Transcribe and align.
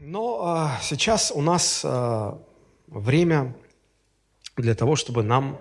Но 0.00 0.40
а, 0.44 0.78
сейчас 0.80 1.32
у 1.34 1.42
нас 1.42 1.82
а, 1.84 2.38
время 2.86 3.56
для 4.56 4.76
того, 4.76 4.94
чтобы 4.94 5.24
нам 5.24 5.58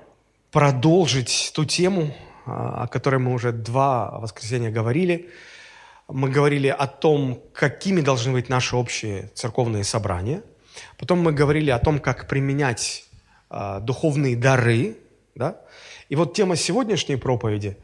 продолжить 0.51 1.51
ту 1.55 1.65
тему, 1.65 2.13
а, 2.45 2.83
о 2.83 2.87
которой 2.87 3.17
мы 3.17 3.33
уже 3.33 3.51
два 3.51 4.19
воскресенья 4.19 4.69
говорили. 4.69 5.29
Мы 6.07 6.29
говорили 6.29 6.67
о 6.67 6.85
том, 6.85 7.41
какими 7.51 8.01
должны 8.01 8.31
быть 8.31 8.47
наши 8.47 8.75
общие 8.75 9.31
церковные 9.33 9.83
собрания. 9.83 10.43
Потом 10.99 11.19
мы 11.19 11.33
говорили 11.33 11.71
о 11.71 11.79
том, 11.79 11.99
как 11.99 12.27
применять 12.27 13.05
а, 13.49 13.79
духовные 13.79 14.35
дары. 14.35 14.97
Да? 15.33 15.59
И 16.09 16.15
вот 16.15 16.35
тема 16.35 16.55
сегодняшней 16.55 17.15
проповеди, 17.15 17.75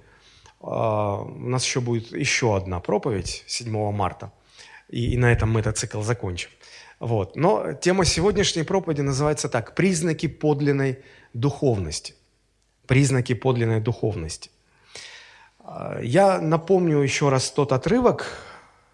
а, 0.62 1.24
у 1.24 1.50
нас 1.50 1.66
еще 1.66 1.82
будет 1.82 2.12
еще 2.12 2.56
одна 2.56 2.80
проповедь 2.80 3.44
7 3.48 3.92
марта– 3.92 4.32
и, 4.90 5.14
и 5.14 5.18
на 5.18 5.32
этом 5.32 5.52
мы 5.52 5.60
этот 5.60 5.78
цикл 5.78 6.02
закончим. 6.02 6.50
Вот. 7.00 7.36
Но 7.36 7.74
тема 7.74 8.06
сегодняшней 8.06 8.64
проповеди 8.64 9.02
называется 9.02 9.50
так 9.50 9.76
«Признаки 9.76 10.28
подлинной 10.28 11.00
духовности». 11.34 12.16
Признаки 12.88 13.34
подлинной 13.34 13.82
духовности. 13.82 14.50
А, 15.60 16.00
я 16.02 16.40
напомню 16.40 17.00
еще 17.00 17.30
раз 17.30 17.52
тот 17.52 17.72
отрывок, 17.72 18.38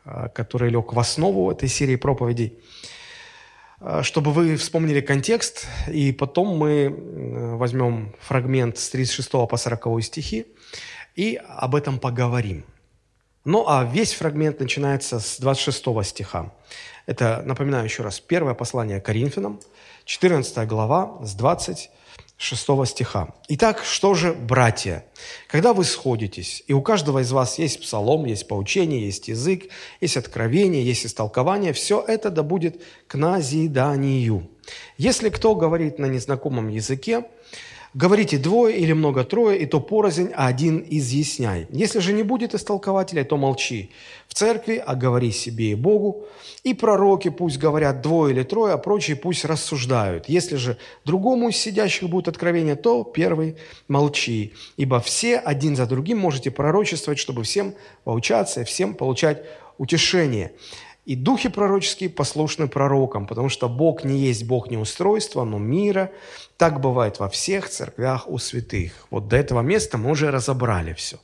а, 0.05 0.29
который 0.29 0.69
лег 0.69 0.93
в 0.93 0.99
основу 0.99 1.51
этой 1.51 1.69
серии 1.69 1.97
проповедей, 1.97 2.57
а, 3.79 4.03
чтобы 4.03 4.31
вы 4.31 4.55
вспомнили 4.55 5.01
контекст, 5.01 5.67
и 5.87 6.11
потом 6.11 6.57
мы 6.57 7.57
возьмем 7.57 8.15
фрагмент 8.19 8.77
с 8.77 8.89
36 8.89 9.47
по 9.47 9.57
40 9.57 10.01
стихи 10.01 10.47
и 11.15 11.39
об 11.47 11.75
этом 11.75 11.99
поговорим– 11.99 12.63
ну 13.45 13.65
а 13.67 13.83
весь 13.83 14.13
фрагмент 14.13 14.59
начинается 14.59 15.19
с 15.19 15.39
26 15.39 16.05
стиха. 16.05 16.51
Это, 17.05 17.41
напоминаю 17.45 17.85
еще 17.85 18.03
раз, 18.03 18.19
первое 18.19 18.53
послание 18.53 19.01
Коринфянам, 19.01 19.59
14 20.05 20.67
глава, 20.67 21.17
с 21.23 21.33
26 21.33 22.87
стиха. 22.87 23.33
Итак, 23.47 23.83
что 23.83 24.13
же, 24.13 24.33
братья, 24.33 25.05
когда 25.47 25.73
вы 25.73 25.85
сходитесь, 25.85 26.63
и 26.67 26.73
у 26.73 26.81
каждого 26.81 27.19
из 27.19 27.31
вас 27.31 27.57
есть 27.57 27.81
псалом, 27.81 28.25
есть 28.25 28.47
поучение, 28.47 29.05
есть 29.05 29.27
язык, 29.27 29.69
есть 30.01 30.17
откровение, 30.17 30.83
есть 30.83 31.05
истолкование, 31.05 31.73
все 31.73 32.03
это 32.07 32.29
да 32.29 32.43
будет 32.43 32.81
к 33.07 33.15
назиданию. 33.15 34.47
Если 34.97 35.29
кто 35.29 35.55
говорит 35.55 35.97
на 35.97 36.05
незнакомом 36.05 36.67
языке, 36.67 37.25
Говорите 37.95 38.37
двое 38.37 38.77
или 38.77 38.93
много 38.93 39.23
трое, 39.23 39.57
и 39.57 39.65
то 39.65 39.79
порознь, 39.79 40.29
а 40.35 40.45
один 40.45 40.85
изъясняй. 40.87 41.65
Если 41.71 41.99
же 41.99 42.13
не 42.13 42.21
будет 42.21 42.53
истолкователя, 42.53 43.23
то 43.23 43.35
молчи. 43.35 43.89
В 44.27 44.35
церкви, 44.35 44.81
а 44.85 44.93
говори 44.93 45.31
себе 45.31 45.71
и 45.71 45.75
Богу. 45.75 46.25
И 46.63 46.75
пророки 46.75 47.29
пусть 47.29 47.57
говорят 47.57 48.01
двое 48.01 48.33
или 48.33 48.43
трое, 48.43 48.73
а 48.73 48.77
прочие 48.77 49.15
пусть 49.15 49.43
рассуждают. 49.43 50.29
Если 50.29 50.57
же 50.57 50.77
другому 51.03 51.49
из 51.49 51.57
сидящих 51.57 52.09
будет 52.09 52.27
откровение, 52.27 52.75
то 52.75 53.03
первый 53.03 53.55
молчи. 53.87 54.53
Ибо 54.77 54.99
все 54.99 55.37
один 55.37 55.75
за 55.75 55.87
другим 55.87 56.19
можете 56.19 56.51
пророчествовать, 56.51 57.17
чтобы 57.17 57.41
всем 57.43 57.73
поучаться 58.03 58.63
всем 58.63 58.93
получать 58.93 59.43
утешение. 59.79 60.51
И 61.09 61.15
духи 61.15 61.49
пророческие 61.49 62.07
послушны 62.07 62.67
пророкам, 62.67 63.25
потому 63.25 63.49
что 63.49 63.67
Бог 63.67 64.03
не 64.03 64.19
есть 64.19 64.45
Бог 64.45 64.69
неустройства, 64.69 65.43
но 65.43 65.57
мира. 65.57 66.11
Так 66.55 66.81
бывает 66.81 67.19
во 67.19 67.29
всех 67.29 67.67
церквях 67.67 68.29
у 68.29 68.37
святых. 68.37 69.07
Вот 69.09 69.27
до 69.27 69.35
этого 69.35 69.61
места 69.61 69.97
мы 69.97 70.11
уже 70.11 70.29
разобрали 70.29 70.93
все. 70.93 71.17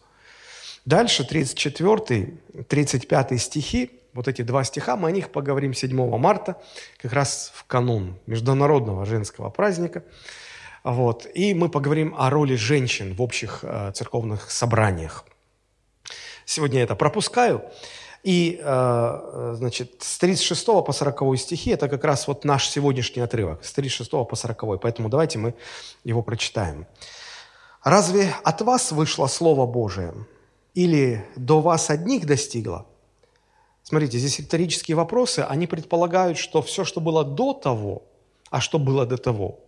Дальше 0.86 1.23
34, 1.23 2.33
35 2.67 3.39
стихи, 3.39 3.91
вот 4.13 4.28
эти 4.28 4.41
два 4.41 4.63
стиха, 4.63 4.95
мы 4.95 5.09
о 5.09 5.11
них 5.11 5.30
поговорим 5.30 5.75
7 5.75 6.17
марта, 6.17 6.59
как 7.00 7.13
раз 7.13 7.52
в 7.53 7.66
канун 7.66 8.16
Международного 8.25 9.06
женского 9.06 9.52
праздника. 9.52 10.03
Вот. 10.83 11.28
И 11.36 11.53
мы 11.53 11.69
поговорим 11.69 12.16
о 12.17 12.31
роли 12.31 12.56
женщин 12.56 13.13
в 13.13 13.22
общих 13.22 13.59
э, 13.61 13.91
церковных 13.94 14.50
собраниях. 14.50 15.25
Сегодня 16.44 16.79
я 16.79 16.85
это 16.85 16.95
пропускаю. 16.95 17.63
И, 18.25 18.59
э, 18.59 19.53
значит, 19.56 19.97
с 20.00 20.18
36 20.18 20.66
по 20.66 20.91
40 20.91 21.38
стихи 21.38 21.69
это 21.69 21.88
как 21.88 22.03
раз 22.03 22.28
вот 22.28 22.44
наш 22.44 22.68
сегодняшний 22.68 23.22
отрывок, 23.22 23.63
с 23.63 23.72
36 23.72 24.25
по 24.25 24.36
40. 24.36 24.80
Поэтому 24.81 25.09
давайте 25.09 25.38
мы 25.38 25.53
его 26.03 26.24
прочитаем. 26.24 26.88
«Разве 27.84 28.34
от 28.44 28.62
вас 28.62 28.91
вышло 28.91 29.28
Слово 29.28 29.68
Божие? 29.68 30.13
Или 30.74 31.24
до 31.36 31.62
вас 31.62 31.91
одних 31.91 32.25
достигло?» 32.25 32.88
Смотрите, 33.84 34.18
здесь 34.18 34.40
риторические 34.40 34.97
вопросы, 34.97 35.46
они 35.47 35.68
предполагают, 35.68 36.40
что 36.40 36.63
все, 36.63 36.84
что 36.84 37.02
было 37.02 37.24
до 37.24 37.53
того, 37.53 38.02
а 38.50 38.59
что 38.59 38.80
было 38.80 39.06
до 39.06 39.18
того. 39.18 39.59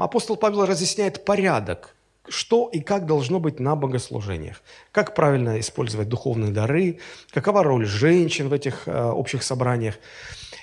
Апостол 0.00 0.36
Павел 0.36 0.66
разъясняет 0.66 1.24
порядок– 1.24 1.96
что 2.28 2.68
и 2.72 2.80
как 2.80 3.06
должно 3.06 3.40
быть 3.40 3.60
на 3.60 3.76
богослужениях, 3.76 4.62
как 4.92 5.14
правильно 5.14 5.58
использовать 5.58 6.08
духовные 6.08 6.52
дары, 6.52 6.98
какова 7.30 7.62
роль 7.62 7.86
женщин 7.86 8.48
в 8.48 8.52
этих 8.52 8.86
э, 8.86 9.10
общих 9.10 9.42
собраниях. 9.42 9.94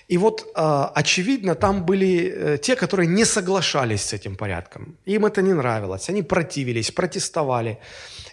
И 0.07 0.17
вот, 0.17 0.41
э, 0.55 0.83
очевидно, 0.95 1.55
там 1.55 1.85
были 1.85 2.33
э, 2.35 2.57
те, 2.57 2.75
которые 2.75 3.07
не 3.07 3.25
соглашались 3.25 4.03
с 4.03 4.13
этим 4.13 4.35
порядком. 4.35 4.97
Им 5.05 5.25
это 5.25 5.41
не 5.41 5.53
нравилось, 5.53 6.09
они 6.09 6.23
противились, 6.23 6.91
протестовали. 6.91 7.79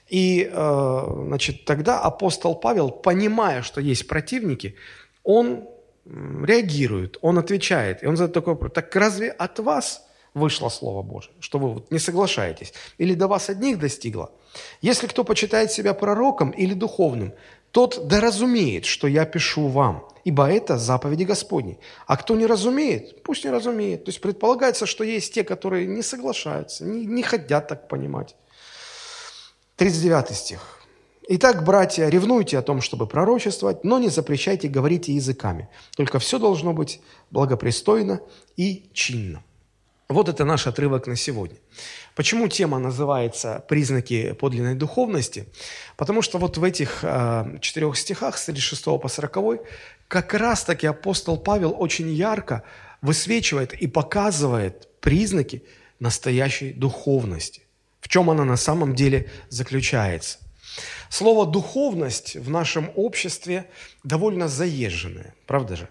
И, 0.08 0.48
э, 0.52 1.02
значит, 1.26 1.64
тогда 1.64 2.00
апостол 2.00 2.54
Павел, 2.54 2.90
понимая, 2.90 3.62
что 3.62 3.80
есть 3.80 4.06
противники, 4.06 4.76
он 5.24 5.66
реагирует, 6.06 7.16
он 7.22 7.38
отвечает. 7.38 8.02
И 8.02 8.06
он 8.06 8.16
задает 8.16 8.34
такой 8.34 8.52
вопрос, 8.52 8.72
так 8.74 8.94
разве 8.94 9.30
от 9.30 9.58
вас– 9.58 10.02
вышло 10.34 10.68
Слово 10.68 11.02
Божие, 11.02 11.32
что 11.40 11.58
вы 11.58 11.74
вот 11.74 11.90
не 11.90 11.98
соглашаетесь, 11.98 12.74
или 12.98 13.14
до 13.14 13.28
вас 13.28 13.48
одних 13.48 13.78
достигло. 13.78 14.32
Если 14.82 15.06
кто 15.06 15.24
почитает 15.24 15.70
себя 15.70 15.94
пророком 15.94 16.50
или 16.50 16.74
духовным, 16.74 17.32
тот 17.70 18.06
да 18.06 18.20
разумеет, 18.20 18.84
что 18.84 19.08
я 19.08 19.24
пишу 19.24 19.68
вам, 19.68 20.08
ибо 20.24 20.48
это 20.48 20.78
заповеди 20.78 21.24
Господни. 21.24 21.78
А 22.06 22.16
кто 22.16 22.36
не 22.36 22.46
разумеет, 22.46 23.22
пусть 23.22 23.44
не 23.44 23.50
разумеет. 23.50 24.04
То 24.04 24.10
есть 24.10 24.20
предполагается, 24.20 24.86
что 24.86 25.02
есть 25.02 25.34
те, 25.34 25.42
которые 25.42 25.86
не 25.86 26.02
соглашаются, 26.02 26.84
не, 26.84 27.04
не 27.06 27.22
хотят 27.22 27.68
так 27.68 27.88
понимать. 27.88 28.36
39 29.76 30.36
стих. 30.36 30.80
Итак, 31.26 31.64
братья, 31.64 32.08
ревнуйте 32.08 32.58
о 32.58 32.62
том, 32.62 32.80
чтобы 32.80 33.06
пророчествовать, 33.06 33.82
но 33.82 33.98
не 33.98 34.08
запрещайте 34.08 34.68
говорить 34.68 35.08
языками. 35.08 35.68
Только 35.96 36.18
все 36.18 36.38
должно 36.38 36.74
быть 36.74 37.00
благопристойно 37.30 38.20
и 38.56 38.90
чинно. 38.92 39.42
Вот 40.08 40.28
это 40.28 40.44
наш 40.44 40.66
отрывок 40.66 41.06
на 41.06 41.16
сегодня. 41.16 41.56
Почему 42.14 42.48
тема 42.48 42.78
называется 42.78 43.64
«Признаки 43.68 44.32
подлинной 44.32 44.74
духовности»? 44.74 45.48
Потому 45.96 46.20
что 46.20 46.38
вот 46.38 46.58
в 46.58 46.64
этих 46.64 47.00
э, 47.02 47.58
четырех 47.62 47.96
стихах, 47.96 48.36
с 48.36 48.44
36 48.44 48.84
по 48.84 49.08
40, 49.08 49.60
как 50.08 50.34
раз-таки 50.34 50.86
апостол 50.86 51.38
Павел 51.38 51.74
очень 51.78 52.10
ярко 52.10 52.64
высвечивает 53.00 53.72
и 53.72 53.86
показывает 53.86 54.88
признаки 55.00 55.62
настоящей 56.00 56.74
духовности. 56.74 57.62
В 58.00 58.08
чем 58.08 58.28
она 58.28 58.44
на 58.44 58.58
самом 58.58 58.94
деле 58.94 59.30
заключается. 59.48 60.38
Слово 61.08 61.46
«духовность» 61.46 62.36
в 62.36 62.50
нашем 62.50 62.90
обществе 62.94 63.70
довольно 64.02 64.48
заезженное, 64.48 65.34
правда 65.46 65.76
же? 65.76 65.88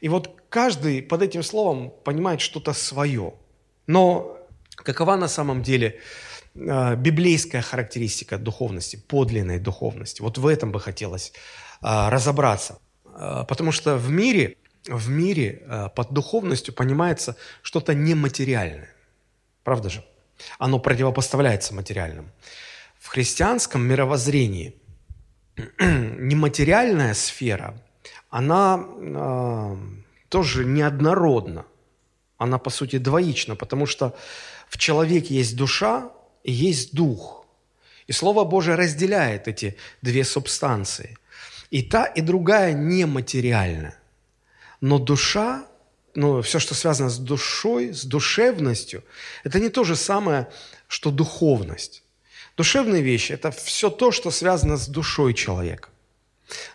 И 0.00 0.08
вот 0.08 0.39
каждый 0.50 1.02
под 1.02 1.22
этим 1.22 1.42
словом 1.42 1.90
понимает 2.04 2.40
что-то 2.40 2.74
свое. 2.74 3.32
Но 3.86 4.36
какова 4.74 5.16
на 5.16 5.28
самом 5.28 5.62
деле 5.62 6.00
э, 6.54 6.96
библейская 6.96 7.62
характеристика 7.62 8.36
духовности, 8.36 8.96
подлинной 8.96 9.58
духовности? 9.58 10.20
Вот 10.22 10.38
в 10.38 10.46
этом 10.46 10.72
бы 10.72 10.80
хотелось 10.80 11.32
э, 11.80 12.08
разобраться. 12.08 12.78
Э, 13.06 13.44
потому 13.48 13.72
что 13.72 13.96
в 13.96 14.10
мире, 14.10 14.56
в 14.86 15.08
мире 15.08 15.90
под 15.94 16.12
духовностью 16.12 16.74
понимается 16.74 17.36
что-то 17.62 17.94
нематериальное. 17.94 18.90
Правда 19.62 19.88
же? 19.88 20.04
Оно 20.58 20.78
противопоставляется 20.78 21.74
материальному. 21.74 22.28
В 22.98 23.08
христианском 23.08 23.82
мировоззрении 23.82 24.74
нематериальная 25.78 27.14
сфера 27.14 27.74
она 28.30 28.86
тоже 30.30 30.64
неоднородна. 30.64 31.66
Она, 32.38 32.58
по 32.58 32.70
сути, 32.70 32.96
двоична, 32.96 33.56
потому 33.56 33.84
что 33.84 34.16
в 34.68 34.78
человеке 34.78 35.34
есть 35.34 35.56
душа 35.56 36.10
и 36.42 36.52
есть 36.52 36.94
дух. 36.94 37.44
И 38.06 38.12
Слово 38.12 38.44
Божие 38.44 38.76
разделяет 38.76 39.46
эти 39.48 39.76
две 40.00 40.24
субстанции. 40.24 41.18
И 41.70 41.82
та, 41.82 42.06
и 42.06 42.22
другая 42.22 42.72
нематериальна. 42.72 43.94
Но 44.80 44.98
душа, 44.98 45.66
ну, 46.14 46.40
все, 46.40 46.58
что 46.58 46.74
связано 46.74 47.10
с 47.10 47.18
душой, 47.18 47.92
с 47.92 48.04
душевностью, 48.04 49.04
это 49.44 49.60
не 49.60 49.68
то 49.68 49.84
же 49.84 49.96
самое, 49.96 50.48
что 50.88 51.10
духовность. 51.10 52.02
Душевные 52.56 53.02
вещи– 53.02 53.32
это 53.34 53.50
все 53.50 53.90
то, 53.90 54.12
что 54.12 54.30
связано 54.30 54.76
с 54.76 54.88
душой 54.88 55.34
человека. 55.34 55.89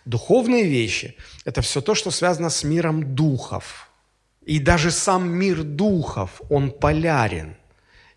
Духовные 0.04 0.64
вещи– 0.64 1.16
это 1.44 1.62
все 1.62 1.80
то, 1.80 1.94
что 1.94 2.10
связано 2.10 2.50
с 2.50 2.64
миром 2.64 3.14
духов. 3.14 3.90
И 4.44 4.58
даже 4.60 4.90
сам 4.90 5.28
мир 5.28 5.62
духов, 5.62 6.40
он 6.50 6.70
полярен. 6.70 7.56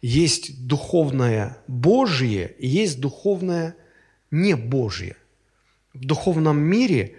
Есть 0.01 0.67
духовное 0.67 1.57
Божье 1.67 2.55
и 2.59 2.67
есть 2.67 2.99
духовное 2.99 3.75
не 4.31 4.55
Божье. 4.55 5.15
В 5.93 6.05
духовном 6.05 6.59
мире, 6.59 7.15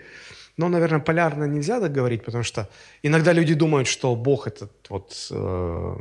ну, 0.57 0.69
наверное, 0.69 1.01
полярно 1.01 1.45
нельзя 1.45 1.81
так 1.81 1.93
говорить, 1.93 2.25
потому 2.25 2.45
что 2.45 2.69
иногда 3.03 3.33
люди 3.33 3.55
думают, 3.55 3.89
что 3.89 4.15
Бог– 4.15 4.47
это 4.47 4.71
вот 4.89 5.29
э, 5.31 5.97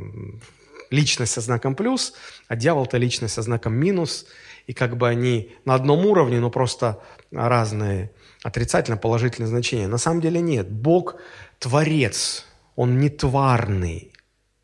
личность 0.90 1.32
со 1.32 1.40
знаком 1.40 1.74
плюс, 1.74 2.14
а 2.48 2.56
дьявол– 2.56 2.84
это 2.86 2.96
личность 2.96 3.34
со 3.34 3.42
знаком 3.42 3.74
минус, 3.74 4.26
и 4.70 4.72
как 4.72 4.96
бы 4.96 5.08
они 5.08 5.50
на 5.64 5.74
одном 5.74 6.06
уровне, 6.06 6.38
но 6.38 6.48
просто 6.48 7.00
разные 7.32 8.12
отрицательно 8.44 8.96
положительные 8.96 9.48
значения. 9.48 9.88
На 9.88 9.98
самом 9.98 10.20
деле 10.20 10.40
нет. 10.40 10.70
Бог– 10.70 11.16
творец, 11.58 12.46
Он 12.76 13.00
не 13.00 13.08
тварный, 13.08 14.12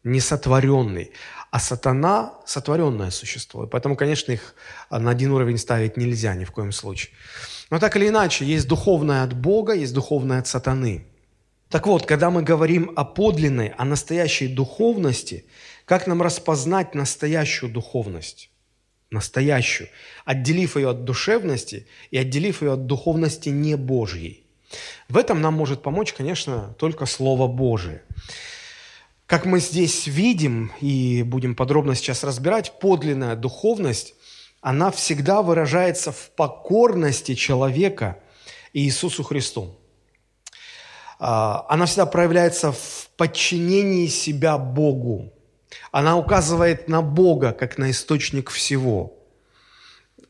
не 0.04 0.20
сотворенный, 0.20 1.10
а 1.50 1.58
сатана– 1.58 2.34
сотворенное 2.46 3.10
существо. 3.10 3.64
И 3.64 3.68
поэтому, 3.68 3.96
конечно, 3.96 4.30
их 4.30 4.54
на 4.90 5.10
один 5.10 5.32
уровень 5.32 5.58
ставить 5.58 5.96
нельзя 5.96 6.36
ни 6.36 6.44
в 6.44 6.52
коем 6.52 6.70
случае. 6.70 7.12
Но 7.70 7.80
так 7.80 7.96
или 7.96 8.08
иначе, 8.08 8.44
есть 8.44 8.68
духовное 8.68 9.24
от 9.24 9.32
Бога, 9.34 9.72
есть 9.72 9.92
духовное 9.92 10.38
от 10.38 10.46
сатаны. 10.46 11.04
Так 11.68 11.88
вот, 11.88 12.06
когда 12.06 12.30
мы 12.30 12.44
говорим 12.44 12.92
о 12.94 13.04
подлинной, 13.04 13.74
о 13.76 13.84
настоящей 13.84 14.46
духовности, 14.46 15.46
как 15.84 16.06
нам 16.06 16.22
распознать 16.22 16.94
настоящую 16.94 17.72
духовность? 17.72 18.50
Настоящую, 19.10 19.88
отделив 20.24 20.76
ее 20.76 20.90
от 20.90 21.04
душевности 21.04 21.86
и 22.10 22.18
отделив 22.18 22.62
ее 22.62 22.72
от 22.72 22.86
духовности 22.86 23.50
не 23.50 23.76
Божьей. 23.76 24.44
В 25.08 25.16
этом 25.16 25.40
нам 25.40 25.54
может 25.54 25.82
помочь, 25.82 26.12
конечно, 26.12 26.74
только 26.78 27.06
Слово 27.06 27.46
Божие. 27.46 28.02
Как 29.26 29.44
мы 29.44 29.60
здесь 29.60 30.06
видим 30.06 30.72
и 30.80 31.22
будем 31.22 31.54
подробно 31.54 31.94
сейчас 31.94 32.24
разбирать, 32.24 32.78
подлинная 32.80 33.36
духовность, 33.36 34.14
она 34.60 34.90
всегда 34.90 35.42
выражается 35.42 36.12
в 36.12 36.30
покорности 36.36 37.34
человека 37.34 38.18
Иисусу 38.72 39.22
Христу. 39.22 39.78
А, 41.18 41.64
она 41.68 41.86
всегда 41.86 42.06
проявляется 42.06 42.72
в 42.72 43.10
подчинении 43.16 44.06
себя 44.06 44.58
Богу. 44.58 45.32
Она 45.90 46.16
указывает 46.16 46.88
на 46.88 47.02
Бога, 47.02 47.52
как 47.52 47.78
на 47.78 47.90
источник 47.90 48.50
всего. 48.50 49.14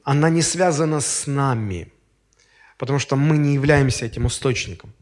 Она 0.05 0.31
не 0.31 0.43
связана 0.43 1.01
с 1.01 1.27
нами, 1.27 1.93
потому 2.79 2.99
что 2.99 3.17
мы 3.17 3.37
не 3.37 3.55
являемся 3.55 4.07
этим 4.07 4.27
источником. 4.27 4.93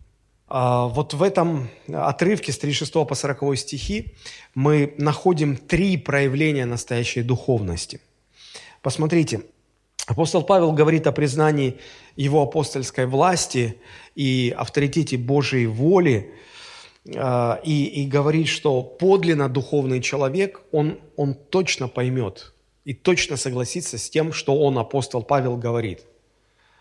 А, 0.48 0.86
вот 0.86 1.14
в 1.14 1.22
этом 1.22 1.68
отрывке 1.92 2.52
с 2.52 2.58
36 2.58 2.92
по 2.92 3.14
40 3.14 3.58
стихи 3.58 4.14
мы 4.54 4.94
находим 4.98 5.56
три 5.56 5.96
проявления 5.96 6.66
настоящей 6.66 7.22
духовности. 7.22 8.00
Посмотрите, 8.82 9.42
апостол 10.06 10.42
Павел 10.42 10.72
говорит 10.72 11.06
о 11.06 11.12
признании 11.12 11.78
его 12.16 12.42
апостольской 12.42 13.06
власти 13.06 13.76
и 14.14 14.54
авторитете 14.56 15.16
Божьей 15.16 15.66
воли– 15.66 16.32
и, 17.04 17.84
и 17.86 18.06
говорит, 18.06 18.48
что 18.48 18.82
подлинно 18.82 19.48
духовный 19.48 20.00
человек, 20.00 20.62
он, 20.72 20.98
он 21.16 21.34
точно 21.34 21.88
поймет 21.88 22.54
и 22.84 22.94
точно 22.94 23.36
согласится 23.36 23.98
с 23.98 24.08
тем, 24.08 24.32
что 24.32 24.58
он, 24.58 24.78
апостол 24.78 25.22
Павел, 25.22 25.56
говорит. 25.56 26.04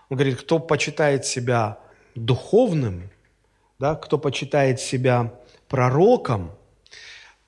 Он 0.09 0.17
говорит, 0.17 0.39
кто 0.39 0.59
почитает 0.59 1.25
себя 1.25 1.79
духовным, 2.15 3.09
да, 3.79 3.95
кто 3.95 4.17
почитает 4.17 4.79
себя 4.79 5.33
пророком, 5.67 6.51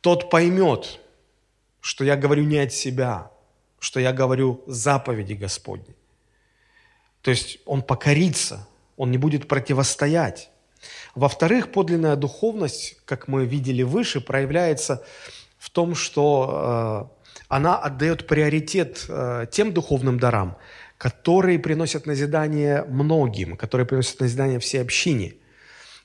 тот 0.02 0.30
поймет, 0.30 1.00
что 1.80 2.04
я 2.04 2.16
говорю 2.16 2.44
не 2.44 2.58
от 2.58 2.74
себя, 2.74 3.32
что 3.80 4.00
я 4.00 4.12
говорю 4.12 4.64
заповеди 4.68 5.34
Господни. 5.34 5.96
То 7.22 7.32
есть 7.32 7.60
он 7.66 7.82
покорится, 7.82 8.68
он 8.98 9.12
не 9.12 9.18
будет 9.18 9.48
противостоять. 9.48 10.50
Во-вторых, 11.16 11.72
подлинная 11.72 12.16
духовность, 12.16 12.98
как 13.06 13.28
мы 13.28 13.46
видели 13.46 13.84
выше, 13.84 14.22
проявляется 14.22 15.04
в 15.58 15.70
том, 15.70 15.96
что 15.96 17.10
э, 17.32 17.36
она 17.48 17.78
отдает 17.78 18.28
приоритет 18.28 19.06
э, 19.08 19.46
тем 19.52 19.74
духовным 19.74 20.20
дарам, 20.20 20.58
которые 20.98 21.60
приносят 21.60 22.06
назидание 22.06 22.84
многим, 22.84 23.58
которые 23.58 23.86
приносят 23.88 24.20
назидание 24.20 24.60
всей 24.60 24.82
общине. 24.82 25.36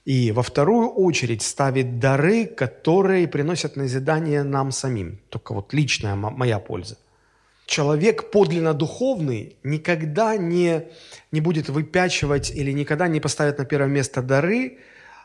И 0.04 0.32
во 0.32 0.42
вторую 0.42 0.88
очередь 0.88 1.42
ставит 1.42 1.98
дары, 1.98 2.46
которые 2.46 3.28
приносят 3.28 3.76
назидание 3.76 4.42
нам 4.42 4.72
самим. 4.72 5.20
Только 5.28 5.52
вот 5.52 5.74
личная 5.74 6.14
моя 6.14 6.58
польза. 6.58 6.96
Человек 7.70 8.32
подлинно 8.32 8.74
духовный 8.74 9.56
никогда 9.62 10.36
не, 10.36 10.88
не 11.30 11.40
будет 11.40 11.68
выпячивать 11.68 12.50
или 12.50 12.72
никогда 12.72 13.06
не 13.06 13.20
поставит 13.20 13.58
на 13.58 13.64
первое 13.64 13.88
место 13.88 14.22
дары, 14.22 14.78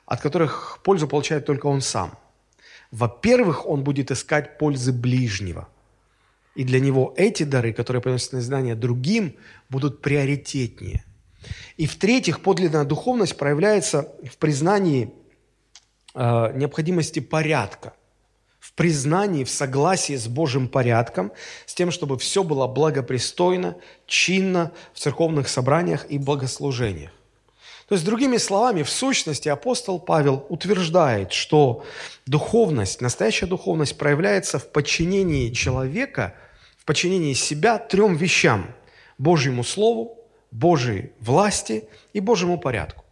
от 0.06 0.22
которых 0.22 0.78
пользу 0.84 1.08
получает 1.08 1.48
только 1.48 1.66
он 1.66 1.82
сам. 1.82 2.12
Во-первых, 2.92 3.66
он 3.66 3.84
будет 3.84 4.12
искать 4.12 4.60
пользы 4.60 4.94
ближнего. 4.94 5.68
И 6.54 6.64
для 6.64 6.80
него 6.80 7.16
эти 7.18 7.42
дары, 7.42 7.74
которые 7.74 8.04
приносят 8.04 8.34
назидание 8.34 8.76
другим, 8.76 9.34
будут 9.72 10.04
приоритетнее. 10.04 11.04
И 11.78 11.88
в-третьих, 11.88 12.42
подлинная 12.42 12.84
духовность 12.84 13.38
проявляется 13.38 14.14
в 14.32 14.38
признании 14.38 15.12
э, 16.14 16.52
необходимости 16.54 17.22
порядка, 17.22 17.94
в 18.66 18.74
признании, 18.74 19.44
в 19.44 19.50
согласии 19.50 20.16
с 20.16 20.28
Божьим 20.28 20.68
порядком, 20.68 21.32
с 21.68 21.76
тем, 21.76 21.92
чтобы 21.92 22.18
все 22.18 22.44
было 22.44 22.66
благопристойно, 22.66 23.76
чинно 24.08 24.72
в 24.92 25.00
церковных 25.00 25.50
собраниях 25.50 26.08
и 26.10 26.18
богослужениях. 26.18 27.12
То 27.88 27.94
есть, 27.94 28.04
другими 28.04 28.38
словами, 28.38 28.82
в 28.82 28.90
сущности 28.90 29.48
апостол 29.50 30.00
Павел 30.00 30.48
утверждает, 30.50 31.32
что 31.32 31.86
духовность, 32.26 33.02
настоящая 33.02 33.46
духовность 33.46 34.00
проявляется 34.00 34.58
в 34.58 34.72
подчинении 34.72 35.52
человека, 35.52 36.34
в 36.80 36.86
подчинении 36.86 37.34
себя 37.34 37.78
трем 37.78 38.16
вещам– 38.16 38.74
Божьему 39.20 39.64
Слову, 39.64 40.18
Божьей 40.50 41.12
власти 41.20 41.88
и 42.14 42.20
Божьему 42.20 42.58
порядку. 42.58 43.05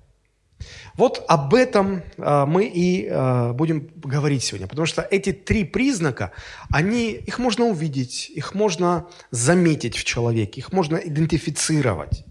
Вот 0.96 1.26
об 1.28 1.56
этом 1.56 2.04
э, 2.18 2.46
мы 2.46 2.66
и 2.66 3.08
э, 3.08 3.54
будем 3.54 3.90
говорить 3.96 4.44
сегодня, 4.44 4.68
потому 4.68 4.86
что 4.86 5.02
эти 5.02 5.32
три 5.32 5.64
признака, 5.64 6.32
они, 6.70 7.12
их 7.12 7.40
можно 7.40 7.66
увидеть, 7.66 8.30
их 8.30 8.54
можно 8.54 9.08
заметить 9.32 9.96
в 9.98 10.04
человеке, 10.04 10.62
их 10.62 10.72
можно 10.72 10.98
идентифицировать. 10.98 12.24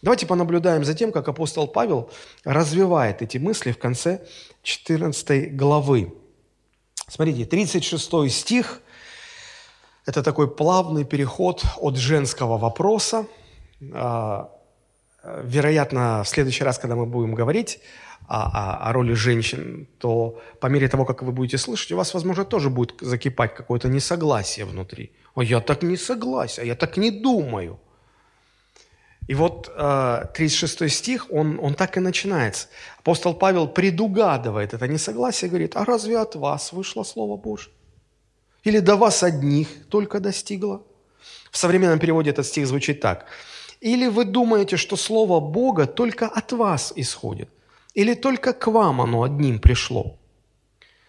Давайте 0.00 0.26
понаблюдаем 0.26 0.84
за 0.84 0.94
тем, 0.94 1.12
как 1.12 1.28
апостол 1.28 1.68
Павел 1.68 2.10
развивает 2.44 3.20
эти 3.20 3.36
мысли 3.36 3.72
в 3.72 3.78
конце 3.78 4.26
14 4.62 5.54
главы. 5.54 6.14
Смотрите, 7.08 7.44
36 7.44 8.30
стих– 8.32 8.80
это 10.06 10.22
такой 10.22 10.48
плавный 10.48 11.04
переход 11.04 11.62
от 11.76 11.96
женского 11.96 12.56
вопроса. 12.56 13.26
Вероятно, 15.24 16.22
в 16.24 16.28
следующий 16.28 16.64
раз, 16.64 16.78
когда 16.78 16.96
мы 16.96 17.06
будем 17.06 17.34
говорить 17.34 17.80
о, 18.26 18.42
о, 18.42 18.88
о 18.88 18.92
роли 18.92 19.14
женщин, 19.14 19.86
то 19.98 20.40
по 20.60 20.66
мере 20.66 20.88
того, 20.88 21.04
как 21.04 21.22
вы 21.22 21.32
будете 21.32 21.58
слышать, 21.58 21.92
у 21.92 21.96
вас, 21.96 22.14
возможно, 22.14 22.44
тоже 22.44 22.70
будет 22.70 22.94
закипать 23.00 23.54
какое-то 23.54 23.88
несогласие 23.88 24.66
внутри. 24.66 25.12
«А 25.34 25.44
я 25.44 25.60
так 25.60 25.82
не 25.82 25.96
согласен, 25.96 26.62
а 26.62 26.66
я 26.66 26.74
так 26.74 26.96
не 26.96 27.10
думаю». 27.10 27.78
И 29.28 29.34
вот 29.34 29.72
36 30.34 30.82
э, 30.82 30.88
стих, 30.88 31.26
он, 31.30 31.58
он 31.62 31.74
так 31.74 31.96
и 31.96 32.00
начинается. 32.00 32.66
Апостол 32.98 33.34
Павел 33.34 33.68
предугадывает 33.68 34.74
это 34.74 34.88
несогласие, 34.88 35.48
говорит, 35.48 35.76
а 35.76 35.84
разве 35.84 36.18
от 36.18 36.34
вас 36.34 36.72
вышло 36.72 37.04
Слово 37.04 37.36
Божье? 37.36 37.72
Или 38.64 38.80
до 38.80 38.96
вас 38.96 39.22
одних 39.22 39.68
только 39.88 40.18
достигло? 40.18 40.82
В 41.52 41.56
современном 41.56 42.00
переводе 42.00 42.30
этот 42.30 42.46
стих 42.46 42.66
звучит 42.66 43.00
так. 43.00 43.26
Или 43.82 44.08
вы 44.08 44.24
думаете, 44.24 44.76
что 44.76 44.96
Слово 44.96 45.40
Бога 45.40 45.86
только 45.86 46.26
от 46.26 46.52
вас 46.52 46.92
исходит? 46.96 47.48
Или 47.94 48.14
только 48.14 48.52
к 48.52 48.70
вам 48.70 49.00
оно 49.00 49.22
одним 49.22 49.58
пришло? 49.58 50.16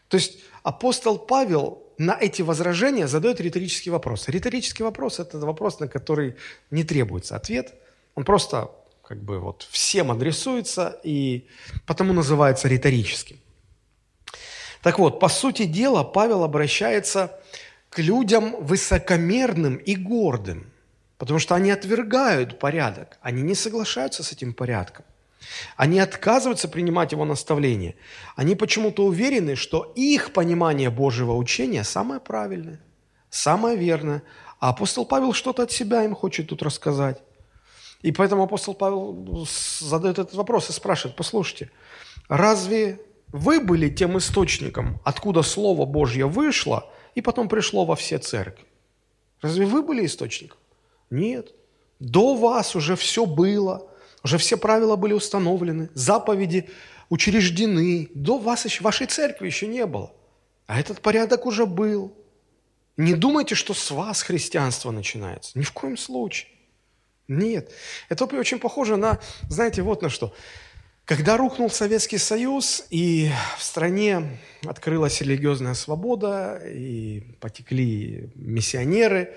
То 0.08 0.18
есть 0.18 0.40
апостол 0.64 1.18
Павел 1.18 1.84
на 1.98 2.18
эти 2.20 2.42
возражения 2.42 3.08
задает 3.08 3.40
риторический 3.40 3.92
вопрос. 3.92 4.28
Риторический 4.28 4.84
вопрос– 4.84 5.20
это 5.20 5.38
вопрос, 5.38 5.80
на 5.80 5.88
который 5.88 6.36
не 6.72 6.84
требуется 6.84 7.36
ответ– 7.36 7.74
он 8.16 8.26
просто 8.26 8.72
как 9.04 9.22
бы 9.22 9.40
вот 9.40 9.68
всем 9.70 10.12
адресуется 10.12 11.00
и 11.04 11.48
потому 11.86 12.14
называется 12.14 12.68
риторическим. 12.68 13.40
Так 14.82 15.00
вот, 15.00 15.20
по 15.20 15.30
сути 15.30 15.66
дела, 15.66 16.04
Павел 16.04 16.44
обращается 16.44 17.40
к 17.90 18.00
людям 18.00 18.56
высокомерным 18.64 19.78
и 19.78 19.96
гордым, 19.96 20.72
потому 21.24 21.40
что 21.40 21.56
они 21.56 21.72
отвергают 21.72 22.60
порядок, 22.60 23.18
они 23.22 23.44
не 23.44 23.56
соглашаются 23.56 24.24
с 24.24 24.34
этим 24.34 24.54
порядком. 24.54 25.06
Они 25.78 25.98
отказываются 26.02 26.68
принимать 26.68 27.14
его 27.14 27.24
наставление. 27.24 27.96
Они 28.36 28.56
почему-то 28.56 29.06
уверены, 29.06 29.56
что 29.56 29.94
их 29.96 30.34
понимание 30.34 30.90
Божьего 30.90 31.32
учения 31.32 31.86
самое 31.86 32.20
правильное, 32.20 32.82
самое 33.30 33.78
верное. 33.78 34.24
А 34.60 34.72
апостол 34.72 35.06
Павел 35.06 35.32
что-то 35.32 35.64
от 35.64 35.72
себя 35.72 36.04
им 36.04 36.14
хочет 36.14 36.50
тут 36.50 36.62
рассказать. 36.62 37.22
И 38.02 38.12
поэтому 38.12 38.44
апостол 38.44 38.74
Павел 38.74 39.48
задает 39.80 40.20
этот 40.20 40.34
вопрос 40.34 40.70
и 40.70 40.74
спрашивает, 40.74 41.16
послушайте, 41.16 41.72
разве 42.28 43.00
вы 43.30 43.62
были 43.62 43.88
тем 43.88 44.18
источником, 44.18 45.00
откуда 45.06 45.42
Слово 45.42 45.86
Божье 45.86 46.26
вышло 46.26 46.92
и 47.16 47.22
потом 47.22 47.48
пришло 47.48 47.86
во 47.86 47.96
все 47.96 48.18
церкви? 48.18 48.66
Разве 49.42 49.66
вы 49.66 49.84
были 49.84 50.06
источником? 50.06 50.58
Нет. 51.14 51.54
До 52.00 52.36
вас 52.36 52.76
уже 52.76 52.96
все 52.96 53.28
было, 53.28 53.88
уже 54.24 54.40
все 54.40 54.58
правила 54.58 54.96
были 54.96 55.14
установлены, 55.14 55.90
заповеди 55.94 56.72
учреждены. 57.10 58.10
До 58.16 58.40
вас 58.40 58.66
еще, 58.66 58.84
вашей 58.84 59.06
церкви 59.06 59.46
еще 59.46 59.68
не 59.68 59.86
было. 59.86 60.12
А 60.66 60.80
этот 60.80 61.02
порядок 61.02 61.46
уже 61.46 61.68
был. 61.68 62.18
Не 62.98 63.14
думайте, 63.14 63.54
что 63.54 63.76
с 63.76 63.92
вас 63.92 64.24
христианство 64.24 64.90
начинается. 64.90 65.58
Ни 65.58 65.64
в 65.64 65.72
коем 65.72 65.98
случае. 65.98 66.50
Нет. 67.28 67.72
Это 68.10 68.26
очень 68.26 68.58
похоже 68.58 68.98
на, 68.98 69.20
знаете, 69.50 69.84
вот 69.84 70.02
на 70.02 70.10
что. 70.10 70.34
Когда 71.06 71.36
рухнул 71.36 71.70
Советский 71.70 72.18
Союз, 72.18 72.86
и 72.90 73.30
в 73.58 73.64
стране 73.64 74.40
открылась 74.66 75.20
религиозная 75.20 75.74
свобода, 75.74 76.62
и 76.66 77.36
потекли 77.42 78.32
миссионеры, 78.36 79.34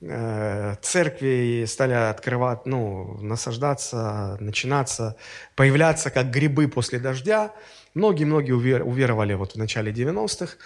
э, 0.00 0.76
церкви 0.80 1.66
стали 1.68 1.92
открывать, 1.92 2.64
ну, 2.64 3.18
насаждаться, 3.20 4.38
начинаться, 4.40 5.16
появляться 5.56 6.08
как 6.08 6.30
грибы 6.30 6.68
после 6.68 6.98
дождя. 6.98 7.52
Многие-многие 7.92 8.52
уверовали 8.52 9.34
вот 9.34 9.52
в 9.52 9.56
начале 9.56 9.92
90-х. 9.92 10.56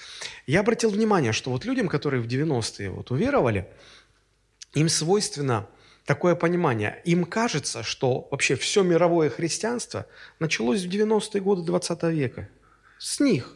Я 0.46 0.60
обратил 0.60 0.90
внимание, 0.90 1.32
что 1.32 1.50
вот 1.50 1.64
людям, 1.64 1.88
которые 1.88 2.22
в 2.22 2.28
90-е 2.28 2.90
вот 2.90 3.10
уверовали, 3.10 3.66
им 4.72 4.88
свойственно– 4.88 5.66
такое 6.08 6.34
понимание. 6.34 7.02
Им 7.04 7.26
кажется, 7.26 7.82
что 7.82 8.28
вообще 8.30 8.54
все 8.54 8.82
мировое 8.82 9.28
христианство 9.28 10.06
началось 10.38 10.82
в 10.82 10.88
90-е 10.88 11.42
годы 11.42 11.62
20 11.64 12.02
века. 12.04 12.48
С 12.98 13.20
них. 13.20 13.54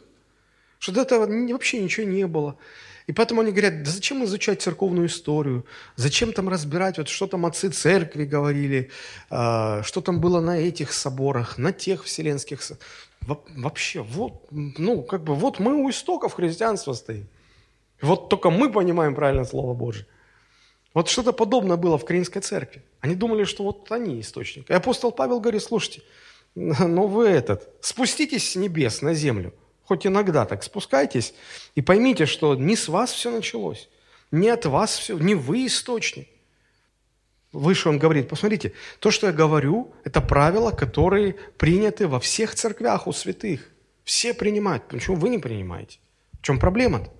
Что 0.77 0.91
до 0.91 1.01
этого 1.01 1.25
вообще 1.51 1.81
ничего 1.81 2.05
не 2.05 2.27
было. 2.27 2.55
И 3.07 3.11
поэтому 3.11 3.41
они 3.41 3.51
говорят, 3.51 3.81
да 3.81 3.89
зачем 3.89 4.23
изучать 4.23 4.61
церковную 4.61 5.07
историю? 5.07 5.65
Зачем 5.95 6.31
там 6.31 6.47
разбирать, 6.47 6.99
вот 6.99 7.09
что 7.09 7.25
там 7.25 7.47
отцы 7.47 7.69
церкви 7.69 8.23
говорили, 8.23 8.91
а, 9.31 9.81
что 9.81 10.01
там 10.01 10.21
было 10.21 10.39
на 10.39 10.59
этих 10.59 10.93
соборах, 10.93 11.57
на 11.57 11.71
тех 11.73 12.03
вселенских... 12.03 12.61
Вообще, 13.57 14.01
вот, 14.01 14.45
ну, 14.51 15.01
как 15.01 15.23
бы, 15.23 15.33
вот 15.33 15.59
мы 15.59 15.73
у 15.73 15.89
истоков 15.89 16.33
христианства 16.33 16.93
стоим. 16.93 17.27
Вот 17.99 18.29
только 18.29 18.51
мы 18.51 18.71
понимаем 18.71 19.15
правильно 19.15 19.43
Слово 19.43 19.73
Божие. 19.73 20.05
Вот 20.93 21.09
что-то 21.09 21.33
подобное 21.33 21.77
было 21.77 21.97
в 21.97 22.05
Каринской 22.05 22.41
церкви. 22.41 22.83
Они 23.01 23.15
думали, 23.15 23.45
что 23.45 23.63
вот 23.63 23.91
они 23.91 24.19
источник. 24.21 24.69
И 24.69 24.73
апостол 24.73 25.11
Павел 25.11 25.39
говорит, 25.39 25.63
слушайте, 25.63 26.01
ну 26.55 27.07
вы 27.07 27.27
этот, 27.27 27.69
спуститесь 27.81 28.51
с 28.51 28.55
небес 28.55 29.01
на 29.01 29.13
землю, 29.13 29.53
хоть 29.85 30.05
иногда 30.05 30.45
так 30.45 30.63
спускайтесь, 30.63 31.33
и 31.75 31.81
поймите, 31.81 32.25
что 32.25 32.55
не 32.55 32.75
с 32.75 32.87
вас 32.87 33.11
все 33.11 33.31
началось, 33.31 33.89
не 34.31 34.49
от 34.49 34.65
вас 34.65 34.97
все, 34.97 35.17
не 35.17 35.35
вы 35.35 35.65
источник. 35.65 36.27
Выше 37.51 37.89
он 37.89 37.99
говорит, 37.99 38.29
посмотрите, 38.29 38.73
то, 38.99 39.11
что 39.11 39.27
я 39.27 39.33
говорю, 39.33 39.93
это 40.03 40.21
правила, 40.21 40.71
которые 40.71 41.33
приняты 41.57 42.07
во 42.07 42.19
всех 42.19 42.55
церквях 42.55 43.05
у 43.05 43.13
святых. 43.13 43.69
Все 44.03 44.33
принимают. 44.33 44.87
Почему 44.87 45.17
вы 45.17 45.29
не 45.29 45.37
принимаете? 45.37 45.99
В 46.41 46.41
чем 46.41 46.59
проблема-то? 46.59 47.11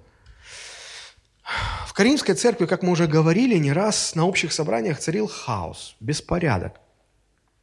В 1.44 1.94
Каримской 1.94 2.36
церкви, 2.36 2.66
как 2.66 2.84
мы 2.84 2.92
уже 2.92 3.06
говорили, 3.06 3.58
не 3.58 3.74
раз 3.74 4.16
на 4.16 4.26
общих 4.26 4.54
собраниях 4.54 5.00
царил 5.00 5.28
хаос, 5.28 5.96
беспорядок. 6.00 6.80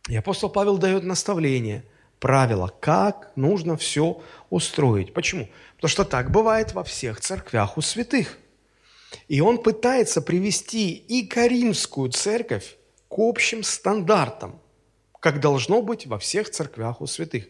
И 0.09 0.17
апостол 0.17 0.51
Павел 0.51 0.77
дает 0.77 1.03
наставление, 1.05 1.85
правила, 2.19 2.73
как 2.81 3.33
нужно 3.37 3.77
все 3.77 4.21
устроить. 4.51 5.15
Почему? 5.15 5.49
Потому 5.77 5.89
что 5.89 6.05
так 6.05 6.31
бывает 6.31 6.75
во 6.75 6.85
всех 6.85 7.21
церквях 7.21 7.79
у 7.79 7.81
святых. 7.81 8.39
И 9.29 9.41
он 9.41 9.59
пытается 9.59 10.21
привести 10.21 10.93
и 10.93 11.27
Каримскую 11.27 12.11
церковь 12.11 12.77
к 13.09 13.19
общим 13.19 13.63
стандартам, 13.63 14.61
как 15.19 15.41
должно 15.41 15.83
быть 15.83 16.07
во 16.07 16.19
всех 16.19 16.51
церквях 16.51 17.01
у 17.01 17.07
святых. 17.07 17.49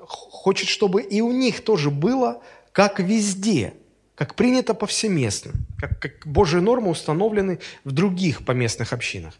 Хочет, 0.00 0.68
чтобы 0.68 1.02
и 1.02 1.20
у 1.20 1.32
них 1.32 1.64
тоже 1.64 1.90
было, 1.90 2.42
как 2.72 3.00
везде– 3.00 3.74
как 4.18 4.34
принято 4.34 4.74
повсеместно, 4.74 5.52
как, 5.78 6.00
как 6.00 6.26
Божьи 6.26 6.58
нормы 6.58 6.90
установлены 6.90 7.60
в 7.84 7.92
других 7.92 8.44
поместных 8.44 8.92
общинах. 8.92 9.34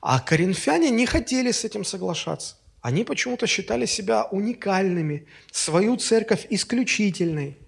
А 0.00 0.20
коринфяне 0.20 0.88
не 0.88 1.04
хотели 1.04 1.50
с 1.50 1.66
этим 1.66 1.84
соглашаться. 1.84 2.56
Они 2.80 3.04
почему-то 3.04 3.46
считали 3.46 3.84
себя 3.84 4.24
уникальными, 4.24 5.26
свою 5.52 5.98
церковь 5.98 6.46
исключительной. 6.48 7.58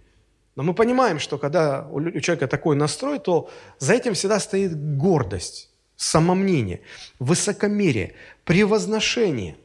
Но 0.57 0.63
мы 0.63 0.73
понимаем, 0.73 1.19
что 1.19 1.37
когда 1.37 1.87
у 1.91 2.01
человека 2.21 2.49
такой 2.49 2.77
настрой, 2.77 3.19
то 3.19 3.51
за 3.79 3.93
этим 3.93 4.15
всегда 4.15 4.41
стоит 4.41 4.75
гордость, 4.97 5.69
самомнение, 5.97 6.81
высокомерие, 7.19 8.15
превозношение. 8.45 9.57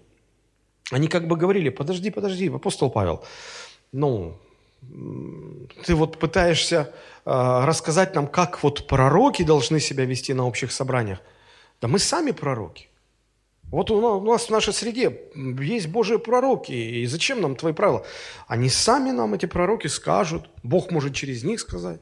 Они 0.91 1.07
как 1.07 1.29
бы 1.29 1.37
говорили, 1.37 1.69
подожди, 1.69 2.11
подожди, 2.11 2.49
апостол 2.49 2.89
Павел, 2.91 3.23
ну, 3.93 4.37
ты 5.85 5.95
вот 5.95 6.19
пытаешься 6.19 6.93
э, 7.25 7.65
рассказать 7.65 8.15
нам, 8.15 8.27
как 8.27 8.63
вот 8.63 8.87
пророки 8.87 9.43
должны 9.43 9.79
себя 9.79 10.05
вести 10.05 10.33
на 10.33 10.45
общих 10.45 10.71
собраниях. 10.71 11.19
Да 11.81 11.87
мы 11.87 11.99
сами 11.99 12.31
пророки. 12.31 12.87
Вот 13.69 13.91
у 13.91 14.21
нас 14.21 14.45
в 14.45 14.49
нашей 14.49 14.71
среде 14.71 15.23
есть 15.35 15.87
Божьи 15.87 16.17
пророки, 16.17 16.71
и 16.71 17.05
зачем 17.05 17.41
нам 17.41 17.57
твои 17.57 17.73
правила? 17.73 18.05
Они 18.47 18.69
сами 18.69 19.11
нам, 19.11 19.33
эти 19.33 19.45
пророки, 19.45 19.87
скажут, 19.87 20.49
Бог 20.63 20.89
может 20.89 21.13
через 21.13 21.43
них 21.43 21.59
сказать. 21.59 21.99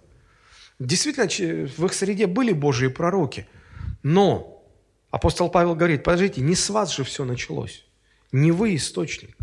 Действительно, 0.77 1.27
в 1.27 1.86
их 1.86 1.94
среде 1.94 2.27
были 2.27 2.53
Божьи 2.53 2.88
пророки, 2.88 3.48
но 4.03 4.63
апостол 5.10 5.50
Павел 5.50 5.74
говорит, 5.74 6.03
подождите, 6.03 6.41
не 6.41 6.53
с 6.53 6.70
вас 6.70 6.94
же 6.96 7.03
все 7.03 7.25
началось, 7.25 7.86
не 8.32 8.51
вы 8.51 8.75
источник. 8.75 9.36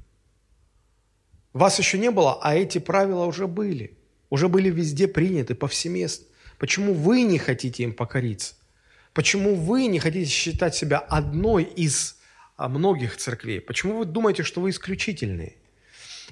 Вас 1.53 1.79
еще 1.79 1.99
не 1.99 2.11
было, 2.11 2.39
а 2.41 2.55
эти 2.55 2.79
правила 2.79 3.25
уже 3.25 3.47
были. 3.47 3.99
Уже 4.31 4.49
были 4.49 4.71
везде 4.71 5.07
приняты, 5.07 5.55
повсеместно. 5.55 6.27
Почему 6.59 6.95
вы 6.95 7.23
не 7.23 7.39
хотите 7.39 7.83
им 7.83 7.93
покориться? 7.93 8.55
Почему 9.13 9.55
вы 9.55 9.87
не 9.87 9.99
хотите 9.99 10.31
считать 10.31 10.75
себя 10.75 10.99
одной 10.99 11.65
из 11.65 12.19
а, 12.57 12.69
многих 12.69 13.19
церквей? 13.19 13.61
Почему 13.61 13.99
вы 13.99 14.05
думаете, 14.07 14.43
что 14.43 14.63
вы 14.63 14.71
исключительные? 14.71 15.57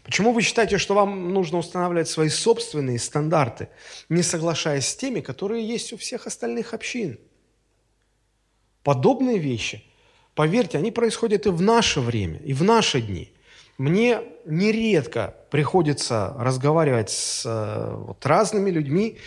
Почему 0.02 0.32
вы 0.32 0.40
считаете, 0.40 0.78
что 0.78 0.94
вам 0.94 1.34
нужно 1.34 1.58
устанавливать 1.58 2.08
свои 2.08 2.30
собственные 2.30 2.98
стандарты, 2.98 3.68
не 4.08 4.22
соглашаясь 4.22 4.86
с 4.86 4.96
теми, 4.96 5.20
которые 5.20 5.66
есть 5.66 5.92
у 5.92 5.98
всех 5.98 6.26
остальных 6.26 6.72
общин? 6.72 7.18
Подобные 8.82 9.36
вещи, 9.36 9.84
поверьте, 10.34 10.78
они 10.78 10.90
происходят 10.90 11.44
и 11.44 11.50
в 11.50 11.60
наше 11.60 12.00
время, 12.00 12.38
и 12.38 12.54
в 12.54 12.62
наши 12.62 13.02
дни– 13.02 13.30
мне 13.80 14.20
нередко 14.50 15.34
приходится 15.50 16.34
разговаривать 16.38 17.10
с 17.10 17.44
э, 17.46 17.94
вот, 17.94 18.24
разными 18.26 18.70
людьми, 18.70 19.18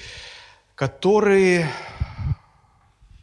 которые 0.76 1.70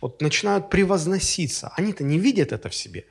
вот, 0.01 0.21
начинают 0.21 0.71
превозноситься. 0.71 1.73
Они-то 1.77 2.05
не 2.05 2.19
видят 2.19 2.53
это 2.53 2.69
в 2.69 2.75
себе. 2.75 3.05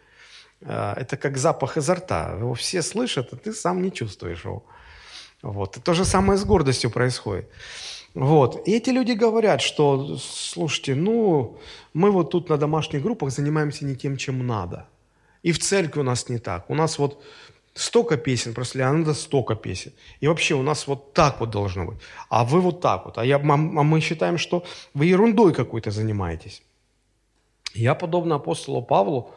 Э, 0.62 0.93
это 0.98 1.17
как 1.17 1.38
запах 1.38 1.77
изо 1.77 1.96
рта. 1.96 2.36
Его 2.38 2.53
все 2.53 2.81
слышат, 2.81 3.34
а 3.34 3.36
ты 3.36 3.53
сам 3.53 3.81
не 3.81 3.91
чувствуешь 3.91 4.43
его. 4.46 4.63
Вот. 5.41 5.77
И 5.77 5.79
то 5.79 5.93
же 5.93 6.05
самое 6.05 6.38
с 6.38 6.43
гордостью 6.43 6.91
происходит. 6.91 7.50
Вот. 8.13 8.67
И 8.67 8.72
эти 8.72 8.89
люди 8.89 9.12
говорят, 9.12 9.62
что, 9.62 10.17
слушайте, 10.17 10.96
ну, 10.96 11.58
мы 11.93 12.12
вот 12.12 12.31
тут 12.31 12.50
на 12.50 12.58
домашних 12.58 13.03
группах 13.03 13.31
занимаемся 13.31 13.86
не 13.86 13.96
тем, 13.96 14.17
чем 14.17 14.46
надо. 14.46 14.88
И 15.43 15.51
в 15.51 15.60
церкви 15.60 16.01
у 16.01 16.03
нас 16.03 16.27
не 16.29 16.38
так. 16.38 16.69
У 16.69 16.75
нас 16.75 17.00
вот 17.00 17.24
столько 17.79 18.17
песен 18.17 18.53
прослали, 18.53 18.83
а 18.83 18.93
надо 18.93 19.13
столько 19.13 19.55
песен. 19.55 19.91
И 20.21 20.27
вообще 20.27 20.55
у 20.55 20.62
нас 20.62 20.88
вот 20.88 21.13
так 21.13 21.39
вот 21.39 21.50
должно 21.50 21.86
быть. 21.86 21.98
А 22.29 22.43
вы 22.43 22.62
вот 22.62 22.81
так 22.81 23.05
вот. 23.05 23.17
А, 23.17 23.25
я, 23.25 23.36
а 23.38 23.83
мы 23.83 24.01
считаем, 24.01 24.38
что 24.38 24.63
вы 24.93 25.05
ерундой 25.05 25.53
какой-то 25.53 25.91
занимаетесь. 25.91 26.63
Я, 27.74 27.95
подобно 27.95 28.36
апостолу 28.36 28.81
Павлу, 28.81 29.33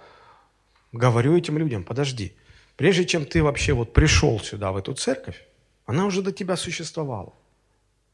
говорю 0.92 1.36
этим 1.36 1.58
людям, 1.58 1.84
подожди, 1.84 2.32
прежде 2.76 3.04
чем 3.04 3.24
ты 3.24 3.42
вообще 3.42 3.72
вот 3.72 3.92
пришел 3.92 4.40
сюда, 4.40 4.72
в 4.72 4.76
эту 4.76 4.94
церковь, 4.94 5.46
она 5.86 6.06
уже 6.06 6.22
до 6.22 6.32
тебя 6.32 6.56
существовала. 6.56 7.32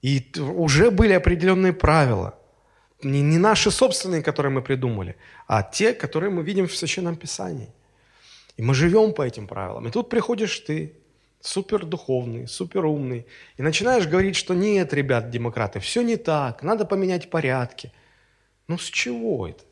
И 0.03 0.33
уже 0.39 0.91
были 0.91 1.13
определенные 1.13 1.73
правила. 1.73 2.35
Не, 3.03 3.23
не 3.23 3.39
наши 3.39 3.71
собственные, 3.71 4.23
которые 4.23 4.51
мы 4.51 4.63
придумали, 4.63 5.17
а 5.47 5.63
те, 5.63 5.93
которые 5.93 6.31
мы 6.31 6.43
видим 6.43 6.67
в 6.67 6.77
Священном 6.77 7.17
Писании. 7.17 7.69
И 8.59 8.63
мы 8.63 8.75
живем 8.75 9.15
по 9.15 9.23
этим 9.23 9.47
правилам. 9.47 9.87
И 9.87 9.91
тут 9.91 10.11
приходишь 10.11 10.59
ты, 10.59 10.93
супер 11.41 11.87
духовный, 11.87 12.49
супер 12.49 12.85
умный, 12.85 13.25
и 13.57 13.63
начинаешь 13.63 14.09
говорить, 14.09 14.35
что 14.35 14.53
нет, 14.53 14.93
ребят, 14.93 15.31
демократы, 15.31 15.79
все 15.79 16.03
не 16.03 16.17
так, 16.17 16.65
надо 16.65 16.85
поменять 16.85 17.31
порядки. 17.31 17.93
Ну 18.67 18.77
с 18.77 18.85
чего 18.85 19.47
это? 19.47 19.63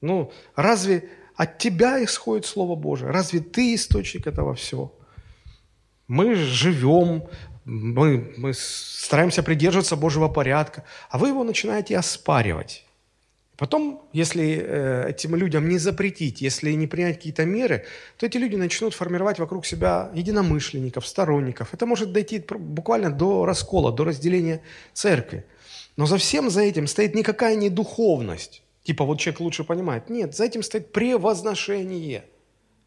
Ну 0.00 0.32
разве 0.54 1.08
от 1.34 1.58
тебя 1.58 2.02
исходит 2.04 2.46
Слово 2.46 2.76
Божие? 2.76 3.10
Разве 3.10 3.40
ты 3.40 3.74
источник 3.74 4.28
этого 4.28 4.54
всего? 4.54 4.94
Мы 6.06 6.36
живем, 6.36 7.24
мы, 7.64 8.34
мы 8.36 8.54
стараемся 8.54 9.42
придерживаться 9.42 9.96
Божьего 9.96 10.28
порядка, 10.28 10.84
а 11.10 11.18
вы 11.18 11.28
его 11.28 11.42
начинаете 11.42 11.98
оспаривать. 11.98 12.84
Потом, 13.56 14.02
если 14.12 14.64
э, 14.66 15.10
этим 15.10 15.36
людям 15.36 15.68
не 15.68 15.78
запретить, 15.78 16.40
если 16.40 16.72
не 16.72 16.86
принять 16.86 17.16
какие-то 17.16 17.44
меры, 17.44 17.84
то 18.16 18.26
эти 18.26 18.38
люди 18.38 18.56
начнут 18.56 18.94
формировать 18.94 19.38
вокруг 19.38 19.66
себя 19.66 20.10
единомышленников, 20.14 21.06
сторонников. 21.06 21.74
Это 21.74 21.84
может 21.86 22.12
дойти 22.12 22.42
буквально 22.48 23.10
до 23.10 23.44
раскола, 23.44 23.92
до 23.92 24.04
разделения 24.04 24.62
церкви. 24.94 25.44
Но 25.96 26.06
за 26.06 26.16
всем 26.16 26.48
за 26.48 26.62
этим 26.62 26.86
стоит 26.86 27.14
никакая 27.14 27.54
не 27.54 27.68
духовность. 27.68 28.62
Типа 28.84 29.04
вот 29.04 29.20
человек 29.20 29.40
лучше 29.40 29.64
понимает. 29.64 30.08
Нет, 30.08 30.34
за 30.34 30.44
этим 30.44 30.62
стоит 30.62 30.90
превозношение. 30.92 32.24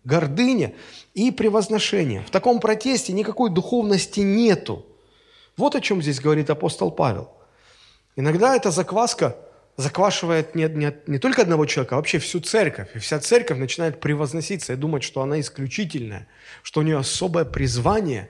Гордыня 0.04 0.74
и 1.14 1.32
превозношение. 1.32 2.22
В 2.22 2.32
таком 2.32 2.60
протесте 2.60 3.14
никакой 3.14 3.52
духовности 3.52 4.20
нету. 4.20 4.86
Вот 5.58 5.76
о 5.76 5.82
чем 5.82 6.02
здесь 6.02 6.20
говорит 6.20 6.50
апостол 6.50 6.92
Павел. 6.92 7.30
Иногда 8.16 8.56
эта 8.56 8.72
закваска 8.72 9.38
заквашивает 9.78 10.56
не, 10.56 10.68
не, 10.70 10.94
не 11.08 11.20
только 11.20 11.42
одного 11.42 11.66
человека, 11.66 11.96
а 11.96 11.98
вообще 11.98 12.20
всю 12.20 12.40
церковь. 12.40 12.90
И 12.96 13.00
вся 13.00 13.20
церковь 13.20 13.58
начинает 13.58 14.00
превозноситься 14.00 14.74
и 14.74 14.76
думать, 14.76 15.04
что 15.04 15.22
она 15.22 15.40
исключительная, 15.40 16.28
что 16.64 16.80
у 16.80 16.84
нее 16.84 16.98
особое 16.98 17.44
призвание 17.46 18.30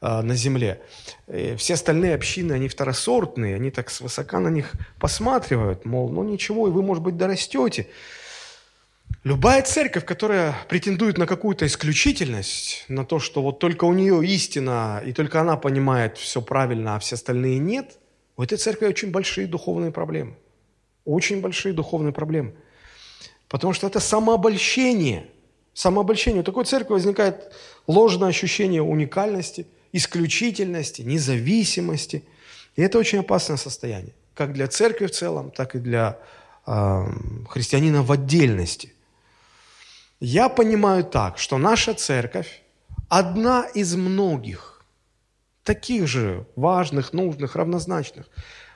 э, 0.00 0.22
на 0.22 0.36
земле. 0.36 0.80
И 1.26 1.56
все 1.56 1.74
остальные 1.74 2.14
общины, 2.14 2.52
они 2.52 2.68
второсортные, 2.68 3.56
они 3.56 3.70
так 3.70 3.90
свысока 3.90 4.38
на 4.38 4.48
них 4.48 4.72
посматривают, 5.00 5.84
мол, 5.84 6.10
ну 6.10 6.22
ничего, 6.22 6.68
и 6.68 6.70
вы, 6.70 6.82
может 6.82 7.02
быть, 7.02 7.16
дорастете. 7.16 7.88
Любая 9.24 9.62
церковь, 9.62 10.04
которая 10.04 10.54
претендует 10.68 11.18
на 11.18 11.26
какую-то 11.26 11.66
исключительность, 11.66 12.84
на 12.88 13.04
то, 13.04 13.18
что 13.18 13.42
вот 13.42 13.58
только 13.58 13.84
у 13.84 13.92
нее 13.92 14.24
истина, 14.24 15.02
и 15.04 15.12
только 15.12 15.40
она 15.40 15.56
понимает 15.56 16.18
все 16.18 16.40
правильно, 16.40 16.94
а 16.94 16.98
все 16.98 17.16
остальные 17.16 17.58
нет, 17.58 17.98
у 18.36 18.42
этой 18.42 18.58
церкви 18.58 18.86
очень 18.86 19.10
большие 19.10 19.46
духовные 19.46 19.90
проблемы. 19.90 20.36
Очень 21.04 21.40
большие 21.40 21.72
духовные 21.72 22.12
проблемы. 22.12 22.54
Потому 23.48 23.72
что 23.72 23.86
это 23.86 24.00
самообольщение. 24.00 25.26
Самообольщение. 25.74 26.40
У 26.40 26.44
такой 26.44 26.64
церкви 26.64 26.94
возникает 26.94 27.52
ложное 27.86 28.28
ощущение 28.28 28.82
уникальности, 28.82 29.66
исключительности, 29.92 31.02
независимости. 31.02 32.24
И 32.76 32.82
это 32.82 32.98
очень 32.98 33.18
опасное 33.18 33.56
состояние. 33.56 34.12
Как 34.34 34.52
для 34.52 34.66
церкви 34.66 35.06
в 35.06 35.10
целом, 35.10 35.50
так 35.50 35.74
и 35.74 35.78
для 35.78 36.18
э, 36.66 37.04
христианина 37.48 38.02
в 38.02 38.10
отдельности. 38.10 38.92
Я 40.20 40.48
понимаю 40.48 41.04
так, 41.04 41.38
что 41.38 41.58
наша 41.58 41.94
церковь 41.94 42.62
одна 43.08 43.66
из 43.74 43.94
многих, 43.94 44.82
таких 45.62 46.06
же 46.06 46.46
важных, 46.56 47.12
нужных, 47.12 47.56
равнозначных, 47.56 48.26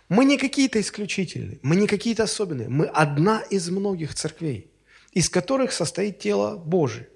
мы 0.09 0.25
не 0.25 0.39
какие-то 0.39 0.81
исключительные, 0.81 1.59
мы 1.63 1.77
не 1.77 1.87
какие-то 1.87 2.23
особенные. 2.23 2.69
Мы 2.69 2.87
одна 2.87 3.41
из 3.51 3.69
многих 3.69 4.15
церквей, 4.15 4.71
из 5.13 5.29
которых 5.29 5.73
состоит 5.73 6.19
тело 6.19 6.57
Божие. 6.57 7.09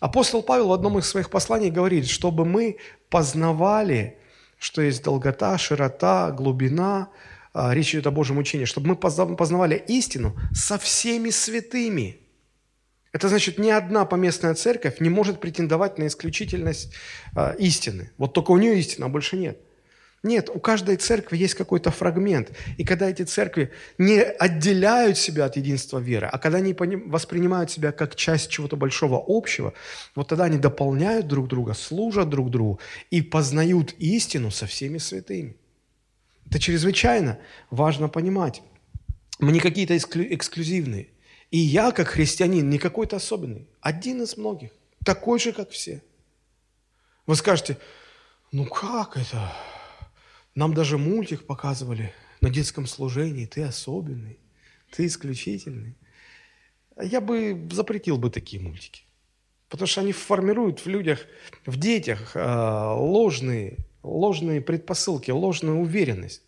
Апостол 0.00 0.42
Павел 0.42 0.68
в 0.68 0.72
одном 0.72 0.98
из 0.98 1.06
своих 1.06 1.30
посланий 1.30 1.70
говорит, 1.70 2.06
чтобы 2.06 2.44
мы 2.44 2.78
познавали, 3.08 4.18
что 4.58 4.82
есть 4.82 5.02
долгота, 5.02 5.58
широта, 5.58 6.30
глубина, 6.30 7.08
а, 7.52 7.74
речь 7.74 7.94
идет 7.94 8.06
о 8.06 8.10
Божьем 8.10 8.38
учении, 8.38 8.66
чтобы 8.66 8.88
мы 8.88 8.96
познавали 8.96 9.82
истину 9.88 10.36
со 10.52 10.78
всеми 10.78 11.30
святыми. 11.30 12.18
Это 13.12 13.28
значит, 13.28 13.58
ни 13.58 13.70
одна 13.70 14.04
поместная 14.04 14.54
церковь 14.54 15.00
не 15.00 15.08
может 15.08 15.40
претендовать 15.40 15.96
на 15.96 16.06
исключительность 16.06 16.92
э, 17.34 17.56
истины. 17.58 18.10
Вот 18.18 18.34
только 18.34 18.50
у 18.50 18.58
нее 18.58 18.78
истина, 18.78 19.06
а 19.06 19.08
больше 19.08 19.38
нет. 19.38 19.58
Нет, 20.26 20.50
у 20.52 20.58
каждой 20.58 20.96
церкви 20.96 21.36
есть 21.36 21.54
какой-то 21.54 21.92
фрагмент. 21.92 22.50
И 22.78 22.84
когда 22.84 23.08
эти 23.08 23.22
церкви 23.22 23.70
не 23.96 24.20
отделяют 24.20 25.18
себя 25.18 25.44
от 25.44 25.56
единства 25.56 26.00
веры, 26.00 26.26
а 26.26 26.38
когда 26.38 26.58
они 26.58 26.74
воспринимают 27.06 27.70
себя 27.70 27.92
как 27.92 28.16
часть 28.16 28.50
чего-то 28.50 28.76
большого 28.76 29.24
общего, 29.24 29.72
вот 30.16 30.26
тогда 30.26 30.44
они 30.46 30.58
дополняют 30.58 31.28
друг 31.28 31.46
друга, 31.46 31.74
служат 31.74 32.28
друг 32.28 32.50
другу 32.50 32.80
и 33.12 33.22
познают 33.22 33.94
истину 33.98 34.50
со 34.50 34.66
всеми 34.66 34.98
святыми. 34.98 35.54
Это 36.50 36.58
чрезвычайно 36.58 37.38
важно 37.70 38.08
понимать. 38.08 38.62
Мы 39.38 39.52
не 39.52 39.60
какие-то 39.60 39.94
эксклю- 39.94 40.34
эксклюзивные. 40.34 41.06
И 41.52 41.58
я, 41.58 41.92
как 41.92 42.08
христианин, 42.08 42.68
не 42.68 42.78
какой-то 42.78 43.14
особенный. 43.14 43.68
Один 43.80 44.22
из 44.22 44.36
многих. 44.36 44.70
Такой 45.04 45.38
же, 45.38 45.52
как 45.52 45.70
все. 45.70 46.02
Вы 47.26 47.36
скажете, 47.36 47.78
ну 48.50 48.64
как 48.64 49.16
это? 49.16 49.52
Нам 50.56 50.72
даже 50.72 50.96
мультик 50.96 51.46
показывали 51.46 52.12
на 52.40 52.48
детском 52.48 52.86
служении. 52.86 53.44
Ты 53.44 53.62
особенный, 53.62 54.38
ты 54.90 55.06
исключительный. 55.06 55.94
Я 57.00 57.20
бы 57.20 57.68
запретил 57.70 58.16
бы 58.16 58.30
такие 58.30 58.60
мультики. 58.62 59.02
Потому 59.68 59.86
что 59.86 60.00
они 60.00 60.12
формируют 60.12 60.80
в 60.80 60.86
людях, 60.86 61.26
в 61.66 61.76
детях 61.78 62.34
э, 62.34 62.40
ложные, 62.40 63.76
ложные 64.02 64.62
предпосылки, 64.62 65.30
ложную 65.30 65.78
уверенность. 65.78 66.42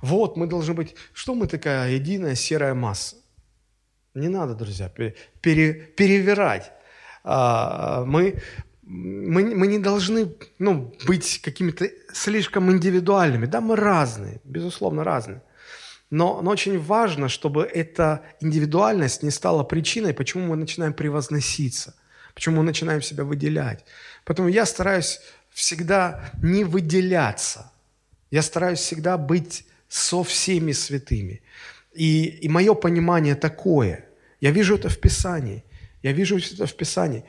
Вот, 0.00 0.36
мы 0.36 0.46
должны 0.46 0.74
быть... 0.74 0.94
Что 1.12 1.34
мы 1.34 1.48
такая 1.48 1.90
единая 1.90 2.36
серая 2.36 2.74
масса? 2.74 3.16
Не 4.14 4.28
надо, 4.28 4.54
друзья, 4.54 4.88
пере, 4.88 5.72
перевирать. 5.72 6.70
А, 7.24 8.04
мы, 8.04 8.40
мы, 8.88 9.54
мы 9.54 9.66
не 9.66 9.78
должны 9.78 10.32
ну, 10.58 10.94
быть 11.06 11.42
какими-то 11.42 11.90
слишком 12.12 12.70
индивидуальными. 12.72 13.44
Да, 13.44 13.60
мы 13.60 13.76
разные, 13.76 14.40
безусловно, 14.44 15.04
разные. 15.04 15.42
Но, 16.10 16.40
но 16.40 16.50
очень 16.50 16.80
важно, 16.80 17.28
чтобы 17.28 17.64
эта 17.64 18.22
индивидуальность 18.40 19.22
не 19.22 19.30
стала 19.30 19.62
причиной, 19.62 20.14
почему 20.14 20.46
мы 20.46 20.56
начинаем 20.56 20.94
превозноситься, 20.94 21.94
почему 22.34 22.56
мы 22.56 22.62
начинаем 22.62 23.02
себя 23.02 23.24
выделять. 23.24 23.84
Поэтому 24.24 24.48
я 24.48 24.64
стараюсь 24.64 25.20
всегда 25.50 26.32
не 26.42 26.64
выделяться. 26.64 27.70
Я 28.30 28.40
стараюсь 28.40 28.78
всегда 28.78 29.18
быть 29.18 29.66
со 29.88 30.22
всеми 30.22 30.72
святыми. 30.72 31.42
И, 31.92 32.24
и 32.24 32.48
мое 32.48 32.72
понимание 32.72 33.34
такое. 33.34 34.06
Я 34.40 34.50
вижу 34.50 34.76
это 34.76 34.88
в 34.88 34.98
Писании. 34.98 35.62
Я 36.02 36.12
вижу 36.12 36.38
это 36.38 36.66
в 36.66 36.74
Писании. 36.74 37.24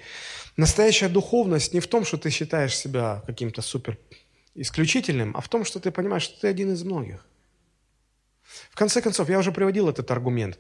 Настоящая 0.60 1.08
духовность 1.08 1.74
не 1.74 1.80
в 1.80 1.88
том, 1.88 2.04
что 2.04 2.18
ты 2.18 2.30
считаешь 2.30 2.76
себя 2.76 3.24
каким-то 3.26 3.62
супер 3.62 3.98
исключительным, 4.56 5.34
а 5.38 5.40
в 5.40 5.48
том, 5.48 5.64
что 5.64 5.80
ты 5.80 5.90
понимаешь, 5.90 6.24
что 6.24 6.42
ты 6.42 6.48
один 6.50 6.74
из 6.74 6.84
многих. 6.84 7.26
В 8.70 8.76
конце 8.76 9.02
концов, 9.02 9.30
я 9.30 9.40
уже 9.40 9.54
приводил 9.54 9.88
этот 9.88 10.12
аргумент. 10.12 10.60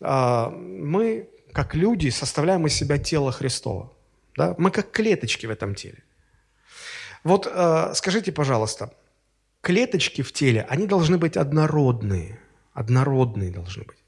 А, 0.00 0.50
мы, 0.50 1.28
как 1.52 1.74
люди, 1.74 2.10
составляем 2.10 2.64
из 2.68 2.74
себя 2.74 2.98
тело 2.98 3.32
Христова. 3.32 3.92
Да? 4.36 4.54
Мы 4.56 4.70
как 4.70 4.92
клеточки 4.92 5.46
в 5.46 5.50
этом 5.50 5.74
теле. 5.74 6.04
Вот 7.24 7.48
а, 7.52 7.92
скажите, 7.94 8.30
пожалуйста, 8.30 8.94
клеточки 9.62 10.22
в 10.22 10.32
теле, 10.32 10.64
они 10.70 10.86
должны 10.86 11.18
быть 11.18 11.36
однородные. 11.36 12.38
Однородные 12.72 13.50
должны 13.50 13.82
быть. 13.82 13.98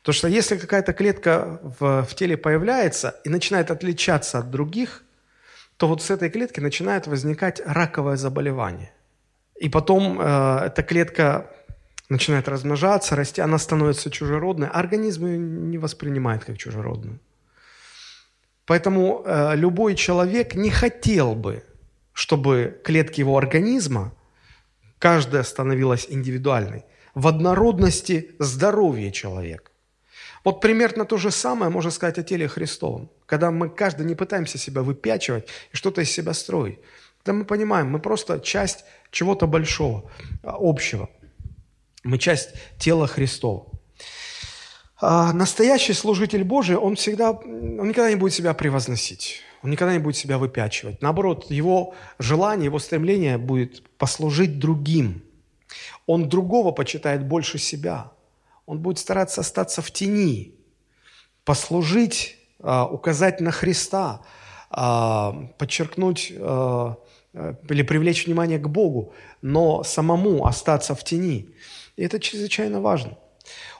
Потому 0.00 0.14
что 0.14 0.28
если 0.28 0.56
какая-то 0.56 0.92
клетка 0.92 1.60
в, 1.62 2.04
в 2.04 2.14
теле 2.14 2.36
появляется 2.36 3.20
и 3.24 3.28
начинает 3.28 3.70
отличаться 3.70 4.38
от 4.38 4.50
других, 4.50 5.02
то 5.76 5.88
вот 5.88 6.02
с 6.02 6.10
этой 6.10 6.30
клетки 6.30 6.60
начинает 6.60 7.06
возникать 7.06 7.60
раковое 7.64 8.16
заболевание. 8.16 8.92
И 9.56 9.68
потом 9.68 10.20
э, 10.20 10.66
эта 10.66 10.82
клетка 10.82 11.50
начинает 12.08 12.48
размножаться, 12.48 13.16
расти, 13.16 13.40
она 13.40 13.58
становится 13.58 14.10
чужеродной, 14.10 14.68
организм 14.68 15.26
ее 15.26 15.38
не 15.38 15.78
воспринимает 15.78 16.44
как 16.44 16.56
чужеродную. 16.56 17.18
Поэтому 18.64 19.22
э, 19.24 19.56
любой 19.56 19.94
человек 19.94 20.54
не 20.54 20.70
хотел 20.70 21.34
бы, 21.34 21.62
чтобы 22.12 22.80
клетки 22.84 23.20
его 23.20 23.36
организма, 23.36 24.12
каждая 24.98 25.42
становилась 25.42 26.06
индивидуальной, 26.08 26.84
в 27.14 27.28
однородности 27.28 28.34
здоровья 28.38 29.10
человека. 29.10 29.70
Вот 30.46 30.60
примерно 30.60 31.04
то 31.04 31.16
же 31.16 31.32
самое 31.32 31.72
можно 31.72 31.90
сказать 31.90 32.18
о 32.18 32.22
теле 32.22 32.46
Христовом. 32.46 33.10
Когда 33.26 33.50
мы 33.50 33.68
каждый 33.68 34.06
не 34.06 34.14
пытаемся 34.14 34.58
себя 34.58 34.82
выпячивать 34.82 35.48
и 35.72 35.76
что-то 35.76 36.02
из 36.02 36.10
себя 36.12 36.34
строить. 36.34 36.78
Когда 37.24 37.38
мы 37.38 37.44
понимаем, 37.44 37.90
мы 37.90 37.98
просто 37.98 38.38
часть 38.38 38.84
чего-то 39.10 39.48
большого, 39.48 40.08
а, 40.44 40.56
общего. 40.60 41.10
Мы 42.04 42.18
часть 42.18 42.50
тела 42.78 43.08
Христова. 43.08 43.66
А 45.00 45.32
настоящий 45.32 45.94
служитель 45.94 46.44
Божий, 46.44 46.76
он 46.76 46.94
всегда, 46.94 47.32
он 47.32 47.88
никогда 47.88 48.08
не 48.10 48.16
будет 48.16 48.32
себя 48.32 48.54
превозносить, 48.54 49.40
он 49.64 49.70
никогда 49.70 49.94
не 49.94 49.98
будет 49.98 50.16
себя 50.16 50.38
выпячивать. 50.38 51.02
Наоборот, 51.02 51.50
его 51.50 51.96
желание, 52.20 52.66
его 52.66 52.78
стремление 52.78 53.36
будет 53.36 53.82
послужить 53.98 54.60
другим. 54.60 55.24
Он 56.06 56.28
другого 56.28 56.70
почитает 56.70 57.26
больше 57.26 57.58
себя. 57.58 58.12
Он 58.66 58.78
будет 58.80 58.98
стараться 58.98 59.40
остаться 59.40 59.80
в 59.80 59.90
тени, 59.90 60.54
послужить, 61.44 62.36
а, 62.60 62.86
указать 62.86 63.40
на 63.40 63.50
Христа, 63.50 64.22
а, 64.70 65.32
подчеркнуть 65.58 66.32
или 67.68 67.82
привлечь 67.82 68.26
внимание 68.26 68.58
к 68.58 68.66
Богу, 68.66 69.12
но 69.42 69.84
самому 69.84 70.46
остаться 70.46 70.94
в 70.94 71.04
тени. 71.04 71.50
И 71.96 72.02
это 72.02 72.18
чрезвычайно 72.18 72.80
важно. 72.80 73.18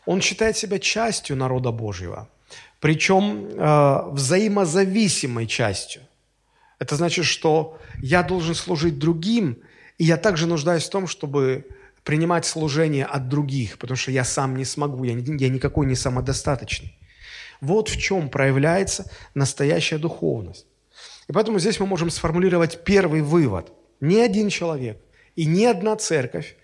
Он 0.04 0.20
считает 0.20 0.56
себя 0.56 0.78
частью 0.78 1.36
народа 1.36 1.72
Божьего, 1.72 2.28
причем 2.80 3.48
э, 3.48 4.10
взаимозависимой 4.10 5.46
частью. 5.46 6.02
Это 6.78 6.96
значит, 6.96 7.24
что 7.24 7.78
я 8.02 8.22
должен 8.22 8.54
служить 8.54 8.98
другим, 8.98 9.58
и 9.98 10.04
я 10.04 10.16
также 10.16 10.46
нуждаюсь 10.46 10.84
в 10.84 10.90
том, 10.90 11.06
чтобы 11.06 11.66
принимать 12.06 12.46
служение 12.46 13.04
от 13.04 13.28
других, 13.28 13.78
потому 13.78 13.96
что 13.96 14.12
я 14.12 14.22
сам 14.22 14.56
не 14.56 14.64
смогу, 14.64 15.02
я, 15.02 15.14
я 15.14 15.48
никакой 15.48 15.86
не 15.86 15.96
самодостаточный. 15.96 16.96
Вот 17.60 17.88
в 17.88 17.98
чем 17.98 18.28
проявляется 18.28 19.10
настоящая 19.34 19.98
духовность. 19.98 20.66
И 21.26 21.32
поэтому 21.32 21.58
здесь 21.58 21.80
мы 21.80 21.86
можем 21.86 22.10
сформулировать 22.10 22.84
первый 22.84 23.22
вывод. 23.22 23.72
Ни 24.00 24.20
один 24.20 24.50
человек 24.50 25.02
и 25.34 25.46
ни 25.46 25.64
одна 25.64 25.96
церковь 25.96 26.56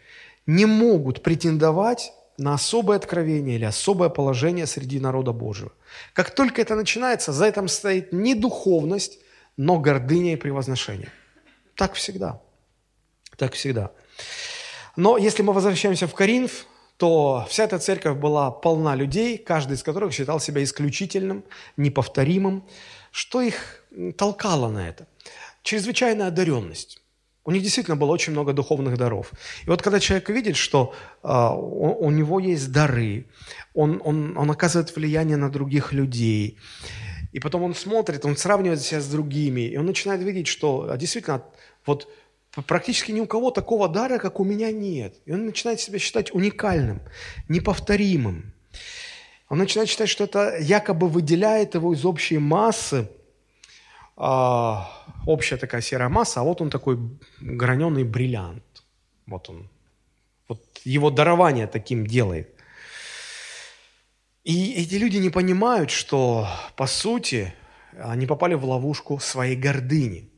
не 0.46 0.64
могут 0.64 1.24
претендовать 1.24 2.12
на 2.38 2.55
особое 2.55 2.96
откровение 2.96 3.57
или 3.57 3.64
особое 3.64 4.11
положение 4.11 4.66
среди 4.66 5.00
народа 5.00 5.33
Божьего. 5.33 5.72
Как 6.12 6.33
только 6.33 6.62
это 6.62 6.76
начинается, 6.76 7.33
за 7.33 7.46
этим 7.46 7.66
стоит 7.66 8.12
не 8.12 8.37
духовность, 8.37 9.18
но 9.57 9.81
гордыня 9.81 10.35
и 10.35 10.37
превозношение. 10.37 11.09
Так 11.74 11.94
всегда. 11.94 12.40
Так 13.37 13.55
всегда. 13.55 13.90
Но 14.96 15.16
если 15.16 15.42
мы 15.42 15.52
возвращаемся 15.52 16.07
в 16.07 16.14
Коринф, 16.14 16.66
то 16.96 17.46
вся 17.48 17.64
эта 17.64 17.78
церковь 17.78 18.18
была 18.18 18.50
полна 18.50 18.94
людей, 18.94 19.38
каждый 19.38 19.74
из 19.74 19.83
которых 19.83 20.12
считал 20.12 20.40
себя 20.40 20.62
исключительным, 20.62 21.44
неповторимым. 21.76 22.64
Что 23.11 23.40
их 23.40 23.85
толкало 24.16 24.68
на 24.68 24.88
это? 24.88 25.07
Чрезвычайная 25.62 26.28
одаренность. 26.28 27.02
У 27.44 27.50
них 27.50 27.62
действительно 27.62 27.96
было 27.96 28.12
очень 28.12 28.33
много 28.33 28.52
духовных 28.52 28.96
даров. 28.96 29.33
И 29.64 29.68
вот 29.68 29.83
когда 29.83 29.98
человек 29.98 30.28
видит, 30.28 30.57
что 30.57 30.94
э, 31.24 31.28
у, 31.28 32.07
у 32.07 32.11
него 32.11 32.38
есть 32.38 32.70
дары, 32.70 33.26
он, 33.74 34.00
он, 34.05 34.37
он 34.38 34.50
оказывает 34.50 34.94
влияние 34.94 35.37
на 35.37 35.50
других 35.50 35.92
людей, 35.92 36.59
и 37.33 37.40
потом 37.40 37.62
он 37.62 37.74
смотрит, 37.74 38.24
он 38.24 38.37
сравнивает 38.37 38.81
себя 38.81 39.00
с 39.00 39.09
другими, 39.09 39.62
и 39.62 39.76
он 39.76 39.87
начинает 39.87 40.22
видеть, 40.22 40.46
что 40.46 40.87
а, 40.88 40.96
действительно 40.96 41.42
вот 41.85 42.09
практически 42.61 43.12
ни 43.12 43.21
у 43.21 43.27
кого 43.27 43.51
такого 43.51 43.88
дара, 43.88 44.19
как 44.19 44.41
у 44.41 44.45
меня 44.45 44.71
нет. 44.71 45.15
И 45.25 45.33
он 45.33 45.47
начинает 45.47 45.81
себя 45.81 45.99
считать 45.99 46.35
уникальным, 46.35 47.01
неповторимым. 47.49 48.53
Он 49.49 49.59
начинает 49.59 49.88
считать, 49.88 50.09
что 50.09 50.25
это 50.25 50.59
якобы 50.59 51.09
выделяет 51.09 51.75
его 51.75 51.93
из 51.93 52.05
общей 52.05 52.38
массы, 52.38 53.09
а, 54.17 54.91
общая 55.27 55.57
такая 55.57 55.81
серая 55.81 56.09
масса, 56.09 56.41
а 56.41 56.45
вот 56.45 56.61
он 56.61 56.71
такой 56.71 56.99
граненый 57.41 58.05
бриллиант. 58.05 58.65
Вот 59.27 59.49
он. 59.49 59.69
Вот 60.49 60.62
его 60.85 61.11
дарование 61.11 61.67
таким 61.67 62.07
делает. 62.07 62.49
И 64.45 64.73
эти 64.73 64.95
люди 64.95 65.19
не 65.19 65.31
понимают, 65.31 65.91
что, 65.91 66.49
по 66.77 66.87
сути, 66.87 67.55
они 67.99 68.27
попали 68.27 68.55
в 68.55 68.65
ловушку 68.65 69.19
своей 69.19 69.57
гордыни. 69.57 70.32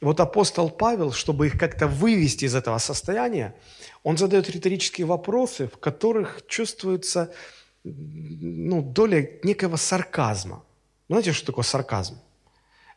И 0.00 0.04
вот 0.04 0.20
апостол 0.20 0.70
Павел, 0.70 1.12
чтобы 1.12 1.46
их 1.46 1.58
как-то 1.58 1.86
вывести 1.86 2.44
из 2.46 2.54
этого 2.54 2.78
состояния, 2.78 3.54
он 4.02 4.16
задает 4.16 4.50
риторические 4.50 5.06
вопросы, 5.06 5.68
в 5.68 5.78
которых 5.78 6.46
чувствуется 6.46 7.32
ну, 7.84 8.82
доля 8.82 9.28
некого 9.42 9.76
сарказма. 9.76 10.64
Знаете, 11.08 11.32
что 11.32 11.46
такое 11.46 11.64
сарказм? 11.64 12.18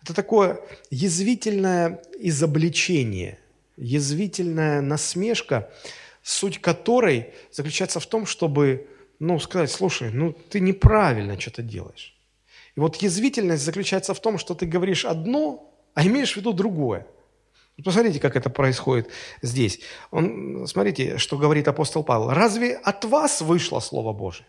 Это 0.01 0.13
такое 0.13 0.59
язвительное 0.89 2.01
изобличение, 2.19 3.39
язвительная 3.77 4.81
насмешка, 4.81 5.69
суть 6.23 6.59
которой 6.59 7.33
заключается 7.51 7.99
в 7.99 8.05
том, 8.05 8.25
чтобы 8.25 8.87
ну, 9.19 9.39
сказать, 9.39 9.69
слушай, 9.69 10.09
ну 10.11 10.33
ты 10.33 10.59
неправильно 10.59 11.39
что-то 11.39 11.61
делаешь. 11.61 12.15
И 12.75 12.79
вот 12.79 12.95
язвительность 12.97 13.63
заключается 13.63 14.13
в 14.13 14.19
том, 14.19 14.39
что 14.39 14.55
ты 14.55 14.65
говоришь 14.65 15.05
одно, 15.05 15.70
а 15.93 16.05
имеешь 16.05 16.33
в 16.33 16.37
виду 16.37 16.53
другое. 16.53 17.07
Посмотрите, 17.83 18.19
как 18.19 18.35
это 18.35 18.49
происходит 18.49 19.09
здесь. 19.41 19.79
Он, 20.11 20.67
смотрите, 20.67 21.17
что 21.17 21.37
говорит 21.37 21.67
апостол 21.67 22.03
Павел. 22.03 22.29
«Разве 22.29 22.75
от 22.75 23.05
вас 23.05 23.41
вышло 23.41 23.79
Слово 23.79 24.13
Божие?» 24.13 24.45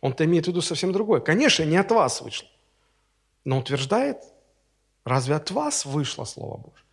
Он-то 0.00 0.24
имеет 0.24 0.46
в 0.46 0.48
виду 0.48 0.60
совсем 0.60 0.92
другое. 0.92 1.20
Конечно, 1.20 1.62
не 1.62 1.76
от 1.76 1.90
вас 1.92 2.20
вышло. 2.20 2.48
Но 3.44 3.58
утверждает, 3.58 4.18
Разве 5.06 5.36
от 5.36 5.52
вас 5.52 5.86
вышло 5.86 6.24
Слово 6.24 6.56
Божье? 6.56 6.84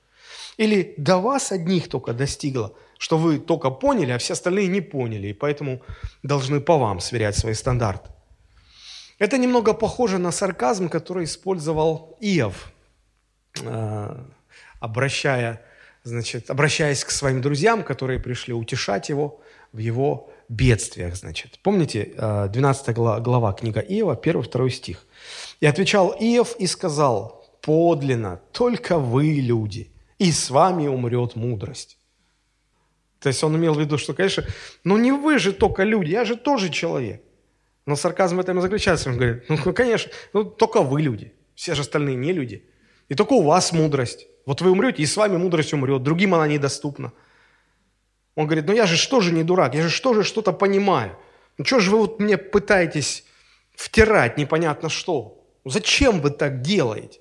Или 0.57 0.93
до 0.97 1.17
вас 1.17 1.51
одних 1.51 1.89
только 1.89 2.13
достигло, 2.13 2.73
что 2.99 3.17
вы 3.17 3.39
только 3.39 3.71
поняли, 3.71 4.11
а 4.11 4.19
все 4.19 4.33
остальные 4.33 4.67
не 4.67 4.81
поняли, 4.81 5.29
и 5.29 5.33
поэтому 5.33 5.81
должны 6.21 6.61
по 6.61 6.77
вам 6.77 6.99
сверять 6.99 7.35
свои 7.35 7.55
стандарты. 7.55 8.11
Это 9.17 9.39
немного 9.39 9.73
похоже 9.73 10.19
на 10.19 10.31
сарказм, 10.31 10.89
который 10.89 11.23
использовал 11.23 12.15
Иов, 12.21 12.71
обращая, 14.79 15.61
значит, 16.03 16.49
обращаясь 16.49 17.03
к 17.03 17.11
своим 17.11 17.41
друзьям, 17.41 17.83
которые 17.83 18.19
пришли 18.19 18.53
утешать 18.53 19.09
его 19.09 19.41
в 19.71 19.77
его 19.77 20.31
бедствиях. 20.49 21.15
Значит. 21.15 21.59
Помните 21.63 22.13
12 22.15 22.87
э, 22.89 22.93
глава 22.93 23.53
книга 23.53 23.79
Иова, 23.79 24.15
1-2 24.15 24.69
стих. 24.69 25.05
«И 25.59 25.65
отвечал 25.65 26.15
Иов 26.19 26.55
и 26.59 26.67
сказал, 26.67 27.43
подлинно 27.63 28.41
только 28.51 28.99
вы 28.99 29.31
люди, 29.35 29.91
и 30.19 30.31
с 30.31 30.49
вами 30.49 30.87
умрет 30.87 31.35
мудрость. 31.35 31.97
То 33.19 33.29
есть 33.29 33.41
он 33.43 33.55
имел 33.55 33.73
в 33.73 33.79
виду, 33.79 33.97
что, 33.97 34.13
конечно, 34.13 34.43
ну 34.83 34.97
не 34.97 35.13
вы 35.13 35.39
же 35.39 35.53
только 35.53 35.83
люди, 35.83 36.11
я 36.11 36.25
же 36.25 36.35
тоже 36.35 36.69
человек. 36.69 37.23
Но 37.85 37.95
сарказм 37.95 38.37
в 38.37 38.39
этом 38.39 38.59
и 38.59 38.61
заключается. 38.61 39.09
Он 39.09 39.17
говорит, 39.17 39.43
ну, 39.49 39.57
конечно, 39.73 40.11
ну, 40.33 40.43
только 40.43 40.81
вы 40.81 41.01
люди, 41.01 41.33
все 41.55 41.73
же 41.73 41.81
остальные 41.81 42.15
не 42.15 42.33
люди. 42.33 42.65
И 43.09 43.15
только 43.15 43.33
у 43.33 43.43
вас 43.43 43.71
мудрость. 43.71 44.27
Вот 44.45 44.61
вы 44.61 44.71
умрете, 44.71 45.03
и 45.03 45.05
с 45.05 45.15
вами 45.15 45.37
мудрость 45.37 45.73
умрет, 45.73 46.03
другим 46.03 46.33
она 46.33 46.47
недоступна. 46.47 47.11
Он 48.35 48.45
говорит, 48.45 48.65
ну 48.65 48.73
я 48.73 48.85
же 48.85 48.97
что 48.97 49.21
же 49.21 49.31
не 49.31 49.43
дурак, 49.43 49.75
я 49.75 49.83
же 49.83 49.89
что 49.89 50.13
же 50.13 50.23
что-то 50.23 50.51
понимаю. 50.51 51.17
Ну 51.57 51.65
что 51.65 51.79
же 51.79 51.91
вы 51.91 51.97
вот 51.99 52.19
мне 52.19 52.37
пытаетесь 52.37 53.25
втирать 53.75 54.37
непонятно 54.37 54.89
что? 54.89 55.43
Зачем 55.65 56.19
вы 56.19 56.31
так 56.31 56.61
делаете? 56.61 57.19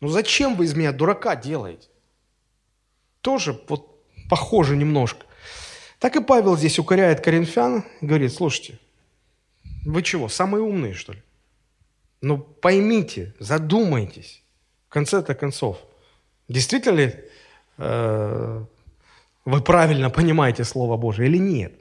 Ну 0.00 0.08
зачем 0.08 0.54
вы 0.54 0.66
из 0.66 0.74
меня 0.74 0.92
дурака 0.92 1.34
делаете? 1.34 1.88
Тоже 3.20 3.60
вот 3.68 4.02
похоже 4.28 4.76
немножко. 4.76 5.26
Так 5.98 6.16
и 6.16 6.22
Павел 6.22 6.56
здесь 6.56 6.78
укоряет 6.78 7.20
коринфян, 7.20 7.84
говорит, 8.00 8.32
слушайте, 8.32 8.78
вы 9.84 10.02
чего, 10.02 10.28
самые 10.28 10.62
умные, 10.62 10.94
что 10.94 11.12
ли? 11.12 11.22
Ну 12.22 12.38
поймите, 12.38 13.34
задумайтесь, 13.38 14.42
конце-то 14.90 15.34
концов, 15.34 15.78
действительно 16.48 16.96
ли 16.96 17.14
э, 17.78 18.64
вы 19.46 19.60
правильно 19.62 20.10
понимаете 20.10 20.64
Слово 20.64 20.96
Божие 20.98 21.28
или 21.28 21.38
нет? 21.38 21.72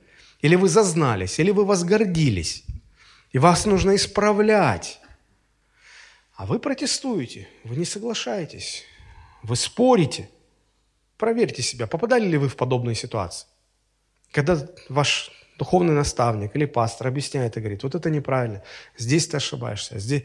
Или 0.41 0.55
вы 0.55 0.69
зазнались, 0.69 1.39
или 1.39 1.51
вы 1.51 1.65
возгордились, 1.65 2.63
и 3.33 3.39
вас 3.39 3.65
нужно 3.65 3.95
исправлять. 3.95 5.01
А 6.35 6.45
вы 6.45 6.59
протестуете, 6.59 7.49
вы 7.65 7.75
не 7.75 7.85
соглашаетесь, 7.85 8.85
вы 9.43 9.57
спорите. 9.57 10.29
Проверьте 11.17 11.61
себя, 11.61 11.85
попадали 11.87 12.25
ли 12.25 12.37
вы 12.37 12.47
в 12.47 12.55
подобные 12.55 12.95
ситуации. 12.95 13.47
Когда 14.31 14.57
ваш 14.87 15.31
духовный 15.57 15.93
наставник 15.93 16.55
или 16.55 16.65
пастор 16.65 17.07
объясняет 17.07 17.57
и 17.57 17.59
говорит, 17.59 17.83
вот 17.83 17.93
это 17.93 18.09
неправильно, 18.09 18.63
здесь 18.97 19.27
ты 19.27 19.37
ошибаешься, 19.37 19.99
здесь... 19.99 20.23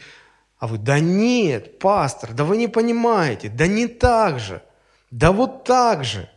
А 0.58 0.66
вы, 0.66 0.78
да 0.78 1.00
нет, 1.00 1.78
пастор, 1.78 2.32
да 2.32 2.44
вы 2.44 2.56
не 2.56 2.68
понимаете, 2.68 3.48
да 3.48 3.66
не 3.66 3.86
так 3.86 4.38
же, 4.38 4.62
да 5.10 5.32
вот 5.32 5.64
так 5.64 6.04
же. 6.04 6.28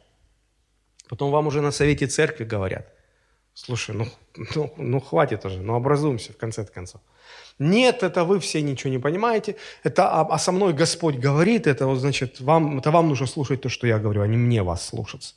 Потом 1.07 1.31
вам 1.31 1.47
уже 1.47 1.61
на 1.61 1.71
совете 1.71 2.07
церкви 2.07 2.43
говорят, 2.43 2.87
слушай, 3.53 3.95
ну, 3.95 4.07
ну, 4.55 4.73
ну 4.77 4.99
хватит 4.99 5.45
уже, 5.45 5.61
ну 5.61 5.75
образуемся 5.75 6.33
в 6.33 6.37
конце 6.37 6.65
концов. 6.65 7.01
Нет, 7.59 8.03
это 8.03 8.23
вы 8.23 8.39
все 8.39 8.61
ничего 8.61 8.91
не 8.91 8.99
понимаете. 8.99 9.55
Это, 9.83 10.09
а, 10.09 10.21
а 10.21 10.37
со 10.37 10.51
мной 10.51 10.73
Господь 10.73 11.15
говорит, 11.15 11.65
это 11.65 11.87
вот, 11.87 11.99
значит, 11.99 12.39
вам, 12.39 12.79
это 12.79 12.91
вам 12.91 13.09
нужно 13.09 13.25
слушать 13.25 13.61
то, 13.61 13.69
что 13.69 13.87
я 13.87 13.97
говорю, 13.97 14.21
а 14.21 14.27
не 14.27 14.37
мне 14.37 14.61
вас 14.61 14.85
слушаться. 14.85 15.33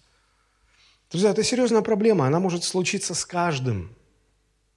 Друзья, 1.11 1.31
это 1.31 1.43
серьезная 1.43 1.83
проблема, 1.83 2.27
она 2.27 2.39
может 2.39 2.63
случиться 2.63 3.15
с 3.15 3.25
каждым. 3.25 3.97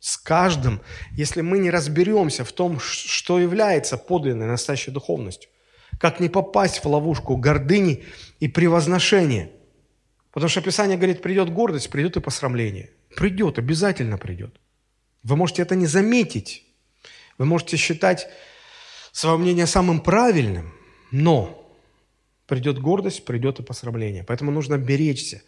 С 0.03 0.17
каждым, 0.17 0.81
если 1.13 1.39
мы 1.39 1.59
не 1.59 1.69
разберемся 1.69 2.43
в 2.43 2.51
том, 2.51 2.77
что 2.81 3.39
является 3.39 3.97
подлинной 3.97 4.47
настоящей 4.47 4.91
духовностью. 4.91 5.49
Как 5.97 6.19
не 6.19 6.27
попасть 6.27 6.83
в 6.83 6.85
ловушку 6.85 7.37
гордыни 7.37 8.03
и 8.41 8.49
превозношения. 8.49 9.49
Потому 10.33 10.49
что 10.49 10.61
Писание 10.61 10.97
говорит, 10.97 11.21
придет 11.21 11.53
гордость, 11.53 11.89
придет 11.89 12.17
и 12.17 12.19
посрамление. 12.19 12.89
Придет, 13.15 13.59
обязательно 13.59 14.17
придет. 14.17 14.59
Вы 15.23 15.37
можете 15.37 15.61
это 15.61 15.75
не 15.75 15.85
заметить. 15.85 16.65
Вы 17.37 17.45
можете 17.45 17.77
считать 17.77 18.27
свое 19.13 19.37
мнение 19.37 19.67
самым 19.67 20.01
правильным, 20.01 20.73
но 21.11 21.73
придет 22.45 22.77
гордость, 22.77 23.23
придет 23.23 23.61
и 23.61 23.63
посрамление. 23.63 24.25
Поэтому 24.25 24.51
нужно 24.51 24.77
беречься 24.77 25.41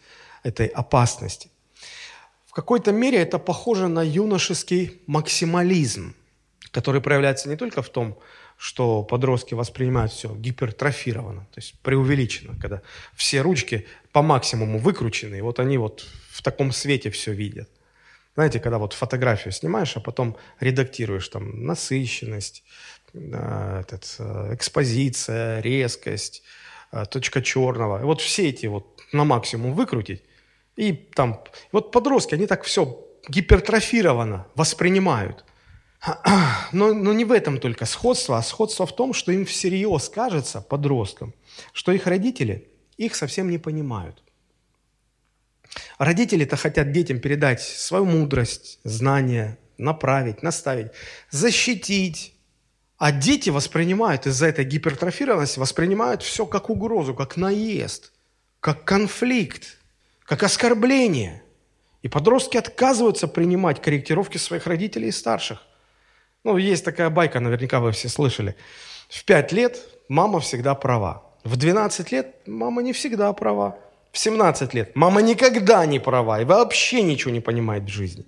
этой 0.44 0.66
опасности 0.68 1.50
какой-то 2.56 2.90
мере 2.90 3.18
это 3.18 3.38
похоже 3.38 3.86
на 3.86 4.02
юношеский 4.02 5.02
максимализм, 5.06 6.14
который 6.70 7.02
проявляется 7.02 7.50
не 7.50 7.56
только 7.56 7.82
в 7.82 7.90
том, 7.90 8.18
что 8.56 9.02
подростки 9.02 9.52
воспринимают 9.52 10.10
все 10.10 10.34
гипертрофированно, 10.34 11.40
то 11.52 11.60
есть 11.60 11.78
преувеличено, 11.82 12.54
когда 12.58 12.80
все 13.14 13.42
ручки 13.42 13.86
по 14.12 14.22
максимуму 14.22 14.78
выкручены, 14.78 15.36
и 15.36 15.40
вот 15.42 15.60
они 15.60 15.76
вот 15.76 16.06
в 16.30 16.40
таком 16.40 16.72
свете 16.72 17.10
все 17.10 17.32
видят. 17.32 17.68
Знаете, 18.36 18.58
когда 18.58 18.78
вот 18.78 18.94
фотографию 18.94 19.52
снимаешь, 19.52 19.94
а 19.94 20.00
потом 20.00 20.38
редактируешь 20.58 21.28
там 21.28 21.66
насыщенность, 21.66 22.64
этот, 23.12 24.16
э, 24.18 24.54
экспозиция, 24.54 25.60
резкость, 25.60 26.42
э, 26.92 27.04
точка 27.04 27.42
черного. 27.42 28.00
И 28.00 28.04
вот 28.04 28.22
все 28.22 28.48
эти 28.48 28.64
вот 28.64 29.02
на 29.12 29.24
максимум 29.24 29.74
выкрутить, 29.74 30.22
и 30.76 30.92
там, 30.92 31.42
вот 31.72 31.90
подростки, 31.90 32.34
они 32.34 32.46
так 32.46 32.64
все 32.64 33.02
гипертрофированно 33.28 34.46
воспринимают. 34.54 35.44
Но, 36.72 36.92
но 36.92 37.12
не 37.12 37.24
в 37.24 37.32
этом 37.32 37.58
только 37.58 37.86
сходство, 37.86 38.38
а 38.38 38.42
сходство 38.42 38.86
в 38.86 38.94
том, 38.94 39.12
что 39.12 39.32
им 39.32 39.44
всерьез 39.44 40.08
кажется, 40.08 40.60
подросткам, 40.60 41.34
что 41.72 41.92
их 41.92 42.06
родители 42.06 42.68
их 42.96 43.14
совсем 43.16 43.50
не 43.50 43.58
понимают. 43.58 44.22
Родители-то 45.98 46.56
хотят 46.56 46.92
детям 46.92 47.18
передать 47.18 47.60
свою 47.60 48.04
мудрость, 48.04 48.78
знания, 48.84 49.58
направить, 49.78 50.42
наставить, 50.42 50.92
защитить. 51.30 52.34
А 52.98 53.12
дети 53.12 53.50
воспринимают 53.50 54.26
из-за 54.26 54.46
этой 54.46 54.64
гипертрофированности, 54.64 55.58
воспринимают 55.58 56.22
все 56.22 56.46
как 56.46 56.70
угрозу, 56.70 57.14
как 57.14 57.36
наезд, 57.36 58.12
как 58.60 58.84
конфликт 58.84 59.75
как 60.26 60.42
оскорбление. 60.42 61.42
И 62.02 62.08
подростки 62.08 62.56
отказываются 62.56 63.26
принимать 63.26 63.80
корректировки 63.80 64.38
своих 64.38 64.66
родителей 64.66 65.08
и 65.08 65.12
старших. 65.12 65.62
Ну, 66.44 66.56
есть 66.56 66.84
такая 66.84 67.10
байка, 67.10 67.40
наверняка 67.40 67.80
вы 67.80 67.92
все 67.92 68.08
слышали. 68.08 68.56
В 69.08 69.24
5 69.24 69.52
лет 69.52 69.80
мама 70.08 70.40
всегда 70.40 70.74
права. 70.74 71.22
В 71.44 71.56
12 71.56 72.12
лет 72.12 72.36
мама 72.46 72.82
не 72.82 72.92
всегда 72.92 73.32
права. 73.32 73.78
В 74.12 74.18
17 74.18 74.74
лет 74.74 74.96
мама 74.96 75.22
никогда 75.22 75.86
не 75.86 75.98
права 75.98 76.40
и 76.40 76.44
вообще 76.44 77.02
ничего 77.02 77.32
не 77.32 77.40
понимает 77.40 77.84
в 77.84 77.88
жизни. 77.88 78.24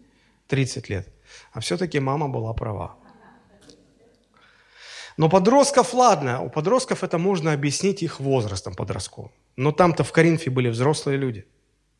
30 0.48 0.88
лет. 0.88 1.08
А 1.52 1.60
все-таки 1.60 2.00
мама 2.00 2.28
была 2.28 2.52
права. 2.52 2.96
Но 5.16 5.28
подростков, 5.28 5.94
ладно, 5.94 6.42
у 6.42 6.48
подростков 6.48 7.02
это 7.02 7.18
можно 7.18 7.52
объяснить 7.52 8.02
их 8.02 8.20
возрастом 8.20 8.74
подростковым. 8.74 9.32
Но 9.56 9.72
там-то 9.72 10.04
в 10.04 10.12
Коринфе 10.12 10.50
были 10.50 10.68
взрослые 10.68 11.18
люди– 11.18 11.44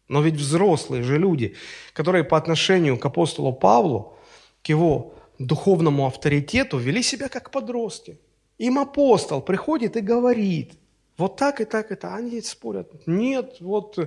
но 0.08 0.22
ведь 0.22 0.34
взрослые 0.34 1.02
же 1.02 1.18
люди, 1.18 1.54
которые 1.92 2.24
по 2.24 2.36
отношению 2.36 2.98
к 2.98 3.04
апостолу 3.04 3.52
Павлу, 3.52 4.16
к 4.62 4.68
его 4.68 5.14
духовному 5.38 6.06
авторитету, 6.06 6.78
вели 6.78 7.02
себя 7.02 7.28
как 7.28 7.50
подростки. 7.50 8.18
Им 8.56 8.78
апостол 8.78 9.40
приходит 9.42 9.96
и 9.96 10.00
говорит, 10.00 10.72
вот 11.18 11.36
так 11.36 11.60
и 11.60 11.64
так 11.64 11.92
это. 11.92 12.14
Они 12.14 12.40
спорят, 12.40 13.06
нет, 13.06 13.56
вот, 13.60 13.98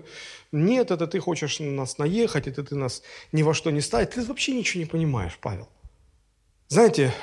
нет, 0.51 0.91
это 0.91 1.07
ты 1.07 1.19
хочешь 1.19 1.59
нас 1.59 1.97
наехать, 1.97 2.47
это 2.47 2.63
ты 2.63 2.75
нас 2.75 3.03
ни 3.31 3.43
во 3.43 3.53
что 3.53 3.71
не 3.71 3.81
ставить. 3.81 4.09
Ты 4.09 4.23
вообще 4.23 4.53
ничего 4.53 4.83
не 4.83 4.89
понимаешь, 4.89 5.37
Павел. 5.39 5.69
Знаете, 6.67 7.13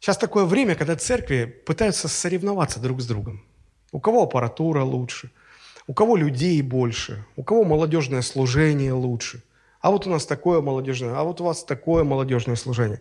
сейчас 0.00 0.16
а, 0.16 0.20
такое 0.20 0.44
время, 0.44 0.74
когда 0.74 0.96
церкви 0.96 1.44
пытаются 1.44 2.08
соревноваться 2.08 2.78
друг 2.78 3.00
с 3.00 3.06
другом. 3.06 3.44
У 3.90 4.00
кого 4.00 4.24
аппаратура 4.24 4.82
лучше– 4.82 5.30
у 5.86 5.94
кого 5.94 6.16
людей 6.16 6.60
больше, 6.62 7.24
у 7.36 7.42
кого 7.42 7.64
молодежное 7.64 8.22
служение 8.22 8.92
лучше. 8.92 9.42
А 9.80 9.90
вот 9.90 10.06
у 10.06 10.10
нас 10.10 10.24
такое 10.24 10.62
молодежное, 10.62 11.14
а 11.14 11.24
вот 11.24 11.42
у 11.42 11.44
вас 11.44 11.62
такое 11.62 12.04
молодежное 12.04 12.56
служение. 12.56 13.00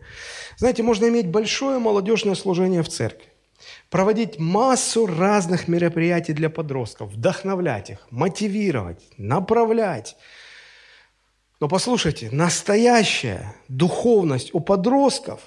Знаете, 0.57 0.83
можно 0.83 1.07
иметь 1.07 1.29
большое 1.29 1.79
молодежное 1.79 2.35
служение 2.35 2.83
в 2.83 2.89
церкви, 2.89 3.29
проводить 3.89 4.37
массу 4.37 5.05
разных 5.05 5.69
мероприятий 5.69 6.33
для 6.33 6.49
подростков, 6.49 7.11
вдохновлять 7.11 7.91
их, 7.91 7.99
мотивировать, 8.09 9.01
направлять. 9.17 10.17
Но 11.61 11.69
послушайте, 11.69 12.27
настоящая 12.33 13.55
духовность 13.69 14.53
у 14.53 14.59
подростков 14.59 15.39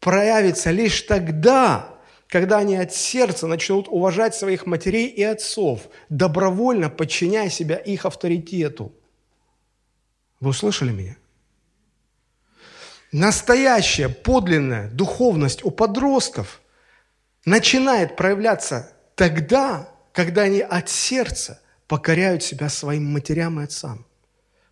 проявится 0.00 0.72
лишь 0.72 1.02
тогда, 1.02 1.94
когда 2.32 2.56
они 2.56 2.76
от 2.76 2.94
сердца 2.94 3.46
начнут 3.46 3.88
уважать 3.88 4.34
своих 4.34 4.64
матерей 4.64 5.06
и 5.06 5.22
отцов, 5.22 5.82
добровольно 6.08 6.88
подчиняя 6.88 7.50
себя 7.50 7.76
их 7.76 8.06
авторитету. 8.06 8.90
Вы 10.40 10.48
услышали 10.48 10.92
меня? 10.92 11.18
Настоящая, 13.12 14.08
подлинная 14.08 14.88
духовность 14.88 15.62
у 15.62 15.70
подростков 15.70 16.62
начинает 17.44 18.16
проявляться 18.16 18.90
тогда, 19.14 19.90
когда 20.14 20.42
они 20.44 20.62
от 20.62 20.88
сердца 20.88 21.60
покоряют 21.86 22.42
себя 22.42 22.70
своим 22.70 23.12
матерям 23.12 23.60
и 23.60 23.64
отцам, 23.64 24.06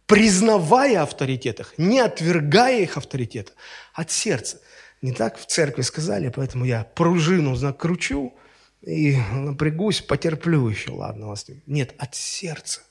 признавая 0.07 1.03
авторитет 1.03 1.61
их, 1.61 1.75
не 1.77 2.01
отвергая 2.01 2.81
их 2.81 2.97
авторитета, 2.97 3.53
от 3.93 4.11
сердца– 4.11 4.63
не 5.03 5.13
так 5.13 5.39
в 5.39 5.47
церкви 5.47 5.83
сказали, 5.83 6.33
поэтому 6.35 6.65
я 6.65 6.85
пружину 6.85 7.57
накручу 7.57 8.35
и 8.83 9.17
напрягусь, 9.33 10.01
потерплю 10.01 10.69
еще, 10.69 10.91
ладно 10.91 11.29
вас. 11.29 11.47
Нет, 11.67 11.95
от 11.99 12.15
сердца. 12.15 12.83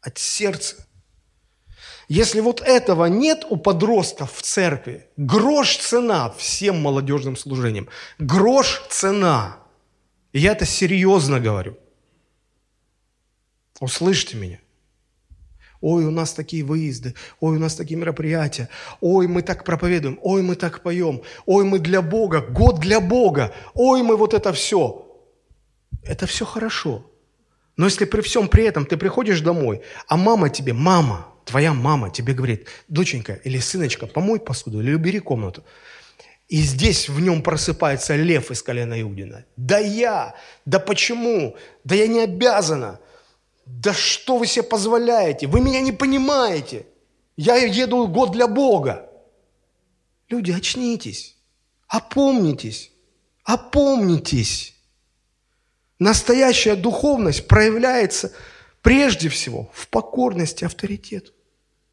От 0.00 0.18
сердца. 0.18 0.86
Если 2.08 2.40
вот 2.40 2.60
этого 2.60 3.06
нет 3.06 3.44
у 3.48 3.56
подростков 3.56 4.32
в 4.34 4.42
церкви, 4.42 5.06
грош 5.16 5.76
цена 5.76 6.30
всем 6.30 6.80
молодежным 6.82 7.36
служениям. 7.36 7.88
Грош 8.18 8.82
цена. 8.88 9.58
И 10.32 10.40
я 10.40 10.52
это 10.52 10.66
серьезно 10.66 11.38
говорю. 11.38 11.78
Услышьте 13.80 14.36
меня. 14.36 14.58
Ой, 15.80 16.04
у 16.04 16.10
нас 16.10 16.34
такие 16.34 16.62
выезды, 16.62 17.14
ой, 17.40 17.56
у 17.56 17.58
нас 17.58 17.74
такие 17.74 17.98
мероприятия, 17.98 18.68
ой, 19.00 19.26
мы 19.26 19.40
так 19.40 19.64
проповедуем, 19.64 20.18
ой, 20.22 20.42
мы 20.42 20.54
так 20.54 20.82
поем, 20.82 21.22
ой, 21.46 21.64
мы 21.64 21.78
для 21.78 22.02
Бога, 22.02 22.40
год 22.42 22.80
для 22.80 23.00
Бога, 23.00 23.54
ой, 23.72 24.02
мы 24.02 24.16
вот 24.16 24.34
это 24.34 24.52
все. 24.52 25.06
Это 26.02 26.26
все 26.26 26.44
хорошо. 26.44 27.10
Но 27.76 27.86
если 27.86 28.04
при 28.04 28.20
всем 28.20 28.48
при 28.48 28.64
этом 28.64 28.84
ты 28.84 28.98
приходишь 28.98 29.40
домой, 29.40 29.80
а 30.06 30.18
мама 30.18 30.50
тебе, 30.50 30.74
мама, 30.74 31.28
твоя 31.46 31.72
мама 31.72 32.10
тебе 32.10 32.34
говорит, 32.34 32.66
доченька 32.88 33.32
или 33.32 33.58
сыночка, 33.58 34.06
помой 34.06 34.38
посуду 34.38 34.80
или 34.82 34.92
убери 34.92 35.18
комнату, 35.18 35.64
и 36.48 36.58
здесь 36.58 37.08
в 37.08 37.20
нем 37.20 37.42
просыпается 37.42 38.16
лев 38.16 38.50
из 38.50 38.62
колена 38.62 39.00
Иудина. 39.00 39.46
Да 39.56 39.78
я, 39.78 40.34
да 40.66 40.78
почему, 40.78 41.56
да 41.84 41.94
я 41.94 42.06
не 42.06 42.20
обязана– 42.20 43.00
да 43.78 43.94
что 43.94 44.36
вы 44.36 44.46
себе 44.46 44.64
позволяете? 44.64 45.46
Вы 45.46 45.60
меня 45.60 45.80
не 45.80 45.92
понимаете. 45.92 46.86
Я 47.36 47.56
еду 47.56 48.06
год 48.08 48.32
для 48.32 48.46
Бога. 48.46 49.08
Люди, 50.28 50.50
очнитесь, 50.50 51.36
опомнитесь, 51.88 52.92
опомнитесь. 53.44 54.76
Настоящая 55.98 56.76
духовность 56.76 57.46
проявляется 57.46 58.32
прежде 58.82 59.28
всего 59.28 59.70
в 59.72 59.88
покорности 59.88 60.64
авторитету. 60.64 61.32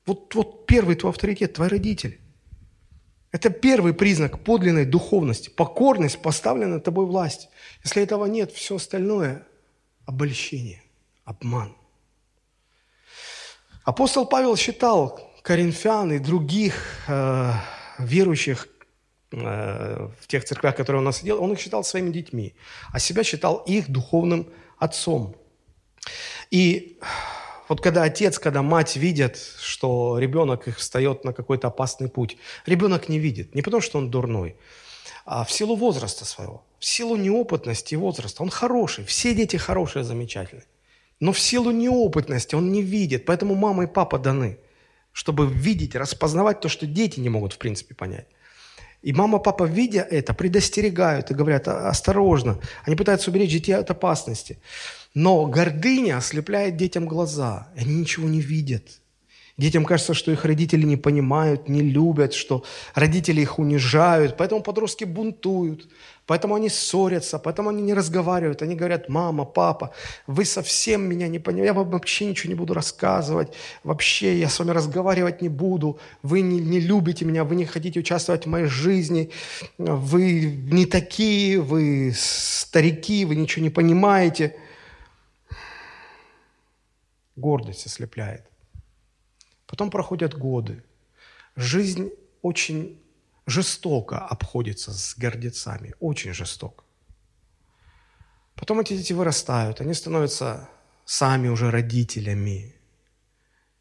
Вот, 0.05 0.33
вот 0.35 0.65
первый 0.65 0.95
твой 0.95 1.11
авторитет, 1.11 1.53
твои 1.53 1.69
родители. 1.69 2.19
Это 3.31 3.49
первый 3.49 3.93
признак 3.93 4.43
подлинной 4.43 4.85
духовности. 4.85 5.49
Покорность 5.49 6.21
поставлена 6.21 6.79
тобой 6.79 7.05
власть. 7.05 7.49
Если 7.83 8.01
этого 8.01 8.25
нет, 8.25 8.51
все 8.51 8.77
остальное– 8.77 9.45
обольщение 10.05 10.81
обман. 11.27 11.75
Апостол 13.83 14.25
Павел 14.25 14.55
считал 14.55 15.19
коринфян 15.43 16.11
и 16.13 16.19
других 16.19 16.73
э, 17.07 17.51
верующих 17.99 18.67
э, 19.31 20.09
в 20.19 20.27
тех 20.27 20.45
церквях, 20.45 20.75
которые 20.75 20.99
он 20.99 21.05
насадил, 21.05 21.43
он 21.43 21.53
их 21.53 21.59
считал 21.59 21.83
своими 21.83 22.11
детьми, 22.11 22.55
а 22.93 22.99
себя 22.99 23.23
считал 23.23 23.57
их 23.67 23.89
духовным 23.89 24.47
отцом. 24.77 25.35
И 26.49 26.97
Вот 27.69 27.81
когда 27.81 28.03
отец, 28.03 28.39
когда 28.39 28.61
мать 28.61 28.95
видят, 28.95 29.37
что 29.59 30.17
ребенок 30.19 30.69
их 30.69 30.77
встает 30.77 31.25
на 31.25 31.33
какой-то 31.33 31.67
опасный 31.67 32.07
путь, 32.07 32.37
ребенок 32.65 33.09
не 33.09 33.19
видит. 33.19 33.55
Не 33.55 33.61
потому, 33.61 33.81
что 33.81 33.97
он 33.97 34.09
дурной, 34.09 34.55
а 35.25 35.43
в 35.43 35.51
силу 35.51 35.75
возраста 35.75 36.23
своего, 36.23 36.63
в 36.79 36.85
силу 36.85 37.17
неопытности 37.17 37.95
и 37.95 37.97
возраста. 37.97 38.43
Он 38.43 38.49
хороший, 38.49 39.03
все 39.03 39.33
дети 39.33 39.57
хорошие, 39.57 40.03
замечательные. 40.03 40.65
Но 41.19 41.31
в 41.31 41.39
силу 41.39 41.71
неопытности 41.71 42.55
он 42.55 42.71
не 42.71 42.81
видит, 42.81 43.25
поэтому 43.25 43.55
мама 43.55 43.83
и 43.83 43.87
папа 43.87 44.19
даны, 44.19 44.59
чтобы 45.11 45.47
видеть, 45.47 45.95
распознавать 45.95 46.59
то, 46.59 46.69
что 46.69 46.85
дети 46.85 47.19
не 47.19 47.29
могут 47.29 47.53
в 47.53 47.57
принципе 47.57 47.95
понять. 47.95 48.27
И 49.01 49.13
мама, 49.13 49.39
папа, 49.39 49.63
видя 49.63 50.01
это, 50.01 50.33
предостерегают 50.33 51.31
и 51.31 51.33
говорят, 51.33 51.67
осторожно. 51.67 52.59
Они 52.83 52.95
пытаются 52.95 53.29
уберечь 53.29 53.51
детей 53.51 53.73
от 53.73 53.89
опасности. 53.89 54.59
Но 55.13 55.45
гордыня 55.45 56.17
ослепляет 56.17 56.77
детям 56.77 57.05
глаза. 57.05 57.69
И 57.75 57.81
они 57.81 57.95
ничего 57.95 58.27
не 58.27 58.41
видят. 58.41 59.01
Детям 59.57 59.85
кажется, 59.85 60.13
что 60.13 60.31
их 60.31 60.45
родители 60.45 60.85
не 60.85 60.97
понимают, 60.97 61.67
не 61.67 61.81
любят, 61.81 62.33
что 62.33 62.63
родители 62.93 63.41
их 63.41 63.57
унижают. 63.57 64.37
Поэтому 64.37 64.61
подростки 64.61 65.03
бунтуют. 65.03 65.87
Поэтому 66.27 66.55
они 66.55 66.69
ссорятся, 66.69 67.39
поэтому 67.39 67.69
они 67.69 67.81
не 67.81 67.93
разговаривают. 67.93 68.61
Они 68.61 68.75
говорят, 68.75 69.09
мама, 69.09 69.45
папа, 69.45 69.93
вы 70.27 70.45
совсем 70.45 71.09
меня 71.09 71.27
не 71.29 71.39
понимаете, 71.39 71.67
я 71.67 71.73
вам 71.73 71.89
вообще 71.89 72.25
ничего 72.25 72.49
не 72.49 72.55
буду 72.55 72.73
рассказывать, 72.73 73.53
вообще 73.83 74.37
я 74.37 74.49
с 74.49 74.59
вами 74.59 74.71
разговаривать 74.71 75.41
не 75.41 75.49
буду, 75.49 75.99
вы 76.23 76.41
не, 76.41 76.59
не 76.59 76.81
любите 76.81 77.23
меня, 77.25 77.45
вы 77.45 77.55
не 77.55 77.65
хотите 77.65 78.01
участвовать 78.01 78.45
в 78.45 78.49
моей 78.49 78.67
жизни, 78.67 79.31
вы 79.77 80.41
не 80.69 80.85
такие, 80.85 81.61
вы 81.61 82.13
старики, 82.13 83.23
вы 83.23 83.37
ничего 83.37 83.63
не 83.63 83.69
понимаете. 83.69 84.55
Гордость 87.37 87.85
ослепляет. 87.85 88.43
Потом 89.67 89.91
проходят 89.91 90.33
годы. 90.33 90.83
Жизнь 91.55 92.11
очень 92.41 92.99
жестоко 93.45 94.17
обходится 94.17 94.91
с 94.91 95.15
гордецами, 95.17 95.93
очень 95.99 96.33
жестоко. 96.33 96.83
Потом 98.55 98.79
эти 98.79 98.97
дети 98.97 99.13
вырастают, 99.13 99.81
они 99.81 99.93
становятся 99.93 100.69
сами 101.05 101.47
уже 101.47 101.69
родителями. 101.69 102.73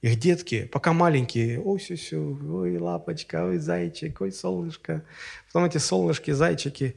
Их 0.03 0.21
детки, 0.21 0.67
пока 0.67 0.93
маленькие, 0.93 1.61
ой, 1.61 1.81
сю-сю, 1.81 2.39
ой, 2.59 2.79
лапочка, 2.79 3.45
ой, 3.45 3.59
зайчик, 3.59 4.21
ой, 4.21 4.31
солнышко. 4.31 5.05
Потом 5.47 5.65
эти 5.65 5.79
солнышки, 5.79 6.31
зайчики 6.33 6.97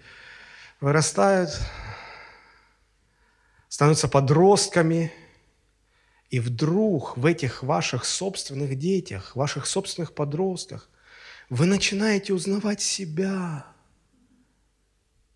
вырастают, 0.82 1.58
становятся 3.70 4.08
подростками, 4.08 5.12
и 6.30 6.40
вдруг 6.40 7.18
в 7.18 7.26
этих 7.26 7.64
ваших 7.64 8.06
собственных 8.06 8.78
детях, 8.78 9.36
ваших 9.36 9.66
собственных 9.66 10.14
подростках– 10.14 10.90
вы 11.50 11.66
начинаете 11.66 12.34
узнавать 12.34 12.82
себя, 12.82 13.66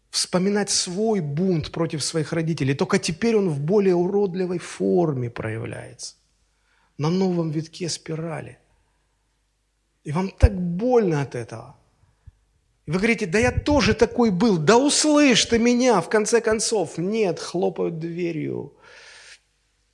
вспоминать 0.10 0.70
свой 0.70 1.22
бунт 1.22 1.72
против 1.72 2.04
своих 2.04 2.34
родителей. 2.34 2.76
Только 2.76 3.00
теперь 3.00 3.36
он 3.36 3.50
в 3.50 3.60
более 3.60 3.96
уродливой 3.96 4.60
форме 4.60 5.30
проявляется, 5.30 6.16
на 6.98 7.10
новом 7.10 7.50
витке 7.50 7.90
спирали. 7.90 8.60
И 10.04 10.12
вам 10.12 10.30
так 10.30 10.54
больно 10.56 11.22
от 11.22 11.34
этого. 11.34 11.76
И 12.86 12.92
вы 12.92 12.98
говорите, 12.98 13.26
да 13.26 13.40
я 13.40 13.52
тоже 13.52 13.94
такой 13.94 14.30
был, 14.30 14.58
да 14.58 14.78
услышь 14.78 15.46
ты 15.46 15.58
меня, 15.58 16.02
в 16.02 16.10
конце 16.10 16.42
концов. 16.42 16.98
Нет, 16.98 17.40
хлопают 17.40 17.98
дверью, 17.98 18.74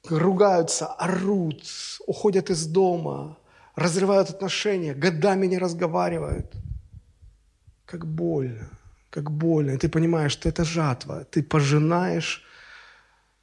ругаются, 0.08 0.88
орут, 0.88 1.64
уходят 2.08 2.50
из 2.50 2.66
дома, 2.66 3.38
разрывают 3.76 4.30
отношения, 4.30 4.94
годами 4.94 5.48
не 5.48 5.58
разговаривают. 5.58 6.54
Как 7.86 8.06
больно, 8.06 8.70
как 9.10 9.32
больно. 9.32 9.72
И 9.72 9.78
ты 9.78 9.90
понимаешь, 9.90 10.32
что 10.32 10.50
это 10.50 10.64
жатва. 10.64 11.26
Ты 11.26 11.42
пожинаешь 11.44 12.44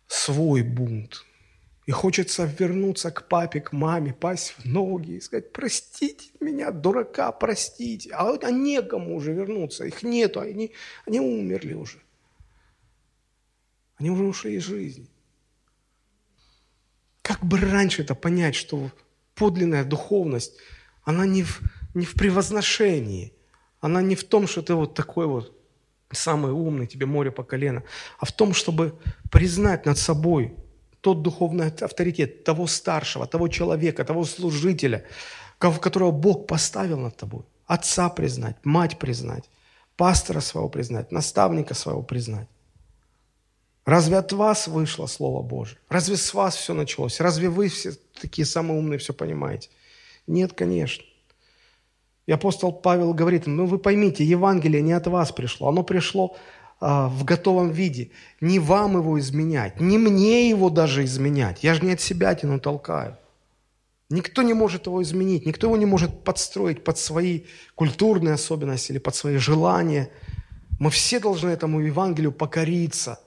свой 0.06 0.62
бунт. 0.62 1.24
И 1.86 1.92
хочется 1.92 2.44
вернуться 2.44 3.12
к 3.12 3.28
папе, 3.28 3.60
к 3.60 3.72
маме, 3.72 4.12
пасть 4.12 4.56
в 4.58 4.64
ноги 4.64 5.12
и 5.12 5.20
сказать, 5.20 5.52
простите 5.52 6.30
меня, 6.40 6.72
дурака, 6.72 7.30
простите. 7.30 8.10
А, 8.12 8.36
а 8.42 8.50
некому 8.50 9.14
уже 9.14 9.32
вернуться, 9.32 9.84
их 9.84 10.02
нету, 10.02 10.40
они, 10.40 10.72
они 11.06 11.20
умерли 11.20 11.74
уже. 11.74 11.98
Они 13.98 14.10
уже 14.10 14.24
ушли 14.24 14.54
из 14.54 14.64
жизни. 14.64 15.08
Как 17.26 17.44
бы 17.44 17.58
раньше 17.58 18.02
это 18.02 18.14
понять, 18.14 18.54
что 18.54 18.92
подлинная 19.34 19.84
духовность, 19.84 20.52
она 21.02 21.26
не 21.26 21.42
в, 21.42 21.60
не 21.92 22.06
в 22.06 22.14
превозношении, 22.14 23.32
она 23.80 24.00
не 24.00 24.14
в 24.14 24.22
том, 24.22 24.46
что 24.46 24.62
ты 24.62 24.74
вот 24.74 24.94
такой 24.94 25.26
вот 25.26 25.52
самый 26.12 26.52
умный, 26.52 26.86
тебе 26.86 27.04
море 27.06 27.32
по 27.32 27.42
колено, 27.42 27.82
а 28.20 28.26
в 28.26 28.30
том, 28.30 28.54
чтобы 28.54 28.96
признать 29.32 29.86
над 29.86 29.98
собой 29.98 30.54
тот 31.00 31.22
духовный 31.22 31.66
авторитет 31.66 32.44
того 32.44 32.68
старшего, 32.68 33.26
того 33.26 33.48
человека, 33.48 34.04
того 34.04 34.24
служителя, 34.24 35.04
которого 35.58 36.12
Бог 36.12 36.46
поставил 36.46 37.00
над 37.00 37.16
тобой. 37.16 37.42
Отца 37.66 38.08
признать, 38.08 38.56
мать 38.64 39.00
признать, 39.00 39.50
пастора 39.96 40.38
своего 40.38 40.68
признать, 40.68 41.10
наставника 41.10 41.74
своего 41.74 42.04
признать. 42.04 42.46
Разве 43.86 44.18
от 44.18 44.32
вас 44.32 44.66
вышло 44.66 45.06
Слово 45.06 45.42
Божие? 45.42 45.78
Разве 45.88 46.16
с 46.16 46.34
вас 46.34 46.56
все 46.56 46.74
началось? 46.74 47.20
Разве 47.20 47.48
вы 47.48 47.68
все 47.68 47.92
такие 48.20 48.44
самые 48.44 48.78
умные 48.78 48.98
все 48.98 49.14
понимаете? 49.14 49.70
Нет, 50.26 50.54
конечно. 50.54 51.04
И 52.26 52.32
апостол 52.32 52.72
Павел 52.72 53.14
говорит, 53.14 53.46
ну 53.46 53.66
вы 53.66 53.78
поймите, 53.78 54.24
Евангелие 54.24 54.82
не 54.82 54.92
от 54.92 55.06
вас 55.06 55.30
пришло, 55.30 55.68
оно 55.68 55.84
пришло 55.84 56.36
а, 56.80 57.08
в 57.08 57.22
готовом 57.22 57.70
виде. 57.70 58.10
Не 58.40 58.58
вам 58.58 58.96
его 58.96 59.20
изменять, 59.20 59.80
не 59.80 59.98
мне 59.98 60.48
его 60.48 60.68
даже 60.68 61.04
изменять. 61.04 61.62
Я 61.62 61.74
же 61.74 61.84
не 61.84 61.92
от 61.92 62.00
себя 62.00 62.34
тяну, 62.34 62.58
толкаю. 62.58 63.16
Никто 64.10 64.42
не 64.42 64.54
может 64.54 64.86
его 64.86 65.00
изменить, 65.00 65.46
никто 65.46 65.68
его 65.68 65.76
не 65.76 65.86
может 65.86 66.24
подстроить 66.24 66.82
под 66.82 66.98
свои 66.98 67.42
культурные 67.76 68.34
особенности 68.34 68.90
или 68.90 68.98
под 68.98 69.14
свои 69.14 69.36
желания. 69.36 70.10
Мы 70.80 70.90
все 70.90 71.20
должны 71.20 71.50
этому 71.50 71.78
Евангелию 71.78 72.32
покориться– 72.32 73.20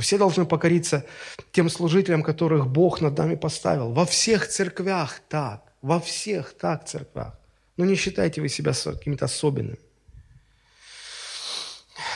все 0.00 0.18
должны 0.18 0.44
покориться 0.44 1.04
тем 1.52 1.68
служителям, 1.70 2.22
которых 2.22 2.66
Бог 2.66 3.00
над 3.00 3.16
нами 3.18 3.34
поставил. 3.34 3.92
Во 3.92 4.04
всех 4.04 4.48
церквях 4.48 5.20
так. 5.28 5.62
Во 5.82 5.98
всех 5.98 6.52
так 6.56 6.86
церквях. 6.86 7.38
Но 7.76 7.84
не 7.84 7.94
считайте 7.94 8.40
вы 8.40 8.48
себя 8.48 8.72
какими-то 8.72 9.24
особенными. 9.24 9.78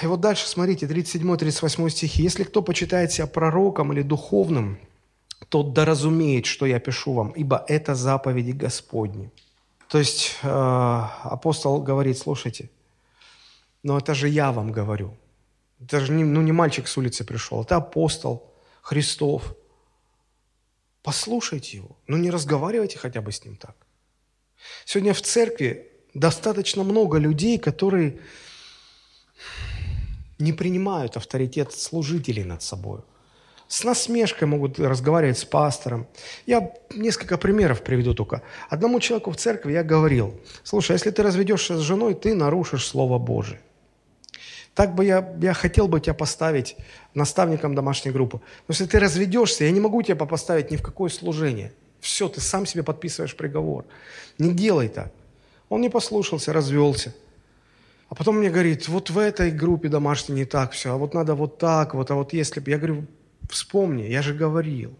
И 0.02 0.06
вот 0.06 0.20
дальше, 0.20 0.46
смотрите, 0.46 0.86
37-38 0.86 1.90
стихи. 1.90 2.22
«Если 2.22 2.44
кто 2.44 2.62
почитает 2.62 3.12
себя 3.12 3.26
пророком 3.26 3.92
или 3.92 4.02
духовным, 4.02 4.78
тот 5.48 5.72
да 5.72 5.84
разумеет, 5.84 6.46
что 6.46 6.66
я 6.66 6.80
пишу 6.80 7.12
вам, 7.12 7.30
ибо 7.30 7.64
это 7.68 7.94
заповеди 7.94 8.52
Господни». 8.52 9.30
То 9.88 9.98
есть 9.98 10.36
э, 10.42 10.48
апостол 10.48 11.80
говорит, 11.82 12.18
слушайте, 12.18 12.70
но 13.82 13.98
это 13.98 14.14
же 14.14 14.28
я 14.28 14.50
вам 14.50 14.72
говорю– 14.72 15.14
это 15.84 16.00
же 16.00 16.12
не, 16.12 16.24
ну, 16.24 16.40
не 16.42 16.52
мальчик 16.52 16.88
с 16.88 16.96
улицы 16.96 17.24
пришел, 17.24 17.62
это 17.62 17.76
апостол 17.76 18.52
Христов. 18.82 19.54
Послушайте 21.02 21.76
его, 21.76 21.98
но 22.06 22.16
не 22.16 22.30
разговаривайте 22.30 22.98
хотя 22.98 23.20
бы 23.20 23.30
с 23.30 23.44
ним 23.44 23.56
так. 23.56 23.76
Сегодня 24.86 25.12
в 25.12 25.20
церкви 25.20 25.90
достаточно 26.14 26.82
много 26.82 27.18
людей, 27.18 27.58
которые 27.58 28.20
не 30.38 30.52
принимают 30.52 31.16
авторитет 31.16 31.72
служителей 31.72 32.44
над 32.44 32.62
собой. 32.62 33.00
С 33.68 33.84
насмешкой 33.84 34.46
могут 34.48 34.78
разговаривать 34.78 35.38
с 35.38 35.44
пастором. 35.44 36.06
Я 36.46 36.72
несколько 36.94 37.38
примеров 37.38 37.82
приведу 37.82 38.14
только. 38.14 38.42
Одному 38.68 39.00
человеку 39.00 39.30
в 39.30 39.36
церкви 39.36 39.72
я 39.72 39.82
говорил, 39.82 40.40
слушай, 40.62 40.92
если 40.92 41.10
ты 41.10 41.22
разведешься 41.22 41.76
с 41.76 41.80
женой, 41.80 42.14
ты 42.14 42.34
нарушишь 42.34 42.86
Слово 42.86 43.18
Божие. 43.18 43.60
Так 44.74 44.94
бы 44.94 45.04
я, 45.04 45.34
я 45.40 45.54
хотел 45.54 45.86
бы 45.86 46.00
тебя 46.00 46.14
поставить 46.14 46.76
наставником 47.14 47.74
домашней 47.74 48.10
группы. 48.10 48.38
Но 48.68 48.72
если 48.72 48.86
ты 48.86 48.98
разведешься, 48.98 49.64
я 49.64 49.70
не 49.70 49.80
могу 49.80 50.02
тебя 50.02 50.16
поставить 50.26 50.70
ни 50.70 50.76
в 50.76 50.82
какое 50.82 51.10
служение. 51.10 51.72
Все, 52.00 52.28
ты 52.28 52.40
сам 52.40 52.66
себе 52.66 52.82
подписываешь 52.82 53.36
приговор. 53.36 53.84
Не 54.38 54.52
делай 54.52 54.88
так. 54.88 55.12
Он 55.68 55.80
не 55.80 55.88
послушался, 55.88 56.52
развелся. 56.52 57.14
А 58.08 58.14
потом 58.14 58.38
мне 58.38 58.50
говорит, 58.50 58.88
вот 58.88 59.10
в 59.10 59.18
этой 59.18 59.50
группе 59.50 59.88
домашней 59.88 60.34
не 60.34 60.44
так 60.44 60.72
все, 60.72 60.92
а 60.92 60.96
вот 60.96 61.14
надо 61.14 61.34
вот 61.34 61.58
так, 61.58 61.94
вот, 61.94 62.10
а 62.10 62.14
вот 62.14 62.32
если 62.32 62.60
бы... 62.60 62.70
Я 62.70 62.78
говорю, 62.78 63.06
вспомни, 63.48 64.02
я 64.02 64.22
же 64.22 64.34
говорил. 64.34 64.94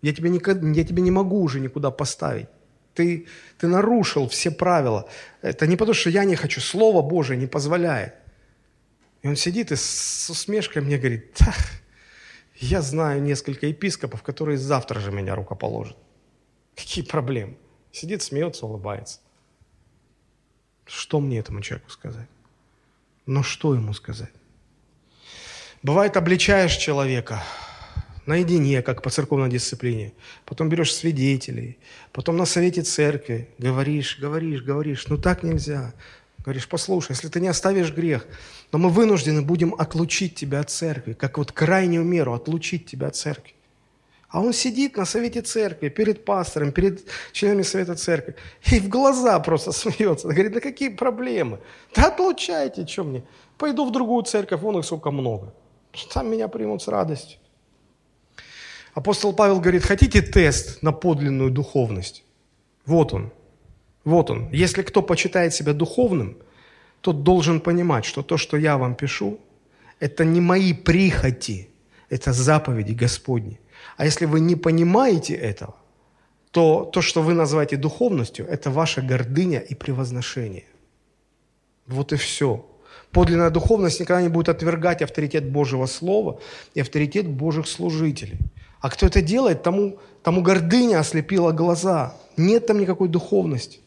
Я 0.00 0.14
тебя, 0.14 0.28
никогда, 0.28 0.68
я 0.68 0.84
тебя 0.84 1.02
не 1.02 1.10
могу 1.10 1.42
уже 1.42 1.60
никуда 1.60 1.90
поставить. 1.90 2.46
Ты, 2.94 3.26
ты 3.58 3.66
нарушил 3.66 4.28
все 4.28 4.50
правила. 4.50 5.08
Это 5.42 5.66
не 5.66 5.76
потому, 5.76 5.94
что 5.94 6.08
я 6.08 6.24
не 6.24 6.36
хочу, 6.36 6.60
Слово 6.60 7.02
Божие 7.02 7.36
не 7.36 7.46
позволяет. 7.46 8.14
И 9.26 9.28
он 9.28 9.34
сидит 9.34 9.72
и 9.72 9.76
с 9.76 10.30
усмешкой 10.30 10.82
мне 10.82 10.98
говорит, 10.98 11.34
да, 11.40 11.52
я 12.58 12.80
знаю 12.80 13.20
несколько 13.20 13.66
епископов, 13.66 14.22
которые 14.22 14.56
завтра 14.56 15.00
же 15.00 15.10
меня 15.10 15.34
рукоположат. 15.34 15.96
Какие 16.76 17.04
проблемы? 17.04 17.56
Сидит, 17.90 18.22
смеется, 18.22 18.66
улыбается. 18.66 19.18
Что 20.84 21.18
мне 21.18 21.40
этому 21.40 21.60
человеку 21.60 21.90
сказать? 21.90 22.28
Но 23.26 23.42
что 23.42 23.74
ему 23.74 23.94
сказать? 23.94 24.30
Бывает, 25.82 26.16
обличаешь 26.16 26.76
человека 26.76 27.42
наедине, 28.26 28.80
как 28.80 29.02
по 29.02 29.10
церковной 29.10 29.50
дисциплине. 29.50 30.12
Потом 30.44 30.68
берешь 30.68 30.94
свидетелей. 30.94 31.78
Потом 32.12 32.36
на 32.36 32.44
совете 32.44 32.82
церкви 32.82 33.48
говоришь, 33.58 34.20
говоришь, 34.20 34.62
говоришь. 34.62 35.08
Ну 35.08 35.18
так 35.18 35.42
нельзя. 35.42 35.94
Говоришь, 36.46 36.68
послушай, 36.68 37.10
если 37.10 37.26
ты 37.26 37.40
не 37.40 37.48
оставишь 37.48 37.92
грех, 37.92 38.24
но 38.70 38.78
мы 38.78 38.88
вынуждены 38.88 39.42
будем 39.42 39.74
отлучить 39.76 40.36
тебя 40.36 40.60
от 40.60 40.70
церкви, 40.70 41.12
как 41.12 41.38
вот 41.38 41.50
крайнюю 41.50 42.04
меру 42.04 42.34
отлучить 42.34 42.86
тебя 42.86 43.08
от 43.08 43.16
церкви. 43.16 43.52
А 44.28 44.40
он 44.40 44.52
сидит 44.52 44.96
на 44.96 45.06
совете 45.06 45.42
церкви, 45.42 45.88
перед 45.88 46.24
пастором, 46.24 46.70
перед 46.70 47.02
членами 47.32 47.62
совета 47.62 47.96
церкви, 47.96 48.36
и 48.70 48.78
в 48.78 48.88
глаза 48.88 49.40
просто 49.40 49.72
смеется. 49.72 50.28
Говорит, 50.28 50.52
да 50.52 50.60
какие 50.60 50.90
проблемы? 50.90 51.58
Да 51.96 52.06
отлучайте, 52.06 52.86
что 52.86 53.02
мне? 53.02 53.24
Пойду 53.58 53.84
в 53.84 53.90
другую 53.90 54.22
церковь, 54.22 54.60
вон 54.60 54.78
их 54.78 54.84
сколько 54.84 55.10
много. 55.10 55.52
Там 56.14 56.30
меня 56.30 56.46
примут 56.46 56.80
с 56.80 56.86
радостью. 56.86 57.40
Апостол 58.94 59.32
Павел 59.32 59.58
говорит, 59.58 59.82
хотите 59.82 60.22
тест 60.22 60.80
на 60.80 60.92
подлинную 60.92 61.50
духовность? 61.50 62.22
Вот 62.84 63.12
он. 63.12 63.32
Вот 64.06 64.30
он. 64.30 64.48
Если 64.52 64.82
кто 64.82 65.02
почитает 65.02 65.52
себя 65.52 65.72
духовным, 65.72 66.36
тот 67.00 67.24
должен 67.24 67.60
понимать, 67.60 68.04
что 68.04 68.22
то, 68.22 68.36
что 68.36 68.56
я 68.56 68.78
вам 68.78 68.94
пишу, 68.94 69.40
это 69.98 70.24
не 70.24 70.40
мои 70.40 70.72
прихоти, 70.72 71.68
это 72.08 72.32
заповеди 72.32 72.92
Господни. 72.92 73.58
А 73.96 74.04
если 74.04 74.26
вы 74.26 74.38
не 74.38 74.54
понимаете 74.54 75.34
этого, 75.34 75.74
то 76.52 76.84
то, 76.84 77.02
что 77.02 77.20
вы 77.20 77.34
называете 77.34 77.76
духовностью, 77.76 78.46
это 78.46 78.70
ваша 78.70 79.02
гордыня 79.02 79.58
и 79.58 79.74
превозношение. 79.74 80.66
Вот 81.88 82.12
и 82.12 82.16
все. 82.16 82.64
Подлинная 83.10 83.50
духовность 83.50 83.98
никогда 83.98 84.22
не 84.22 84.28
будет 84.28 84.48
отвергать 84.48 85.02
авторитет 85.02 85.50
Божьего 85.50 85.86
Слова 85.86 86.38
и 86.74 86.80
авторитет 86.80 87.26
Божьих 87.26 87.66
служителей. 87.66 88.38
А 88.80 88.88
кто 88.88 89.06
это 89.06 89.20
делает, 89.20 89.64
тому, 89.64 89.98
тому 90.22 90.42
гордыня 90.42 91.00
ослепила 91.00 91.50
глаза. 91.50 92.14
Нет 92.36 92.68
там 92.68 92.78
никакой 92.78 93.08
духовности. 93.08 93.80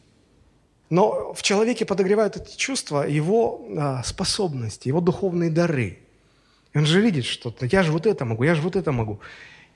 Но 0.89 1.33
в 1.33 1.43
человеке 1.43 1.85
подогревают 1.85 2.35
эти 2.35 2.57
чувства 2.57 3.07
его 3.07 3.67
а, 3.77 4.03
способности, 4.03 4.87
его 4.87 5.01
духовные 5.01 5.49
дары. 5.49 5.99
И 6.73 6.77
он 6.77 6.85
же 6.85 7.01
видит 7.01 7.25
что-то. 7.25 7.65
Я 7.65 7.83
же 7.83 7.91
вот 7.91 8.05
это 8.07 8.25
могу, 8.25 8.43
я 8.43 8.55
же 8.55 8.61
вот 8.61 8.75
это 8.75 8.91
могу. 8.91 9.19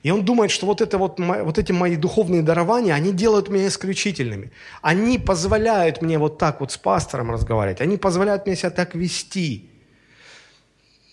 И 0.02 0.10
он 0.10 0.24
думает, 0.24 0.50
что 0.50 0.66
вот, 0.66 0.82
это 0.82 0.98
вот, 0.98 1.18
вот 1.18 1.58
эти 1.58 1.72
мои 1.72 1.96
духовные 1.96 2.42
дарования, 2.42 2.94
они 2.94 3.12
делают 3.12 3.48
меня 3.48 3.68
исключительными. 3.68 4.50
Они 4.82 5.18
позволяют 5.18 6.02
мне 6.02 6.18
вот 6.18 6.36
так 6.36 6.60
вот 6.60 6.72
с 6.72 6.76
пастором 6.76 7.30
разговаривать. 7.30 7.80
Они 7.80 7.96
позволяют 7.96 8.46
мне 8.46 8.54
себя 8.54 8.70
так 8.70 8.94
вести. 8.94 9.70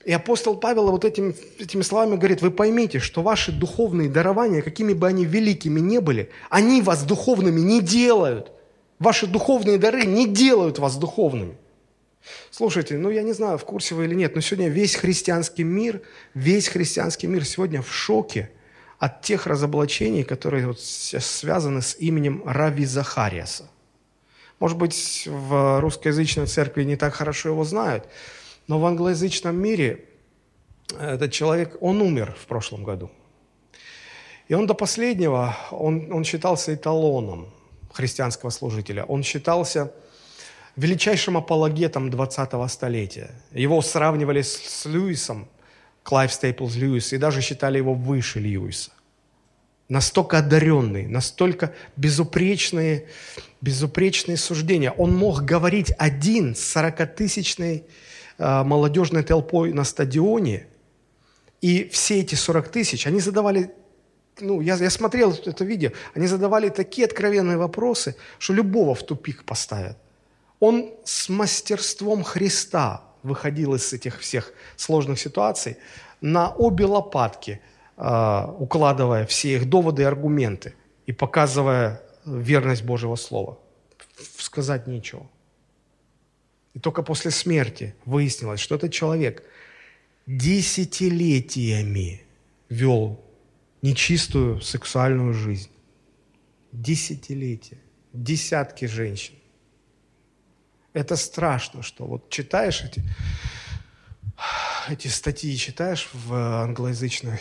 И 0.03 0.11
апостол 0.11 0.57
Павел 0.57 0.91
вот 0.91 1.05
этим, 1.05 1.33
этими 1.59 1.83
словами 1.83 2.17
говорит, 2.17 2.41
вы 2.41 2.51
поймите, 2.51 2.99
что 2.99 3.21
ваши 3.21 3.51
духовные 3.51 4.09
дарования, 4.09 4.61
какими 4.61 4.93
бы 4.93 5.07
они 5.07 5.25
великими 5.25 5.79
ни 5.79 5.99
были, 5.99 6.29
они 6.49 6.81
вас 6.81 7.03
духовными 7.03 7.59
не 7.59 7.81
делают. 7.81 8.51
Ваши 9.01 9.27
духовные 9.27 9.77
дары 9.77 10.05
не 10.05 10.25
делают 10.25 10.79
вас 10.79 10.95
духовными. 10.95 11.57
Слушайте, 12.51 12.97
ну 12.97 13.09
я 13.09 13.23
не 13.23 13.33
знаю, 13.33 13.57
в 13.57 13.65
курсе 13.65 13.95
вы 13.95 14.05
или 14.05 14.15
нет, 14.15 14.35
но 14.35 14.41
сегодня 14.41 14.69
весь 14.69 14.95
христианский 14.95 15.63
мир, 15.63 16.01
весь 16.33 16.69
христианский 16.69 17.27
мир 17.27 17.43
сегодня 17.43 17.81
в 17.81 17.91
шоке– 17.91 18.49
от 19.01 19.23
тех 19.23 19.47
разоблачений, 19.47 20.23
которые 20.23 20.67
вот 20.67 20.79
связаны 20.79 21.81
с 21.81 21.97
именем 21.97 22.43
Рави 22.45 22.85
Захариаса. 22.85 23.67
Может 24.59 24.77
быть, 24.77 25.27
в 25.27 25.79
русскоязычной 25.79 26.45
церкви 26.45 26.83
не 26.83 26.95
так 26.95 27.15
хорошо 27.15 27.49
его 27.49 27.63
знают, 27.63 28.07
но 28.67 28.79
в 28.79 28.85
англоязычном 28.85 29.59
мире 29.59 30.05
этот 30.99 31.31
человек, 31.31 31.77
он 31.81 31.99
умер 31.99 32.35
в 32.39 32.45
прошлом 32.45 32.83
году. 32.83 33.09
И 34.47 34.53
он 34.53 34.67
до 34.67 34.75
последнего, 34.75 35.57
он, 35.71 36.13
он 36.13 36.23
считался 36.23 36.75
эталоном 36.75 37.51
христианского 37.93 38.49
служителя. 38.49 39.03
Он 39.05 39.23
считался 39.23 39.91
величайшим 40.75 41.37
апологетом 41.37 42.09
20-го 42.09 42.67
столетия. 42.67 43.31
Его 43.51 43.81
сравнивали 43.81 44.41
с, 44.41 44.85
Льюисом– 44.85 45.47
Клайв 46.03 46.33
Стейплс 46.33 46.75
Льюис, 46.75 47.13
и 47.13 47.17
даже 47.17 47.41
считали 47.41 47.77
его 47.77 47.93
выше 47.93 48.39
Льюиса. 48.39 48.91
Настолько 49.87 50.39
одаренный, 50.39 51.05
настолько 51.07 51.73
безупречные, 51.97 53.07
безупречные 53.59 54.37
суждения. 54.37 54.91
Он 54.91 55.13
мог 55.15 55.41
говорить 55.41 55.93
один 55.97 56.55
с 56.55 56.75
40-тысячной 56.75 57.83
э, 58.37 58.63
молодежной 58.63 59.23
толпой 59.23 59.73
на 59.73 59.83
стадионе, 59.83 60.67
и 61.59 61.87
все 61.89 62.21
эти 62.21 62.35
40 62.35 62.69
тысяч, 62.69 63.05
они 63.05 63.19
задавали 63.19 63.71
ну, 64.39 64.61
я, 64.61 64.75
я 64.75 64.89
смотрел 64.89 65.33
это 65.33 65.65
видео, 65.65 65.91
они 66.13 66.27
задавали 66.27 66.69
такие 66.69 67.05
откровенные 67.05 67.57
вопросы, 67.57 68.15
что 68.39 68.53
любого 68.53 68.95
в 68.95 69.03
тупик 69.03 69.43
поставят. 69.43 69.97
Он 70.59 70.91
с 71.03 71.29
мастерством 71.29 72.23
Христа 72.23 73.03
выходил 73.23 73.75
из 73.75 73.93
этих 73.93 74.19
всех 74.19 74.53
сложных 74.75 75.19
ситуаций 75.19 75.77
на 76.21 76.49
обе 76.49 76.85
лопатки, 76.85 77.61
а, 77.97 78.55
укладывая 78.59 79.25
все 79.25 79.55
их 79.55 79.69
доводы 79.69 80.03
и 80.03 80.05
аргументы 80.05 80.75
и 81.07 81.11
показывая 81.11 82.01
верность 82.25 82.83
Божьего 82.83 83.15
Слова. 83.15 83.57
Сказать 84.37 84.87
ничего. 84.87 85.29
И 86.73 86.79
только 86.79 87.03
после 87.03 87.31
смерти 87.31 87.95
выяснилось, 88.05 88.59
что 88.59 88.75
этот 88.75 88.91
человек 88.91 89.43
десятилетиями 90.25 92.23
вел 92.69 93.19
нечистую 93.81 94.61
сексуальную 94.61 95.33
жизнь. 95.33 95.69
Десятилетия. 96.71 97.79
Десятки 98.13 98.85
женщин. 98.85 99.35
Это 100.93 101.15
страшно, 101.15 101.83
что 101.83 102.05
вот 102.05 102.29
читаешь 102.29 102.83
эти, 102.83 103.03
эти 104.89 105.07
статьи, 105.07 105.55
читаешь 105.55 106.09
в 106.13 106.33
англоязычных 106.33 107.39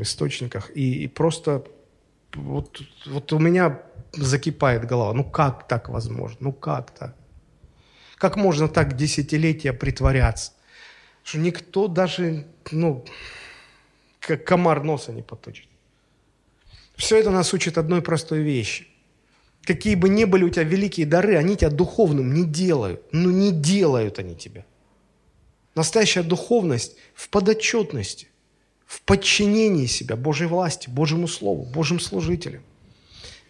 источниках, 0.00 0.70
и, 0.74 1.04
и 1.04 1.08
просто 1.08 1.64
вот, 2.34 2.82
вот 3.06 3.32
у 3.32 3.38
меня 3.38 3.82
закипает 4.12 4.84
голова. 4.84 5.12
Ну 5.14 5.24
как 5.24 5.66
так 5.68 5.88
возможно? 5.88 6.36
Ну 6.40 6.52
как 6.52 6.90
так? 6.90 7.16
Как 8.16 8.36
можно 8.36 8.68
так 8.68 8.96
десятилетия 8.96 9.72
притворяться? 9.72 10.52
Что 11.22 11.38
никто 11.38 11.88
даже, 11.88 12.46
ну, 12.70 13.04
комар 14.26 14.82
носа 14.82 15.12
не 15.12 15.22
поточит. 15.22 15.68
Все 16.96 17.18
это 17.18 17.30
нас 17.30 17.52
учит 17.54 17.78
одной 17.78 18.02
простой 18.02 18.40
вещи– 18.40 18.88
Какие 19.66 19.96
бы 19.96 20.08
ни 20.08 20.24
были 20.24 20.44
у 20.44 20.48
тебя 20.48 20.62
великие 20.62 21.06
дары, 21.06 21.34
они 21.36 21.56
тебя 21.56 21.70
духовным 21.70 22.32
не 22.32 22.44
делают. 22.44 23.02
Ну, 23.10 23.30
не 23.30 23.50
делают 23.50 24.20
они 24.20 24.36
тебя. 24.36 24.64
Настоящая 25.74 26.22
духовность 26.22 26.96
в 27.14 27.28
подотчетности, 27.28 28.28
в 28.86 29.02
подчинении 29.02 29.86
себя 29.86 30.14
Божьей 30.14 30.46
власти, 30.46 30.88
Божьему 30.88 31.26
Слову, 31.26 31.64
Божьим 31.64 31.98
служителям. 31.98 32.62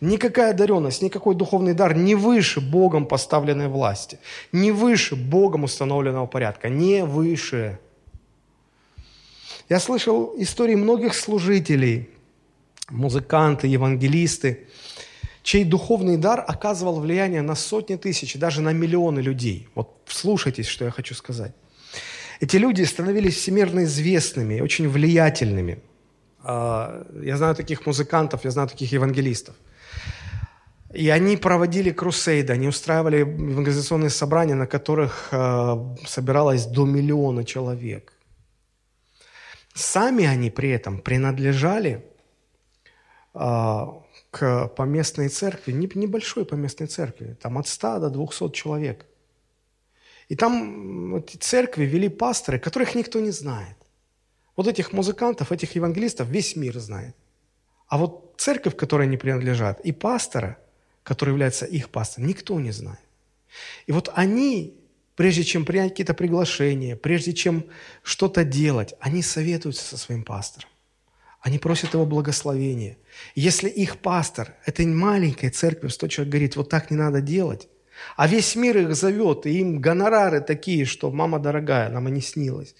Никакая 0.00 0.52
одаренность, 0.52 1.02
никакой 1.02 1.34
духовный 1.34 1.74
дар 1.74 1.94
не 1.94 2.14
выше 2.14 2.62
Богом 2.62 3.04
поставленной 3.04 3.68
власти, 3.68 4.18
не 4.52 4.72
выше 4.72 5.16
Богом 5.16 5.64
установленного 5.64 6.26
порядка, 6.26 6.70
не 6.70 7.04
выше. 7.04 7.78
Я 9.68 9.80
слышал 9.80 10.32
истории 10.38 10.76
многих 10.76 11.14
служителей, 11.14 12.08
музыканты, 12.88 13.66
евангелисты, 13.66 14.68
чей 15.42 15.64
духовный 15.64 16.16
дар 16.16 16.44
оказывал 16.46 17.00
влияние 17.00 17.42
на 17.42 17.56
сотни 17.56 17.96
тысяч, 17.96 18.36
даже 18.38 18.60
на 18.60 18.72
миллионы 18.72 19.20
людей. 19.20 19.68
Вот 19.74 19.90
слушайтесь, 20.06 20.66
что 20.66 20.84
я 20.84 20.90
хочу 20.90 21.14
сказать. 21.14 21.52
Эти 22.40 22.58
люди 22.58 22.84
становились 22.84 23.36
всемирно 23.36 23.84
известными, 23.84 24.60
очень 24.60 24.88
влиятельными. 24.88 25.78
А, 26.44 27.04
я 27.22 27.36
знаю 27.36 27.54
таких 27.54 27.86
музыкантов, 27.86 28.44
я 28.44 28.50
знаю 28.50 28.68
таких 28.68 28.92
евангелистов. 28.92 29.54
И 30.94 31.08
они 31.08 31.36
проводили 31.36 31.90
крусейды, 31.90 32.52
они 32.52 32.68
устраивали 32.68 33.18
евангелизационные 33.18 34.10
собрания, 34.10 34.54
на 34.54 34.66
которых 34.66 35.28
а, 35.32 35.96
собиралось 36.06 36.66
до 36.66 36.86
миллиона 36.86 37.44
человек. 37.44 38.15
Сами 39.76 40.24
они 40.24 40.50
при 40.50 40.70
этом 40.70 41.02
принадлежали 41.02 42.02
а, 43.34 44.02
к 44.30 44.68
поместной 44.68 45.28
церкви, 45.28 45.72
небольшой 45.72 46.46
поместной 46.46 46.86
церкви, 46.86 47.36
там 47.42 47.58
от 47.58 47.68
100 47.68 47.98
до 47.98 48.08
200 48.08 48.52
человек. 48.52 49.04
И 50.30 50.34
там 50.34 51.16
эти 51.16 51.36
церкви 51.36 51.84
вели 51.84 52.08
пасторы, 52.08 52.58
которых 52.58 52.94
никто 52.94 53.20
не 53.20 53.32
знает. 53.32 53.76
Вот 54.56 54.66
этих 54.66 54.94
музыкантов, 54.94 55.52
этих 55.52 55.76
евангелистов 55.76 56.26
весь 56.26 56.56
мир 56.56 56.78
знает. 56.78 57.14
А 57.86 57.98
вот 57.98 58.32
церковь, 58.38 58.76
которой 58.76 59.06
они 59.06 59.18
принадлежат, 59.18 59.80
и 59.80 59.92
пастора, 59.92 60.56
который 61.02 61.30
является 61.30 61.66
их 61.66 61.90
пастором, 61.90 62.28
никто 62.28 62.58
не 62.58 62.72
знает. 62.72 63.06
И 63.86 63.92
вот 63.92 64.10
они, 64.14 64.74
прежде 65.16 65.42
чем 65.42 65.64
принять 65.64 65.90
какие-то 65.90 66.14
приглашения, 66.14 66.94
прежде 66.94 67.32
чем 67.32 67.64
что-то 68.02 68.44
делать, 68.44 68.94
они 69.00 69.22
советуются 69.22 69.84
со 69.84 69.96
своим 69.96 70.22
пастором. 70.22 70.68
Они 71.40 71.58
просят 71.58 71.94
его 71.94 72.06
благословения. 72.06 72.98
Если 73.34 73.68
их 73.68 73.98
пастор, 73.98 74.54
это 74.64 74.82
маленькая 74.86 75.50
церковь, 75.50 75.92
сто 75.92 76.08
человек 76.08 76.32
говорит, 76.32 76.56
вот 76.56 76.68
так 76.68 76.90
не 76.90 76.96
надо 76.96 77.20
делать, 77.20 77.68
а 78.16 78.26
весь 78.26 78.54
мир 78.56 78.76
их 78.76 78.94
зовет, 78.94 79.46
и 79.46 79.58
им 79.60 79.80
гонорары 79.80 80.40
такие, 80.40 80.84
что 80.84 81.10
«мама 81.10 81.38
дорогая, 81.38 81.88
нам 81.88 82.08
и 82.08 82.10
не 82.10 82.20
снилось». 82.20 82.74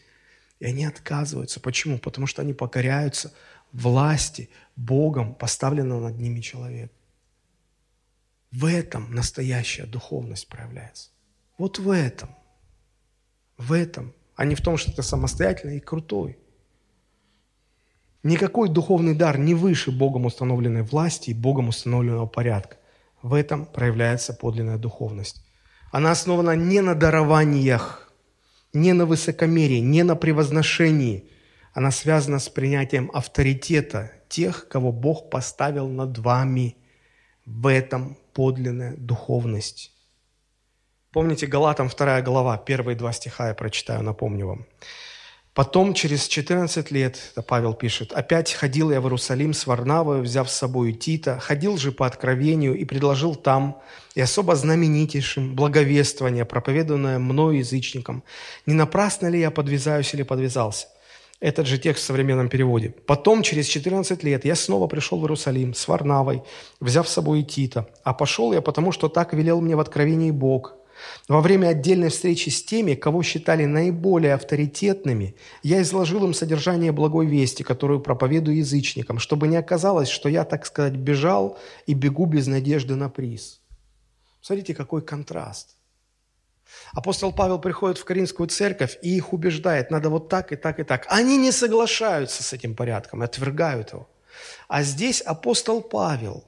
И 0.58 0.66
они 0.66 0.84
отказываются. 0.84 1.60
Почему? 1.60 1.98
Потому 1.98 2.26
что 2.26 2.42
они 2.42 2.54
покоряются 2.54 3.32
власти 3.72 4.48
Богом, 4.74 5.34
поставленного 5.34 6.08
над 6.08 6.18
ними 6.18 6.40
человека. 6.40 6.92
В 8.50 8.64
этом 8.64 9.14
настоящая 9.14 9.84
духовность 9.84 10.48
проявляется. 10.48 11.10
Вот 11.58 11.78
в 11.78 11.90
этом. 11.90 12.28
В 13.56 13.72
этом. 13.72 14.12
А 14.34 14.44
не 14.44 14.54
в 14.54 14.60
том, 14.60 14.76
что 14.76 14.94
ты 14.94 15.02
самостоятельный 15.02 15.78
и 15.78 15.80
крутой. 15.80 16.38
Никакой 18.22 18.68
духовный 18.68 19.14
дар 19.14 19.38
не 19.38 19.54
выше 19.54 19.90
Богом 19.90 20.26
установленной 20.26 20.82
власти 20.82 21.30
и 21.30 21.34
Богом 21.34 21.68
установленного 21.68 22.26
порядка. 22.26 22.76
В 23.22 23.32
этом 23.32 23.64
проявляется 23.64 24.34
подлинная 24.34 24.78
духовность. 24.78 25.44
Она 25.92 26.10
основана 26.10 26.56
не 26.56 26.80
на 26.82 26.94
дарованиях, 26.94 28.12
не 28.72 28.92
на 28.92 29.06
высокомерии, 29.06 29.78
не 29.78 30.02
на 30.02 30.16
превозношении. 30.16 31.30
Она 31.72 31.90
связана 31.90 32.38
с 32.38 32.48
принятием 32.48 33.10
авторитета 33.14 34.12
тех, 34.28 34.68
кого 34.68 34.92
Бог 34.92 35.30
поставил 35.30 35.88
над 35.88 36.18
вами. 36.18 36.76
В 37.46 37.68
этом 37.68 38.18
подлинная 38.34 38.96
духовность. 38.96 39.95
Помните 41.12 41.46
Галатам 41.46 41.88
2 41.88 42.22
глава, 42.22 42.58
первые 42.58 42.96
два 42.96 43.12
стиха 43.12 43.48
я 43.48 43.54
прочитаю, 43.54 44.02
напомню 44.02 44.46
вам. 44.46 44.66
Потом, 45.56 45.94
через 45.94 46.28
14 46.28 46.90
лет, 46.90 47.32
Павел 47.48 47.72
пишет, 47.72 48.12
«Опять 48.12 48.52
ходил 48.52 48.90
я 48.90 49.00
в 49.00 49.04
Иерусалим 49.04 49.54
с 49.54 49.66
Варнавою, 49.66 50.22
взяв 50.22 50.50
с 50.50 50.54
собой 50.54 50.92
Тита, 50.92 51.38
ходил 51.38 51.78
же 51.78 51.92
по 51.92 52.06
откровению 52.06 52.76
и 52.76 52.84
предложил 52.84 53.34
там, 53.34 53.80
и 54.14 54.20
особо 54.20 54.54
знаменитейшим, 54.54 55.54
благовествование, 55.56 56.44
проповеданное 56.44 57.18
мною 57.18 57.56
язычникам. 57.56 58.22
Не 58.66 58.74
напрасно 58.74 59.28
ли 59.28 59.40
я 59.40 59.50
подвязаюсь 59.50 60.12
или 60.12 60.24
подвязался?» 60.24 60.88
Этот 61.40 61.66
же 61.66 61.78
текст 61.78 62.04
в 62.04 62.06
современном 62.06 62.50
переводе. 62.50 62.94
«Потом, 63.06 63.42
через 63.42 63.66
14 63.66 64.22
лет, 64.24 64.44
я 64.44 64.54
снова 64.56 64.88
пришел 64.88 65.18
в 65.18 65.22
Иерусалим 65.22 65.72
с 65.72 65.88
Варнавой, 65.88 66.42
взяв 66.80 67.08
с 67.08 67.12
собой 67.12 67.42
Тита. 67.42 67.88
А 68.04 68.12
пошел 68.12 68.52
я, 68.52 68.60
потому 68.60 68.92
что 68.92 69.08
так 69.08 69.32
велел 69.32 69.62
мне 69.62 69.74
в 69.74 69.80
откровении 69.80 70.32
Бог, 70.32 70.74
во 71.28 71.40
время 71.40 71.68
отдельной 71.68 72.08
встречи 72.08 72.48
с 72.48 72.64
теми, 72.64 72.94
кого 72.94 73.22
считали 73.22 73.64
наиболее 73.64 74.34
авторитетными, 74.34 75.36
я 75.62 75.82
изложил 75.82 76.24
им 76.24 76.34
содержание 76.34 76.92
благой 76.92 77.26
вести, 77.26 77.62
которую 77.62 78.00
проповедую 78.00 78.58
язычникам, 78.58 79.18
чтобы 79.18 79.48
не 79.48 79.56
оказалось, 79.56 80.08
что 80.08 80.28
я, 80.28 80.44
так 80.44 80.66
сказать, 80.66 80.94
бежал 80.94 81.58
и 81.86 81.94
бегу 81.94 82.26
без 82.26 82.46
надежды 82.46 82.94
на 82.94 83.08
приз. 83.08 83.60
Смотрите, 84.40 84.74
какой 84.74 85.02
контраст. 85.02 85.76
Апостол 86.92 87.32
Павел 87.32 87.58
приходит 87.58 87.98
в 87.98 88.04
Каринскую 88.04 88.48
церковь 88.48 88.98
и 89.02 89.16
их 89.16 89.32
убеждает, 89.32 89.90
надо 89.90 90.10
вот 90.10 90.28
так 90.28 90.52
и 90.52 90.56
так 90.56 90.80
и 90.80 90.84
так. 90.84 91.06
Они 91.08 91.36
не 91.36 91.52
соглашаются 91.52 92.42
с 92.42 92.52
этим 92.52 92.74
порядком, 92.74 93.22
отвергают 93.22 93.92
его. 93.92 94.08
А 94.68 94.82
здесь 94.82 95.20
апостол 95.20 95.80
Павел 95.80 96.44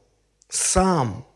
сам 0.49 1.27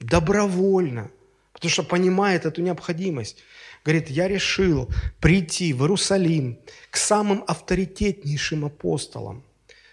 добровольно– 0.00 1.10
потому 1.58 1.70
что 1.70 1.82
понимает 1.82 2.46
эту 2.46 2.62
необходимость. 2.62 3.38
Говорит, 3.84 4.10
я 4.10 4.28
решил 4.28 4.88
прийти 5.20 5.72
в 5.72 5.82
Иерусалим 5.82 6.60
к 6.90 6.96
самым 6.96 7.44
авторитетнейшим 7.46 8.64
апостолам, 8.64 9.44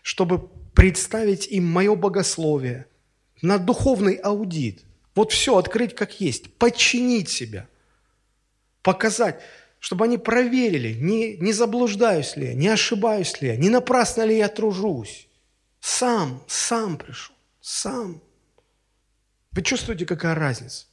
чтобы 0.03 0.47
представить 0.76 1.47
им 1.47 1.66
мое 1.66 1.95
богословие 1.95 2.86
на 3.41 3.57
духовный 3.57 4.16
аудит. 4.16 4.84
Вот 5.16 5.32
все 5.32 5.57
открыть 5.57 5.95
как 5.95 6.22
есть, 6.22 6.53
подчинить 6.53 7.30
себя, 7.30 7.68
показать, 8.84 9.41
чтобы 9.80 10.05
они 10.05 10.20
проверили, 10.20 10.93
не, 10.93 11.38
не 11.38 11.51
заблуждаюсь 11.51 12.36
ли 12.36 12.47
я, 12.47 12.53
не 12.53 12.68
ошибаюсь 12.68 13.41
ли 13.41 13.47
я, 13.47 13.55
не 13.55 13.70
напрасно 13.70 14.24
ли 14.24 14.38
я 14.38 14.49
тружусь. 14.49 15.28
Сам, 15.80 16.43
сам 16.47 16.97
пришел, 16.97 17.36
сам. 17.59 18.22
Вы 19.51 19.61
чувствуете, 19.63 20.05
какая 20.05 20.36
разница? 20.36 20.86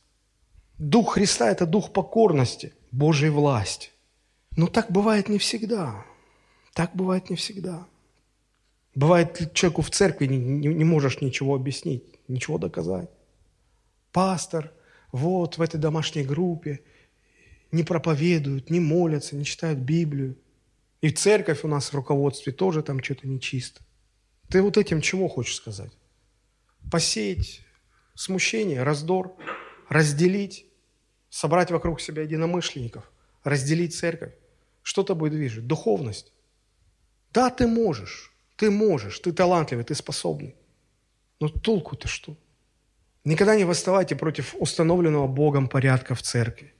Дух 0.82 1.14
Христа– 1.14 1.48
это 1.52 1.64
дух 1.64 1.92
покорности, 1.92 2.72
Божьей 2.90 3.30
власти. 3.30 3.90
Но 4.56 4.66
так 4.66 4.90
бывает 4.90 5.28
не 5.28 5.38
всегда. 5.38 6.04
Так 6.74 6.96
бывает 6.96 7.30
не 7.30 7.36
всегда. 7.36 7.86
Бывает, 8.96 9.54
человеку 9.54 9.82
в 9.82 9.90
церкви 9.90 10.26
не, 10.26 10.38
не, 10.38 10.74
не 10.74 10.82
можешь 10.82 11.20
ничего 11.20 11.54
объяснить, 11.54 12.02
ничего 12.26 12.58
доказать. 12.58 13.08
Пастор, 14.10 14.72
вот 15.12 15.56
в 15.56 15.62
этой 15.62 15.78
домашней 15.78 16.24
группе 16.24 16.80
не 17.70 17.84
проповедуют, 17.84 18.68
не 18.68 18.80
молятся, 18.80 19.36
не 19.36 19.44
читают 19.44 19.78
Библию. 19.78 20.36
И 21.00 21.10
церковь 21.10 21.62
у 21.62 21.68
нас 21.68 21.92
в 21.92 21.94
руководстве 21.94 22.52
тоже 22.52 22.82
там 22.82 23.00
что-то 23.04 23.28
нечисто. 23.28 23.82
Ты 24.48 24.60
вот 24.60 24.76
этим 24.76 25.00
чего 25.00 25.28
хочешь 25.28 25.54
сказать? 25.54 25.92
Посеять 26.90 27.60
смущение, 28.16 28.82
раздор, 28.82 29.36
разделить, 29.88 30.66
собрать 31.32 31.70
вокруг 31.70 32.00
себя 32.00 32.22
единомышленников, 32.22 33.10
разделить 33.42 33.94
церковь. 33.94 34.34
Что 34.82 35.02
тобой 35.02 35.30
движет? 35.30 35.66
Духовность. 35.66 36.30
Да, 37.32 37.48
ты 37.48 37.66
можешь, 37.66 38.32
ты 38.56 38.70
можешь, 38.70 39.18
ты 39.18 39.32
талантливый, 39.32 39.84
ты 39.84 39.94
способный. 39.94 40.54
Но 41.40 41.48
толку-то 41.48 42.06
что? 42.06 42.36
Никогда 43.24 43.56
не 43.56 43.64
восставайте 43.64 44.14
против 44.14 44.54
установленного 44.58 45.26
Богом 45.26 45.68
порядка 45.68 46.14
в 46.14 46.20
церкви. 46.20 46.74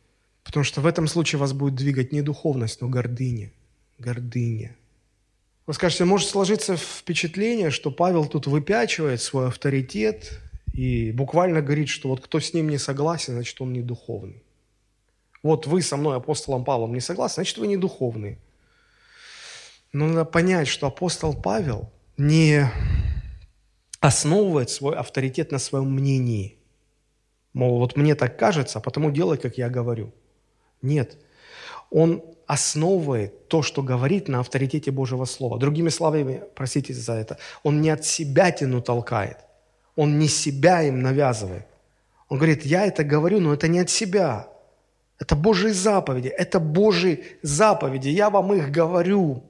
Потому 0.45 0.65
что 0.65 0.83
в 0.83 0.87
этом 0.87 1.09
случае 1.09 1.39
вас 1.39 1.55
будет 1.55 1.77
двигать 1.77 2.13
не 2.13 2.21
духовность, 2.21 2.83
но 2.83 2.89
гордыня. 2.89 3.53
Гордыня. 3.99 4.77
Вы 5.67 5.73
скажете, 5.73 6.05
может 6.05 6.29
сложиться 6.29 6.77
впечатление, 6.77 7.71
что 7.71 7.91
Павел 7.91 8.27
тут 8.27 8.47
выпячивает 8.47 9.23
свой 9.23 9.49
авторитет 9.49 10.39
и 10.73 11.13
буквально 11.13 11.61
говорит, 11.61 11.89
что 11.89 12.09
вот 12.09 12.25
кто 12.25 12.41
с 12.41 12.55
ним 12.55 12.69
не 12.69 12.79
согласен, 12.79 13.35
значит, 13.35 13.61
он 13.61 13.73
не 13.73 13.83
духовный. 13.83 14.43
Вот 15.43 15.67
вы 15.67 15.83
со 15.83 15.97
мной, 15.97 16.17
апостолом 16.17 16.65
Павлом, 16.65 16.95
не 16.95 17.01
согласны, 17.01 17.43
значит, 17.43 17.59
вы 17.59 17.67
не 17.67 17.77
духовный. 17.77 18.39
Но 19.93 20.07
надо 20.07 20.25
понять, 20.25 20.69
что 20.69 20.87
апостол 20.87 21.35
Павел 21.35 21.91
не 22.17 22.71
основывает 24.01 24.71
свой 24.71 24.97
авторитет 24.97 25.53
на 25.53 25.59
своем 25.59 25.93
мнении. 25.93 26.57
Мол, 27.53 27.79
вот 27.79 27.97
мне 27.97 28.15
так 28.15 28.39
кажется, 28.39 28.79
а 28.79 28.83
потому 28.83 29.11
делай, 29.11 29.37
как 29.37 29.59
я 29.59 29.69
говорю. 29.69 30.15
Нет. 30.81 31.19
Он 31.91 32.23
основывает 32.47 33.49
то, 33.49 33.63
что 33.63 33.83
говорит 33.83 34.29
на 34.29 34.41
авторитете 34.41 34.91
Божьего 34.91 35.27
Слова. 35.27 35.59
Другими 35.59 35.91
словами, 35.91 36.45
простите 36.55 36.95
за 36.95 37.13
это, 37.13 37.37
он 37.63 37.83
не 37.83 37.91
от 37.91 38.07
себя 38.07 38.51
тяну 38.53 38.81
толкает– 38.81 39.39
он 39.97 40.19
не 40.19 40.29
себя 40.29 40.83
им 40.83 41.03
навязывает. 41.03 41.67
Он 42.29 42.39
говорит, 42.39 42.65
я 42.65 42.87
это 42.87 43.05
говорю, 43.05 43.41
но 43.41 43.53
это 43.53 43.69
не 43.69 43.81
от 43.81 43.91
себя. 43.91 44.49
Это 45.19 45.37
Божьи 45.37 45.71
заповеди, 45.71 46.29
это 46.29 46.59
Божьи 46.59 47.25
заповеди, 47.43 48.09
я 48.09 48.31
вам 48.31 48.53
их 48.55 48.71
говорю. 48.71 49.45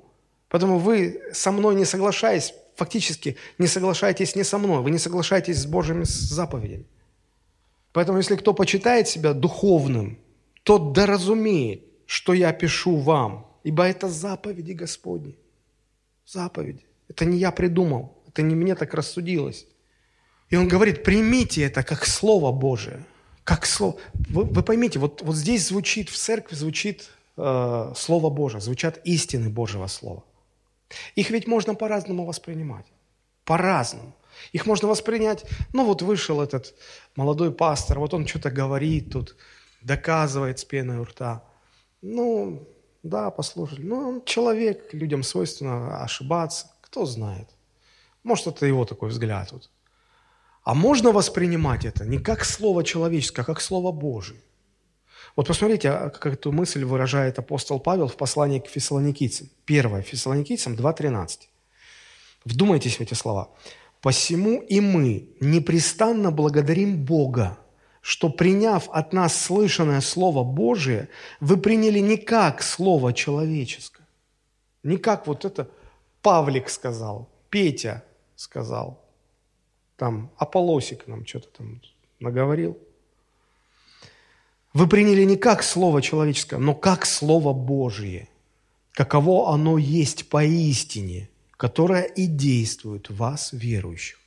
Поэтому 0.49 0.79
вы 0.79 1.23
со 1.33 1.51
мной 1.51 1.75
не 1.75 1.87
соглашаясь, 1.87 2.55
фактически 2.75 3.37
не 3.59 3.67
соглашаетесь 3.67 4.37
не 4.37 4.45
со 4.45 4.59
мной, 4.59 4.83
вы 4.83 4.91
не 4.91 4.99
соглашаетесь 4.99 5.59
с 5.59 5.67
Божьими 5.67 6.05
заповедями. 6.05 6.85
Поэтому 7.93 8.19
если 8.19 8.37
кто 8.37 8.53
почитает 8.53 9.09
себя 9.09 9.33
духовным, 9.33 10.19
тот 10.63 10.93
да 10.93 11.07
разумеет, 11.07 11.85
что 12.07 12.35
я 12.35 12.53
пишу 12.53 12.97
вам, 12.97 13.47
ибо 13.65 13.85
это 13.85 14.09
заповеди 14.09 14.73
Господни. 14.73 15.39
Заповеди. 16.27 16.85
Это 17.09 17.25
не 17.25 17.39
я 17.39 17.51
придумал, 17.51 18.19
это 18.29 18.43
не 18.43 18.55
мне 18.55 18.75
так 18.75 18.93
рассудилось. 18.95 19.67
И 20.53 20.57
он 20.57 20.69
говорит, 20.69 21.03
примите 21.03 21.63
это 21.63 21.83
как 21.83 22.05
Слово 22.05 22.53
Божие. 22.53 23.03
Как 23.43 23.65
слово. 23.65 23.97
Вы, 24.29 24.45
вы 24.45 24.63
поймите, 24.63 24.99
вот, 24.99 25.23
вот 25.23 25.35
здесь 25.35 25.67
звучит, 25.67 26.11
в 26.11 26.17
церкви 26.17 26.55
звучит 26.55 27.09
э, 27.39 27.93
Слово 27.97 28.29
Божие, 28.29 28.61
звучат 28.61 29.01
истины 29.05 29.49
Божьего 29.49 29.87
Слова. 29.87 30.23
Их 31.17 31.31
ведь 31.31 31.47
можно 31.47 31.75
по-разному 31.75 32.27
воспринимать. 32.27 32.85
По-разному. 33.45 34.13
Их 34.53 34.67
можно 34.67 34.89
воспринять, 34.89 35.47
ну 35.73 35.87
вот 35.87 36.03
вышел 36.03 36.43
этот 36.43 36.75
молодой 37.17 37.51
пастор, 37.51 37.99
вот 37.99 38.13
он 38.13 38.27
что-то 38.27 38.51
говорит 38.51 39.11
тут, 39.11 39.37
доказывает 39.81 40.59
с 40.59 40.65
пеной 40.67 40.99
у 40.99 41.05
рта. 41.05 41.43
Ну, 42.03 42.69
да, 43.03 43.31
послушали. 43.31 43.83
Ну, 43.85 44.09
он 44.09 44.25
человек, 44.27 44.93
людям 44.93 45.23
свойственно 45.23 46.03
ошибаться. 46.03 46.71
Кто 46.83 47.07
знает. 47.07 47.49
Может, 48.23 48.49
это 48.49 48.67
его 48.67 48.85
такой 48.85 49.09
взгляд. 49.09 49.51
Вот. 49.53 49.71
А 50.63 50.75
можно 50.75 51.11
воспринимать 51.11 51.85
это 51.85 52.05
не 52.05 52.19
как 52.19 52.45
слово 52.45 52.85
человеческое, 52.85 53.43
а 53.43 53.45
как 53.45 53.61
слово 53.61 53.91
Божие. 53.91 54.41
Вот 55.35 55.49
посмотрите, 55.49 55.91
а, 55.91 56.11
как 56.11 56.35
эту 56.35 56.53
мысль 56.53 56.85
выражает 56.85 57.39
апостол 57.39 57.81
Павел 57.81 58.07
в 58.07 58.17
послании 58.17 58.61
к 58.61 58.69
фессалоникийцам. 58.69 59.49
Первое, 59.65 60.03
фессалоникийцам 60.03 60.75
2.13. 60.75 61.49
Вдумайтесь 62.45 62.97
в 62.97 63.01
эти 63.01 63.15
слова. 63.15 63.51
«Посему 64.01 64.61
и 64.61 64.81
мы 64.81 65.29
непрестанно 65.41 66.31
благодарим 66.31 67.05
Бога, 67.05 67.59
что, 68.01 68.29
приняв 68.29 68.89
от 68.91 69.13
нас 69.13 69.41
слышанное 69.41 70.01
Слово 70.01 70.43
Божие, 70.43 71.09
вы 71.41 71.57
приняли 71.57 72.01
не 72.01 72.17
как 72.17 72.63
Слово 72.63 73.13
человеческое, 73.13 74.07
не 74.83 74.97
как 74.97 75.29
вот 75.29 75.45
это 75.45 75.71
Павлик 76.21 76.69
сказал, 76.69 77.29
Петя 77.49 78.03
сказал, 78.35 79.02
там 80.03 80.33
Аполосик 80.37 81.07
нам 81.07 81.25
что-то 81.25 81.47
там 81.59 81.81
наговорил. 82.19 82.77
Вы 84.75 84.89
приняли 84.89 85.23
не 85.23 85.37
как 85.37 85.63
Слово 85.63 86.03
человеческое, 86.03 86.59
но 86.59 86.75
как 86.75 87.07
Слово 87.07 87.53
Божие, 87.53 88.29
каково 88.95 89.55
оно 89.55 89.79
есть 89.79 90.29
поистине, 90.29 91.31
которое 91.57 92.03
и 92.03 92.27
действует 92.27 93.11
в 93.11 93.17
вас, 93.17 93.53
верующих. 93.53 94.19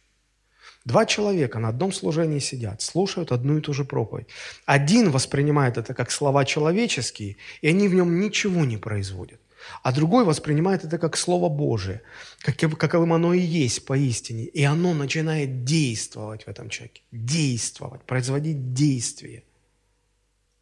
Два 0.85 1.05
человека 1.05 1.59
на 1.59 1.67
одном 1.67 1.91
служении 1.91 2.39
сидят, 2.39 2.81
слушают 2.81 3.33
одну 3.33 3.57
и 3.57 3.61
ту 3.61 3.73
же 3.73 3.83
проповедь. 3.83 4.27
Один 4.65 5.11
воспринимает 5.11 5.77
это 5.77 5.93
как 5.93 6.09
слова 6.09 6.45
человеческие, 6.45 7.35
и 7.61 7.67
они 7.67 7.89
в 7.89 7.93
нем 7.93 8.21
ничего 8.21 8.63
не 8.63 8.77
производят. 8.77 9.41
А 9.83 9.91
другой 9.91 10.25
воспринимает 10.25 10.83
это 10.83 10.97
как 10.97 11.17
Слово 11.17 11.49
Божие, 11.49 12.01
каковым 12.41 13.13
оно 13.13 13.33
и 13.33 13.39
есть 13.39 13.85
поистине. 13.85 14.45
И 14.45 14.63
оно 14.63 14.93
начинает 14.93 15.63
действовать 15.63 16.43
в 16.43 16.47
этом 16.47 16.69
человеке. 16.69 17.01
Действовать, 17.11 18.03
производить 18.03 18.73
действие. 18.73 19.43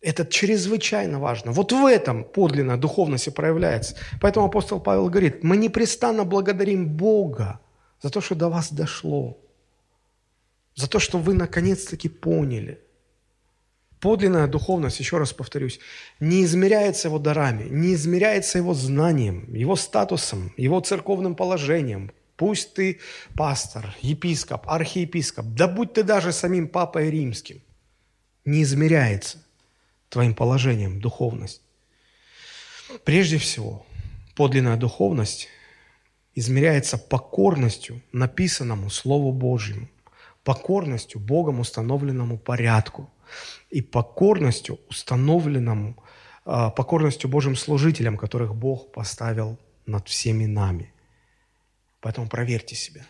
Это 0.01 0.25
чрезвычайно 0.25 1.19
важно. 1.19 1.51
Вот 1.51 1.71
в 1.71 1.85
этом 1.85 2.23
подлинная 2.23 2.77
духовность 2.77 3.27
и 3.27 3.31
проявляется. 3.31 3.95
Поэтому 4.21 4.47
апостол 4.47 4.79
Павел 4.79 5.09
говорит, 5.09 5.43
мы 5.43 5.57
непрестанно 5.57 6.25
благодарим 6.25 6.89
Бога 6.89 7.59
за 8.01 8.09
то, 8.09 8.19
что 8.21 8.35
до 8.35 8.49
вас 8.49 8.73
дошло 8.73 9.39
за 10.75 10.87
то, 10.87 10.99
что 10.99 11.17
вы 11.19 11.33
наконец-таки 11.33 12.09
поняли. 12.09 12.82
Подлинная 14.03 14.47
духовность, 14.47 14.99
еще 14.99 15.17
раз 15.17 15.31
повторюсь, 15.31 15.79
не 16.19 16.43
измеряется 16.43 17.07
его 17.07 17.19
дарами, 17.19 17.69
не 17.69 17.93
измеряется 17.93 18.57
его 18.57 18.73
знанием, 18.73 19.53
его 19.53 19.77
статусом, 19.77 20.53
его 20.57 20.81
церковным 20.81 21.35
положением. 21.35 22.11
Пусть 22.35 22.73
ты 22.73 22.99
пастор, 23.37 23.95
епископ, 24.01 24.67
архиепископ, 24.67 25.45
да 25.45 25.69
будь 25.69 25.93
ты 25.93 26.03
даже 26.03 26.33
самим 26.33 26.67
папой 26.67 27.09
римским, 27.11 27.61
не 28.43 28.63
измеряется 28.63 29.41
твоим 30.09 30.35
положением 30.35 30.99
духовность. 30.99 31.61
Прежде 33.05 33.37
всего, 33.37 33.85
подлинная 34.35 34.75
духовность 34.75 35.47
измеряется 36.35 36.97
покорностью 36.97 38.01
написанному 38.11 38.89
Слову 38.89 39.31
Божьему 39.31 39.87
покорностью 40.43 41.21
Богом 41.21 41.61
установленному 41.61 42.37
порядку 42.37 43.09
и 43.69 43.81
покорностью 43.81 44.79
установленному, 44.89 45.95
а, 46.45 46.69
покорностью 46.69 47.29
Божьим 47.29 47.55
служителям, 47.55 48.17
которых 48.17 48.55
Бог 48.55 48.91
поставил 48.91 49.57
над 49.85 50.07
всеми 50.07 50.45
нами. 50.45 50.93
Поэтому 52.01 52.27
проверьте 52.27 52.75
себя. 52.75 53.05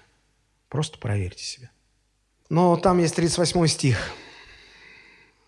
Просто 0.69 0.97
проверьте 0.97 1.43
себя. 1.43 1.71
Но 2.49 2.77
там 2.77 2.99
есть 2.99 3.15
38 3.15 3.67
стих. 3.67 4.11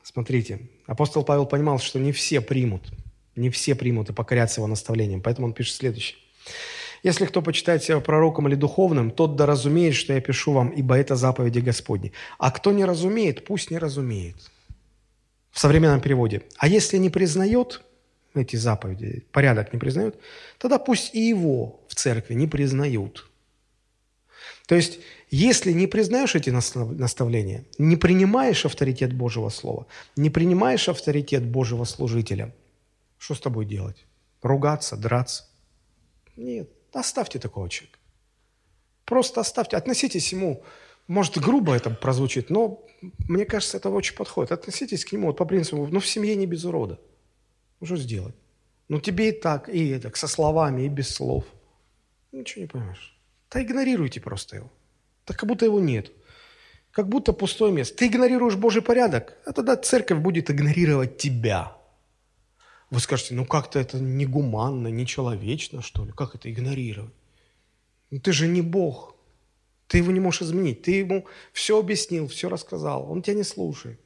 Смотрите, 0.03 0.61
апостол 0.87 1.23
Павел 1.23 1.45
понимал, 1.45 1.79
что 1.79 1.99
не 1.99 2.11
все 2.11 2.41
примут, 2.41 2.91
не 3.35 3.49
все 3.49 3.75
примут 3.75 4.09
и 4.09 4.13
покорятся 4.13 4.61
его 4.61 4.67
наставлениям, 4.67 5.21
поэтому 5.21 5.47
он 5.47 5.53
пишет 5.53 5.75
следующее. 5.75 6.17
Если 7.03 7.25
кто 7.25 7.41
почитает 7.41 7.83
себя 7.83 7.99
пророком 7.99 8.47
или 8.47 8.55
духовным, 8.55 9.11
тот 9.11 9.35
да 9.35 9.45
разумеет, 9.45 9.93
что 9.93 10.13
я 10.13 10.21
пишу 10.21 10.53
вам, 10.53 10.69
ибо 10.69 10.95
это 10.95 11.15
заповеди 11.15 11.59
Господни. 11.59 12.11
А 12.39 12.49
кто 12.49 12.71
не 12.71 12.85
разумеет, 12.85 13.45
пусть 13.45 13.69
не 13.69 13.77
разумеет. 13.77 14.51
В 15.55 15.59
современном 15.61 16.01
переводе. 16.01 16.41
А 16.57 16.67
если 16.67 16.97
не 16.97 17.09
признает 17.09 17.81
эти 18.33 18.57
заповеди, 18.57 19.23
порядок 19.31 19.71
не 19.71 19.79
признает, 19.79 20.19
тогда 20.57 20.79
пусть 20.79 21.15
и 21.15 21.21
его 21.21 21.79
в 21.87 21.95
церкви 21.95 22.33
не 22.33 22.45
признают. 22.45 23.25
То 24.67 24.75
есть, 24.75 24.99
если 25.31 25.71
не 25.71 25.87
признаешь 25.87 26.35
эти 26.35 26.49
наставления, 26.49 27.63
не 27.77 27.95
принимаешь 27.95 28.65
авторитет 28.65 29.13
Божьего 29.13 29.47
Слова, 29.47 29.87
не 30.17 30.29
принимаешь 30.29 30.89
авторитет 30.89 31.45
Божьего 31.45 31.85
служителя, 31.85 32.53
что 33.17 33.33
с 33.33 33.39
тобой 33.39 33.65
делать? 33.65 34.05
Ругаться, 34.41 34.97
драться? 34.97 35.45
Нет. 36.35 36.69
Оставьте 36.91 37.39
такого 37.39 37.69
человека. 37.69 37.97
Просто 39.05 39.39
оставьте, 39.39 39.77
относитесь 39.77 40.33
ему. 40.33 40.65
Может, 41.07 41.37
грубо 41.37 41.73
это 41.75 41.89
прозвучит, 41.89 42.49
но 42.49 42.83
мне 43.27 43.45
кажется, 43.45 43.77
это 43.77 43.89
очень 43.89 44.15
подходит. 44.15 44.51
Относитесь 44.51 45.05
к 45.05 45.11
нему 45.11 45.27
вот 45.27 45.37
по 45.37 45.45
принципу, 45.45 45.87
ну, 45.87 45.99
в 45.99 46.07
семье 46.07 46.35
не 46.35 46.47
без 46.47 46.65
урода. 46.65 46.99
Ну, 47.79 47.85
что 47.85 47.97
сделать? 47.97 48.35
Ну, 48.87 48.99
тебе 48.99 49.29
и 49.29 49.31
так, 49.31 49.69
и 49.69 49.89
это, 49.89 50.11
со 50.15 50.27
словами, 50.27 50.83
и 50.83 50.89
без 50.89 51.09
слов. 51.09 51.45
Ничего 52.31 52.61
не 52.61 52.67
понимаешь. 52.67 53.17
Да 53.51 53.61
игнорируйте 53.61 54.19
просто 54.19 54.57
его. 54.57 54.71
Так 55.25 55.37
как 55.37 55.47
будто 55.47 55.65
его 55.65 55.79
нет. 55.79 56.11
Как 56.91 57.07
будто 57.07 57.33
пустое 57.33 57.71
место. 57.71 57.97
Ты 57.97 58.07
игнорируешь 58.07 58.55
Божий 58.55 58.81
порядок, 58.81 59.37
а 59.45 59.53
тогда 59.53 59.75
церковь 59.75 60.19
будет 60.19 60.49
игнорировать 60.49 61.17
тебя. 61.17 61.75
Вы 62.89 62.99
скажете, 62.99 63.33
ну 63.33 63.45
как-то 63.45 63.79
это 63.79 63.99
негуманно, 63.99 64.87
нечеловечно, 64.87 65.81
что 65.81 66.05
ли? 66.05 66.11
Как 66.11 66.35
это 66.35 66.51
игнорировать? 66.51 67.13
Ну 68.11 68.19
ты 68.19 68.31
же 68.31 68.47
не 68.47 68.61
Бог. 68.61 69.14
Ты 69.87 69.99
его 69.99 70.11
не 70.11 70.19
можешь 70.19 70.43
изменить. 70.43 70.81
Ты 70.81 70.91
ему 70.91 71.25
все 71.53 71.79
объяснил, 71.79 72.27
все 72.27 72.49
рассказал. 72.49 73.09
Он 73.09 73.21
тебя 73.21 73.35
не 73.35 73.43
слушает. 73.43 73.99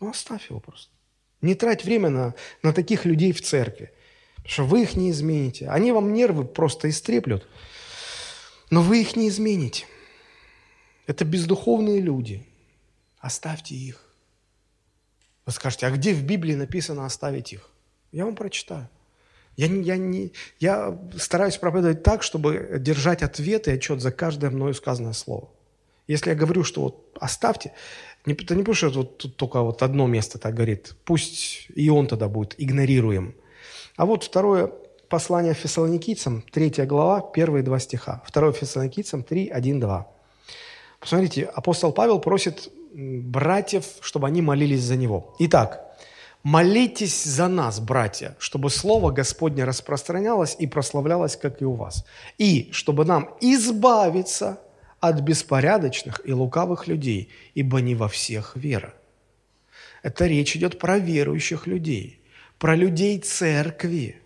Ну 0.00 0.10
оставь 0.10 0.50
его 0.50 0.60
просто. 0.60 0.92
Не 1.40 1.54
трать 1.54 1.84
время 1.84 2.10
на, 2.10 2.34
на 2.62 2.72
таких 2.72 3.04
людей 3.04 3.32
в 3.32 3.42
церкви. 3.42 3.92
Потому 4.36 4.52
что 4.52 4.64
вы 4.64 4.82
их 4.82 4.96
не 4.96 5.10
измените. 5.10 5.68
Они 5.68 5.92
вам 5.92 6.12
нервы 6.12 6.44
просто 6.44 6.90
истреплют. 6.90 7.48
Но 8.70 8.82
вы 8.82 9.00
их 9.00 9.16
не 9.16 9.28
измените. 9.28 9.86
Это 11.06 11.24
бездуховные 11.24 12.00
люди. 12.00 12.46
Оставьте 13.18 13.74
их. 13.74 14.02
Вы 15.46 15.52
скажете, 15.52 15.86
а 15.86 15.90
где 15.90 16.12
в 16.12 16.24
Библии 16.24 16.54
написано 16.54 17.06
оставить 17.06 17.52
их? 17.52 17.70
Я 18.12 18.24
вам 18.24 18.34
прочитаю. 18.34 18.88
Я, 19.56 19.66
я, 19.66 19.96
не, 19.96 20.32
я 20.60 20.98
стараюсь 21.16 21.56
проповедовать 21.56 22.02
так, 22.02 22.22
чтобы 22.22 22.76
держать 22.78 23.22
ответ 23.22 23.68
и 23.68 23.72
отчет 23.72 24.00
за 24.00 24.12
каждое 24.12 24.50
мною 24.50 24.74
сказанное 24.74 25.14
слово. 25.14 25.48
Если 26.06 26.30
я 26.30 26.36
говорю, 26.36 26.62
что 26.62 26.82
вот 26.82 27.16
оставьте, 27.18 27.72
не, 28.26 28.34
это 28.34 28.54
не 28.54 28.62
потому, 28.62 28.74
что 28.74 28.90
вот 28.90 29.18
тут 29.18 29.36
только 29.36 29.60
вот 29.60 29.82
одно 29.82 30.06
место 30.06 30.38
так 30.38 30.54
говорит, 30.54 30.94
пусть 31.04 31.68
и 31.74 31.88
он 31.88 32.06
тогда 32.06 32.28
будет 32.28 32.54
игнорируем. 32.58 33.34
А 33.96 34.04
вот 34.04 34.24
второе 34.24 34.70
послание 35.08 35.54
фессалоникийцам, 35.54 36.42
третья 36.52 36.84
глава, 36.84 37.20
первые 37.20 37.62
два 37.62 37.78
стиха. 37.78 38.22
Второе 38.26 38.52
фессалоникийцам 38.52 39.22
3, 39.22 39.48
1, 39.48 39.80
2. 39.80 40.12
Посмотрите, 41.00 41.44
апостол 41.44 41.92
Павел 41.92 42.18
просит 42.18 42.70
братьев, 42.92 43.84
чтобы 44.00 44.26
они 44.26 44.42
молились 44.42 44.82
за 44.82 44.96
него. 44.96 45.34
Итак, 45.38 45.85
молитесь 46.46 47.24
за 47.24 47.48
нас, 47.48 47.80
братья, 47.80 48.36
чтобы 48.38 48.70
Слово 48.70 49.10
Господне 49.10 49.64
распространялось 49.64 50.54
и 50.56 50.68
прославлялось, 50.68 51.36
как 51.36 51.60
и 51.60 51.64
у 51.64 51.72
вас. 51.72 52.06
И 52.38 52.68
чтобы 52.70 53.04
нам 53.04 53.34
избавиться 53.40 54.60
от 55.00 55.22
беспорядочных 55.22 56.20
и 56.24 56.32
лукавых 56.32 56.86
людей, 56.86 57.30
ибо 57.54 57.80
не 57.80 57.96
во 57.96 58.06
всех 58.06 58.54
вера. 58.54 58.94
Это 60.04 60.26
речь 60.26 60.54
идет 60.54 60.78
про 60.78 61.00
верующих 61.00 61.66
людей, 61.66 62.20
про 62.60 62.76
людей 62.76 63.18
церкви. 63.18 64.22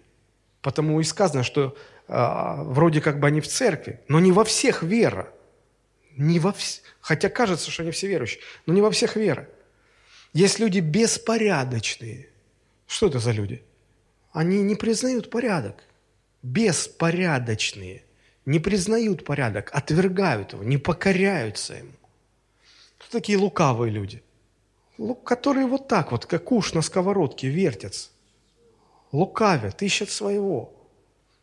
Потому 0.60 1.00
и 1.00 1.04
сказано, 1.04 1.42
что 1.42 1.74
э, 2.06 2.54
вроде 2.64 3.00
как 3.00 3.18
бы 3.18 3.28
они 3.28 3.40
в 3.40 3.48
церкви, 3.48 4.00
но 4.08 4.20
не 4.20 4.30
во 4.30 4.44
всех 4.44 4.82
вера– 4.82 5.30
не 6.18 6.38
во 6.38 6.52
вс... 6.52 6.82
Хотя 7.00 7.30
кажется, 7.30 7.70
что 7.70 7.82
они 7.82 7.92
все 7.92 8.08
верующие, 8.08 8.42
но 8.66 8.74
не 8.74 8.82
во 8.82 8.90
всех 8.90 9.16
вера. 9.16 9.48
Есть 10.32 10.60
люди 10.60 10.80
беспорядочные. 10.80 12.28
Что 12.86 13.08
это 13.08 13.18
за 13.18 13.32
люди? 13.32 13.62
Они 14.32 14.62
не 14.62 14.76
признают 14.76 15.30
порядок. 15.30 15.84
Беспорядочные. 16.42 18.04
Не 18.46 18.58
признают 18.58 19.24
порядок, 19.24 19.70
отвергают 19.72 20.54
его, 20.54 20.64
не 20.64 20.78
покоряются 20.78 21.74
ему. 21.74 21.92
Кто 22.98 23.18
такие 23.18 23.38
лукавые 23.38 23.92
люди? 23.92 24.22
Которые 25.24 25.66
вот 25.66 25.88
так 25.88 26.10
вот, 26.12 26.26
как 26.26 26.50
уж 26.52 26.74
на 26.74 26.82
сковородке, 26.82 27.48
вертятся. 27.48 28.10
Лукавят, 29.12 29.82
ищут 29.82 30.10
своего. 30.10 30.72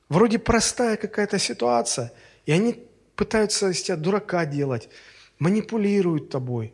Вроде 0.10 0.40
простая 0.40 0.98
какая-то 0.98 1.38
ситуация, 1.38 2.12
и 2.46 2.52
они 2.52 2.88
пытаются 3.16 3.70
из 3.70 3.82
тебя 3.82 3.98
дурака 3.98 4.46
делать, 4.46 4.90
манипулируют 5.40 6.30
тобой. 6.30 6.74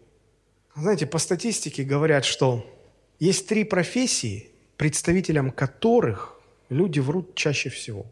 Знаете, 0.76 1.06
по 1.06 1.20
статистике 1.20 1.84
говорят, 1.84 2.26
что 2.26 2.66
есть 3.20 3.48
три 3.48 3.64
профессии, 3.64 4.50
представителям 4.78 5.52
которых 5.52 6.40
люди 6.70 7.00
врут 7.00 7.36
чаще 7.36 7.70
всего. 7.70 8.06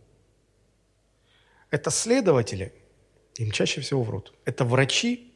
Это 1.71 1.89
следователи, 1.89 2.73
им 3.35 3.51
чаще 3.51 3.81
всего 3.81 4.03
врут. 4.03 4.33
Это 4.45 4.63
врачи, 4.63 5.33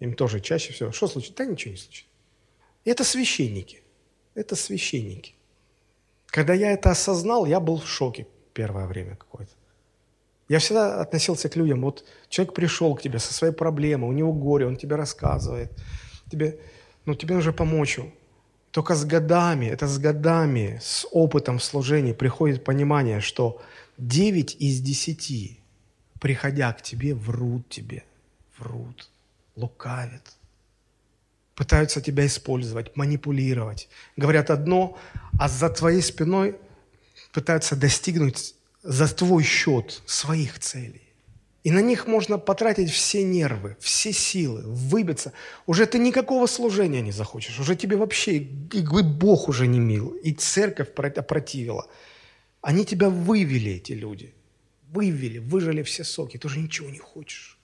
им 0.00 0.14
тоже 0.14 0.40
чаще 0.40 0.72
всего. 0.72 0.92
Что 0.92 1.08
случится? 1.08 1.36
Да 1.36 1.46
ничего 1.46 1.72
не 1.72 1.78
случится. 1.78 2.10
И 2.84 2.90
это 2.90 3.04
священники. 3.04 3.82
Это 4.34 4.54
священники. 4.54 5.34
Когда 6.26 6.52
я 6.52 6.72
это 6.72 6.90
осознал, 6.90 7.46
я 7.46 7.58
был 7.60 7.80
в 7.80 7.88
шоке 7.88 8.26
первое 8.52 8.86
время 8.86 9.16
какое-то. 9.16 9.52
Я 10.48 10.58
всегда 10.58 11.00
относился 11.00 11.48
к 11.48 11.56
людям, 11.56 11.80
вот 11.80 12.04
человек 12.28 12.54
пришел 12.54 12.94
к 12.94 13.02
тебе 13.02 13.18
со 13.18 13.32
своей 13.32 13.52
проблемой, 13.52 14.08
у 14.08 14.12
него 14.12 14.32
горе, 14.32 14.66
он 14.66 14.76
тебе 14.76 14.94
рассказывает, 14.94 15.72
тебе, 16.30 16.58
ну, 17.04 17.14
тебе 17.14 17.34
нужно 17.34 17.52
помочь. 17.52 17.98
Только 18.70 18.94
с 18.94 19.04
годами, 19.04 19.66
это 19.66 19.86
с 19.86 19.98
годами, 19.98 20.78
с 20.82 21.06
опытом 21.10 21.58
в 21.58 21.64
служении 21.64 22.12
приходит 22.12 22.64
понимание, 22.64 23.20
что 23.20 23.62
9 23.98 24.56
из 24.60 24.80
10, 24.80 25.58
приходя 26.20 26.72
к 26.72 26.82
тебе, 26.82 27.14
врут 27.14 27.68
тебе, 27.68 28.04
врут, 28.58 29.08
лукавят, 29.54 30.36
пытаются 31.54 32.02
тебя 32.02 32.26
использовать, 32.26 32.96
манипулировать. 32.96 33.88
Говорят 34.16 34.50
одно, 34.50 34.98
а 35.38 35.48
за 35.48 35.70
твоей 35.70 36.02
спиной 36.02 36.56
пытаются 37.32 37.76
достигнуть 37.76 38.54
за 38.82 39.08
твой 39.08 39.42
счет 39.42 40.02
своих 40.06 40.58
целей. 40.58 41.05
И 41.66 41.70
на 41.72 41.82
них 41.82 42.06
можно 42.06 42.38
потратить 42.38 42.92
все 42.92 43.24
нервы, 43.24 43.76
все 43.80 44.12
силы, 44.12 44.62
выбиться. 44.64 45.32
Уже 45.66 45.86
ты 45.86 45.98
никакого 45.98 46.46
служения 46.46 47.00
не 47.00 47.10
захочешь. 47.10 47.58
Уже 47.58 47.74
тебе 47.74 47.96
вообще 47.96 48.36
и 48.36 48.82
Бог 48.82 49.48
уже 49.48 49.66
не 49.66 49.80
мил, 49.80 50.10
и 50.10 50.32
церковь 50.32 50.90
опротивила. 50.90 51.88
Они 52.60 52.84
тебя 52.84 53.08
вывели, 53.10 53.72
эти 53.72 53.94
люди. 53.94 54.32
Вывели, 54.92 55.38
выжили 55.38 55.82
все 55.82 56.04
соки. 56.04 56.38
Ты 56.38 56.46
уже 56.46 56.60
ничего 56.60 56.88
не 56.88 57.00
хочешь. 57.00 57.58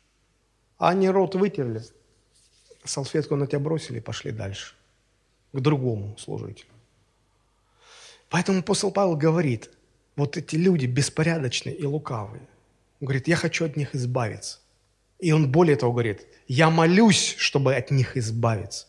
А 0.79 0.89
они 0.89 1.09
рот 1.09 1.37
вытерли, 1.37 1.85
салфетку 2.83 3.37
на 3.37 3.47
тебя 3.47 3.61
бросили 3.61 3.99
и 3.99 4.01
пошли 4.01 4.33
дальше. 4.33 4.75
К 5.53 5.61
другому 5.61 6.17
служителю. 6.19 6.73
Поэтому 8.31 8.59
апостол 8.59 8.91
Павел 8.91 9.15
говорит, 9.15 9.71
вот 10.17 10.37
эти 10.37 10.57
люди 10.57 10.87
беспорядочные 10.87 11.77
и 11.77 11.87
лукавые, 11.87 12.49
он 13.03 13.07
говорит, 13.07 13.27
я 13.27 13.35
хочу 13.35 13.65
от 13.65 13.77
них 13.77 13.97
избавиться. 13.97 14.61
И 15.19 15.33
он 15.33 15.51
более 15.51 15.75
того 15.75 15.93
говорит, 15.93 16.25
я 16.47 16.71
молюсь, 16.71 17.35
чтобы 17.37 17.75
от 17.75 17.91
них 17.91 18.17
избавиться. 18.17 18.87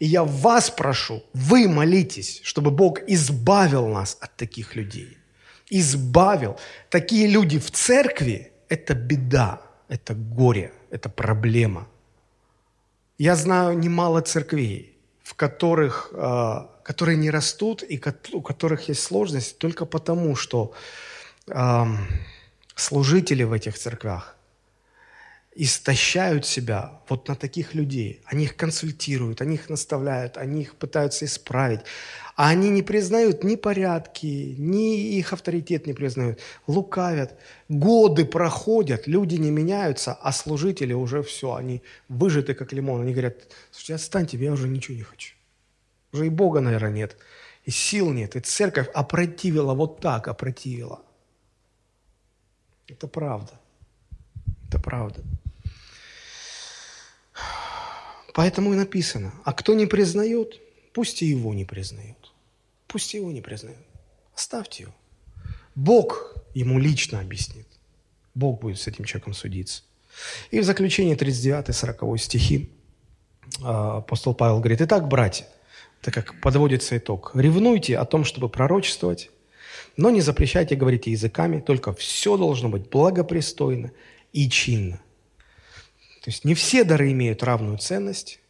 И 0.00 0.06
я 0.06 0.24
вас 0.24 0.68
прошу, 0.68 1.22
вы 1.32 1.68
молитесь, 1.68 2.40
чтобы 2.42 2.72
Бог 2.72 2.98
избавил 3.06 3.86
нас 3.86 4.18
от 4.20 4.36
таких 4.36 4.74
людей. 4.74 5.16
Избавил. 5.70 6.58
Такие 6.90 7.28
люди 7.28 7.60
в 7.60 7.70
церкви– 7.70 8.50
это 8.68 8.94
беда, 8.94 9.62
это 9.88 10.14
горе, 10.14 10.72
это 10.90 11.08
проблема. 11.08 11.86
Я 13.16 13.36
знаю 13.36 13.78
немало 13.78 14.22
церквей, 14.22 14.98
в 15.22 15.34
которых, 15.34 16.10
э, 16.12 16.66
которые 16.82 17.16
не 17.16 17.30
растут 17.30 17.84
и 17.88 18.02
у 18.32 18.42
которых 18.42 18.88
есть 18.88 19.02
сложность 19.02 19.58
только 19.58 19.86
потому, 19.86 20.34
что 20.34 20.74
служители 22.74 23.42
в 23.44 23.52
этих 23.52 23.78
церквях 23.78 24.36
истощают 25.54 26.46
себя 26.46 27.02
вот 27.08 27.28
на 27.28 27.34
таких 27.34 27.74
людей. 27.74 28.22
Они 28.24 28.44
их 28.44 28.56
консультируют, 28.56 29.42
они 29.42 29.54
их 29.56 29.68
наставляют, 29.68 30.38
они 30.38 30.62
их 30.62 30.76
пытаются 30.76 31.26
исправить. 31.26 31.80
А 32.36 32.48
они 32.48 32.70
не 32.70 32.82
признают 32.82 33.44
ни 33.44 33.56
порядки, 33.56 34.54
ни 34.58 35.18
их 35.18 35.34
авторитет 35.34 35.86
не 35.86 35.92
признают. 35.92 36.40
Лукавят. 36.66 37.38
Годы 37.68 38.24
проходят, 38.24 39.06
люди 39.06 39.34
не 39.34 39.50
меняются, 39.50 40.14
а 40.14 40.32
служители 40.32 40.94
уже 40.94 41.22
все, 41.22 41.54
они 41.54 41.82
выжаты 42.08 42.54
как 42.54 42.72
лимон. 42.72 43.02
Они 43.02 43.12
говорят, 43.12 43.36
слушайте, 43.70 43.94
отстаньте, 43.96 44.38
я 44.38 44.52
уже 44.52 44.68
ничего 44.68 44.96
не 44.96 45.02
хочу. 45.02 45.34
Уже 46.12 46.26
и 46.26 46.30
Бога, 46.30 46.60
наверное, 46.60 46.90
нет, 46.90 47.16
и 47.64 47.70
сил 47.70 48.10
нет, 48.10 48.36
и 48.36 48.40
церковь 48.40 48.88
опротивила 48.94 49.74
вот 49.74 50.00
так, 50.00 50.28
опротивила– 50.28 51.02
это 52.92 53.08
правда. 53.08 53.52
Это 54.68 54.78
правда. 54.78 55.22
Поэтому 58.34 58.72
и 58.72 58.76
написано, 58.76 59.32
а 59.44 59.52
кто 59.52 59.74
не 59.74 59.86
признает, 59.86 60.60
пусть 60.92 61.22
и 61.22 61.26
его 61.26 61.52
не 61.54 61.64
признает. 61.64 62.16
Пусть 62.86 63.14
его 63.14 63.30
не 63.30 63.40
признает. 63.40 63.86
Оставьте 64.34 64.84
его. 64.84 64.94
Бог 65.74 66.34
ему 66.54 66.78
лично 66.78 67.20
объяснит. 67.20 67.66
Бог 68.34 68.60
будет 68.60 68.80
с 68.80 68.86
этим 68.86 69.04
человеком 69.04 69.34
судиться. 69.34 69.82
И 70.50 70.60
в 70.60 70.64
заключение 70.64 71.16
39-40 71.16 72.18
стихи 72.18 72.70
а, 73.62 73.98
апостол 73.98 74.34
Павел 74.34 74.58
говорит, 74.60 74.80
«Итак, 74.82 75.08
братья, 75.08 75.46
так 76.00 76.14
как 76.14 76.40
подводится 76.40 76.96
итог, 76.96 77.32
ревнуйте 77.34 77.96
о 77.98 78.04
том, 78.04 78.24
чтобы 78.24 78.48
пророчествовать, 78.48 79.30
но 79.96 80.10
не 80.10 80.20
запрещайте 80.20 80.76
говорить 80.76 81.06
языками, 81.06 81.60
только 81.60 81.92
все 81.92 82.36
должно 82.36 82.68
быть 82.68 82.88
благопристойно 82.88 83.92
и 84.32 84.48
чинно. 84.48 85.00
То 86.22 86.30
есть 86.30 86.44
не 86.44 86.54
все 86.54 86.84
дары 86.84 87.10
имеют 87.12 87.42
равную 87.42 87.78
ценность. 87.78 88.40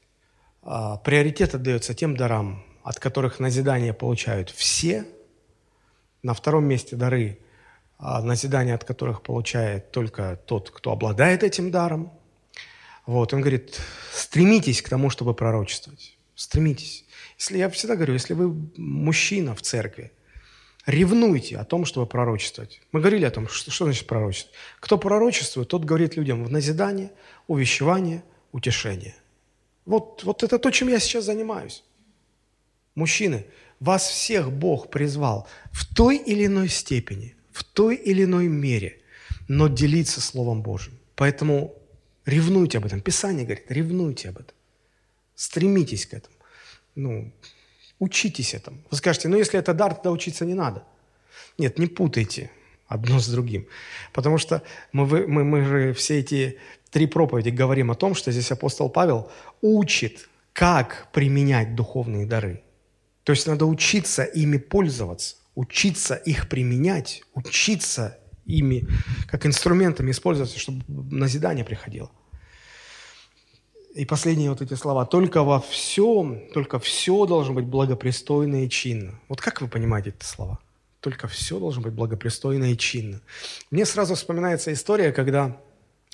А 0.62 0.98
приоритет 0.98 1.54
отдается 1.54 1.94
тем 1.94 2.16
дарам, 2.16 2.64
от 2.84 2.98
которых 3.00 3.40
назидание 3.40 3.92
получают 3.92 4.50
все. 4.50 5.06
На 6.22 6.34
втором 6.34 6.66
месте 6.66 6.94
дары, 6.96 7.38
а 7.98 8.22
назидание 8.22 8.74
от 8.74 8.84
которых 8.84 9.22
получает 9.22 9.90
только 9.90 10.38
тот, 10.46 10.70
кто 10.70 10.92
обладает 10.92 11.42
этим 11.42 11.70
даром. 11.70 12.12
Вот, 13.06 13.32
он 13.32 13.40
говорит, 13.40 13.80
стремитесь 14.12 14.82
к 14.82 14.88
тому, 14.88 15.10
чтобы 15.10 15.34
пророчествовать. 15.34 16.16
Стремитесь. 16.34 17.04
Если 17.38 17.58
я 17.58 17.68
всегда 17.70 17.96
говорю, 17.96 18.12
если 18.12 18.34
вы 18.34 18.54
мужчина 18.76 19.54
в 19.56 19.62
церкви, 19.62 20.12
Ревнуйте 20.86 21.58
о 21.58 21.64
том, 21.64 21.84
чтобы 21.84 22.06
пророчествовать. 22.06 22.80
Мы 22.90 23.00
говорили 23.00 23.24
о 23.24 23.30
том, 23.30 23.46
что, 23.48 23.70
что 23.70 23.84
значит 23.84 24.06
пророчествовать. 24.06 24.58
Кто 24.80 24.98
пророчествует, 24.98 25.68
тот 25.68 25.84
говорит 25.84 26.16
людям 26.16 26.44
в 26.44 26.50
назидание, 26.50 27.12
увещевание, 27.46 28.24
утешение. 28.50 29.14
Вот, 29.84 30.24
вот 30.24 30.42
это 30.42 30.58
то, 30.58 30.70
чем 30.70 30.88
я 30.88 30.98
сейчас 30.98 31.24
занимаюсь. 31.24 31.84
Мужчины, 32.96 33.46
вас 33.78 34.08
всех 34.08 34.52
Бог 34.52 34.90
призвал 34.90 35.46
в 35.70 35.92
той 35.94 36.16
или 36.16 36.46
иной 36.46 36.68
степени, 36.68 37.36
в 37.52 37.62
той 37.62 37.96
или 37.96 38.24
иной 38.24 38.48
мере, 38.48 39.00
но 39.48 39.68
делиться 39.68 40.20
Словом 40.20 40.62
Божьим. 40.62 40.98
Поэтому 41.14 41.74
ревнуйте 42.26 42.78
об 42.78 42.86
этом. 42.86 43.00
Писание 43.00 43.44
говорит, 43.44 43.70
ревнуйте 43.70 44.30
об 44.30 44.38
этом. 44.38 44.54
Стремитесь 45.34 46.06
к 46.06 46.14
этому. 46.14 46.34
Ну, 46.94 47.32
Учитесь 48.02 48.52
этому. 48.52 48.78
Вы 48.90 48.96
скажете, 48.96 49.28
ну 49.28 49.36
если 49.36 49.60
это 49.60 49.72
дар, 49.74 49.94
тогда 49.94 50.10
учиться 50.10 50.44
не 50.44 50.54
надо. 50.54 50.82
Нет, 51.56 51.78
не 51.78 51.86
путайте 51.86 52.50
одно 52.88 53.20
с 53.20 53.28
другим. 53.28 53.68
Потому 54.12 54.38
что 54.38 54.64
мы, 54.90 55.06
мы, 55.28 55.44
мы 55.44 55.64
же 55.64 55.92
все 55.92 56.18
эти 56.18 56.58
три 56.90 57.06
проповеди 57.06 57.50
говорим 57.50 57.92
о 57.92 57.94
том, 57.94 58.16
что 58.16 58.32
здесь 58.32 58.50
апостол 58.50 58.88
Павел 58.90 59.30
учит, 59.60 60.28
как 60.52 61.12
применять 61.12 61.76
духовные 61.76 62.26
дары. 62.26 62.64
То 63.22 63.30
есть 63.30 63.46
надо 63.46 63.66
учиться 63.66 64.24
ими 64.24 64.56
пользоваться, 64.58 65.36
учиться 65.54 66.16
их 66.16 66.48
применять, 66.48 67.22
учиться 67.34 68.18
ими 68.46 68.84
как 69.28 69.46
инструментами 69.46 70.10
использоваться, 70.10 70.58
чтобы 70.58 70.82
назидание 70.88 71.64
приходило. 71.64 72.10
И 73.94 74.06
последние 74.06 74.48
вот 74.48 74.62
эти 74.62 74.74
слова. 74.74 75.04
Только 75.04 75.42
во 75.42 75.60
всем, 75.60 76.40
только 76.54 76.78
все 76.78 77.26
должно 77.26 77.52
быть 77.52 77.66
благопристойно 77.66 78.64
и 78.64 78.68
чинно. 78.70 79.20
Вот 79.28 79.40
как 79.40 79.60
вы 79.60 79.68
понимаете 79.68 80.10
эти 80.10 80.24
слова? 80.24 80.58
Только 81.00 81.28
все 81.28 81.58
должно 81.58 81.82
быть 81.82 81.92
благопристойно 81.92 82.72
и 82.72 82.76
чинно. 82.76 83.20
Мне 83.70 83.84
сразу 83.84 84.14
вспоминается 84.14 84.72
история, 84.72 85.12
когда 85.12 85.60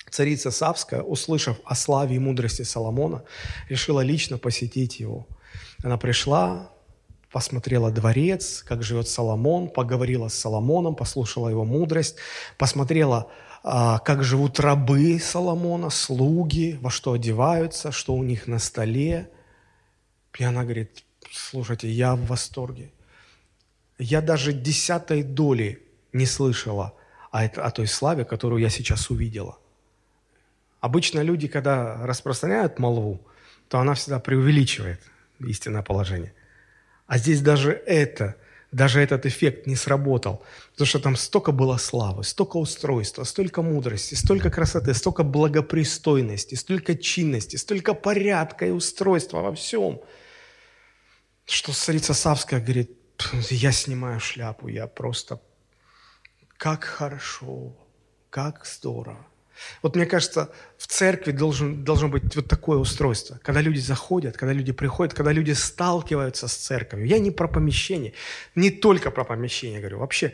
царица 0.09 0.51
Савская, 0.51 1.01
услышав 1.01 1.57
о 1.63 1.75
славе 1.75 2.17
и 2.17 2.19
мудрости 2.19 2.63
Соломона, 2.63 3.23
решила 3.69 4.01
лично 4.01 4.37
посетить 4.37 4.99
его. 4.99 5.25
Она 5.81 5.97
пришла, 5.97 6.71
посмотрела 7.31 7.91
дворец, 7.91 8.63
как 8.67 8.83
живет 8.83 9.07
Соломон, 9.07 9.69
поговорила 9.69 10.27
с 10.27 10.33
Соломоном, 10.33 10.95
послушала 10.95 11.47
его 11.47 11.63
мудрость, 11.63 12.17
посмотрела 12.57 13.31
как 13.63 14.23
живут 14.23 14.59
рабы 14.59 15.19
Соломона, 15.19 15.89
слуги, 15.89 16.77
во 16.81 16.89
что 16.89 17.13
одеваются, 17.13 17.91
что 17.91 18.15
у 18.15 18.23
них 18.23 18.47
на 18.47 18.59
столе. 18.59 19.29
И 20.37 20.43
она 20.43 20.63
говорит, 20.63 21.03
слушайте, 21.31 21.89
я 21.89 22.15
в 22.15 22.25
восторге. 22.25 22.91
Я 23.97 24.21
даже 24.21 24.53
десятой 24.53 25.23
доли 25.23 25.83
не 26.13 26.25
слышала 26.25 26.93
о, 27.31 27.43
о 27.43 27.71
той 27.71 27.87
славе, 27.87 28.23
которую 28.25 28.61
я 28.61 28.69
сейчас 28.69 29.09
увидела. 29.09 29.57
Обычно 30.79 31.19
люди, 31.19 31.47
когда 31.47 32.05
распространяют 32.05 32.79
молву, 32.79 33.19
то 33.67 33.79
она 33.79 33.93
всегда 33.93 34.19
преувеличивает 34.19 35.01
истинное 35.39 35.83
положение. 35.83 36.33
А 37.07 37.17
здесь 37.17 37.41
даже 37.41 37.71
это, 37.71 38.35
даже 38.71 39.01
этот 39.01 39.25
эффект 39.25 39.67
не 39.67 39.75
сработал, 39.75 40.43
потому 40.71 40.87
что 40.87 40.99
там 40.99 41.15
столько 41.15 41.51
было 41.51 41.77
славы, 41.77 42.23
столько 42.23 42.57
устройства, 42.57 43.23
столько 43.23 43.61
мудрости, 43.61 44.15
столько 44.15 44.51
красоты, 44.51 44.93
столько 44.93 45.23
благопристойности, 45.23 46.55
столько 46.55 46.95
чинности, 46.95 47.55
столько 47.55 47.93
порядка 47.93 48.67
и 48.67 48.71
устройства 48.71 49.41
во 49.41 49.53
всем, 49.53 50.01
что 51.45 51.73
царица 51.73 52.13
Савская 52.13 52.59
говорит, 52.59 52.91
я 53.49 53.71
снимаю 53.71 54.19
шляпу, 54.19 54.67
я 54.67 54.87
просто... 54.87 55.41
Как 56.57 56.83
хорошо, 56.83 57.73
как 58.29 58.65
здорово. 58.65 59.25
Вот 59.81 59.95
мне 59.95 60.05
кажется, 60.05 60.51
в 60.77 60.87
церкви 60.87 61.31
должен, 61.31 61.83
должно 61.83 62.09
быть 62.09 62.35
вот 62.35 62.47
такое 62.47 62.77
устройство. 62.77 63.39
Когда 63.43 63.61
люди 63.61 63.79
заходят, 63.79 64.37
когда 64.37 64.53
люди 64.53 64.71
приходят, 64.71 65.13
когда 65.13 65.31
люди 65.31 65.51
сталкиваются 65.51 66.47
с 66.47 66.53
церковью. 66.53 67.07
Я 67.07 67.19
не 67.19 67.31
про 67.31 67.47
помещение, 67.47 68.13
не 68.55 68.71
только 68.71 69.11
про 69.11 69.23
помещение 69.23 69.79
говорю. 69.79 69.99
Вообще, 69.99 70.33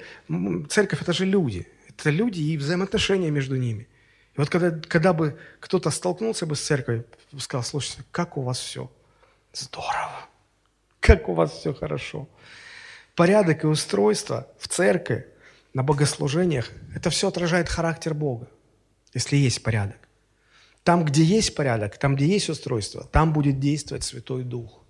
церковь– 0.70 1.02
это 1.02 1.14
же 1.14 1.26
люди. 1.26 1.68
Это 1.90 2.10
люди 2.10 2.42
и 2.42 2.58
взаимоотношения 2.58 3.32
между 3.32 3.56
ними. 3.56 3.88
И 4.36 4.40
вот 4.40 4.50
когда, 4.50 4.72
когда 4.88 5.14
бы 5.14 5.38
кто-то 5.60 5.90
столкнулся 5.92 6.46
бы 6.46 6.56
с 6.56 6.62
церковью, 6.62 7.06
сказал, 7.40 7.64
слушайте, 7.64 8.04
как 8.12 8.38
у 8.38 8.42
вас 8.42 8.60
все 8.60 8.92
здорово, 9.54 10.28
как 11.00 11.30
у 11.30 11.34
вас 11.34 11.52
все 11.52 11.74
хорошо. 11.74 12.28
Порядок 13.16 13.64
и 13.64 13.68
устройство 13.68 14.48
в 14.60 14.68
церкви, 14.68 15.28
на 15.74 15.84
богослужениях, 15.84 16.70
это 16.96 17.10
все 17.10 17.28
отражает 17.28 17.68
характер 17.68 18.14
Бога 18.14 18.48
если 19.16 19.38
есть 19.38 19.64
порядок. 19.64 19.98
Там, 20.84 21.04
где 21.04 21.24
есть 21.24 21.56
порядок, 21.56 21.98
там, 21.98 22.16
где 22.16 22.28
есть 22.28 22.50
устройство, 22.50 23.06
там 23.06 23.34
будет 23.34 23.60
действовать 23.60 24.04
Святой 24.04 24.44
Дух. 24.44 24.84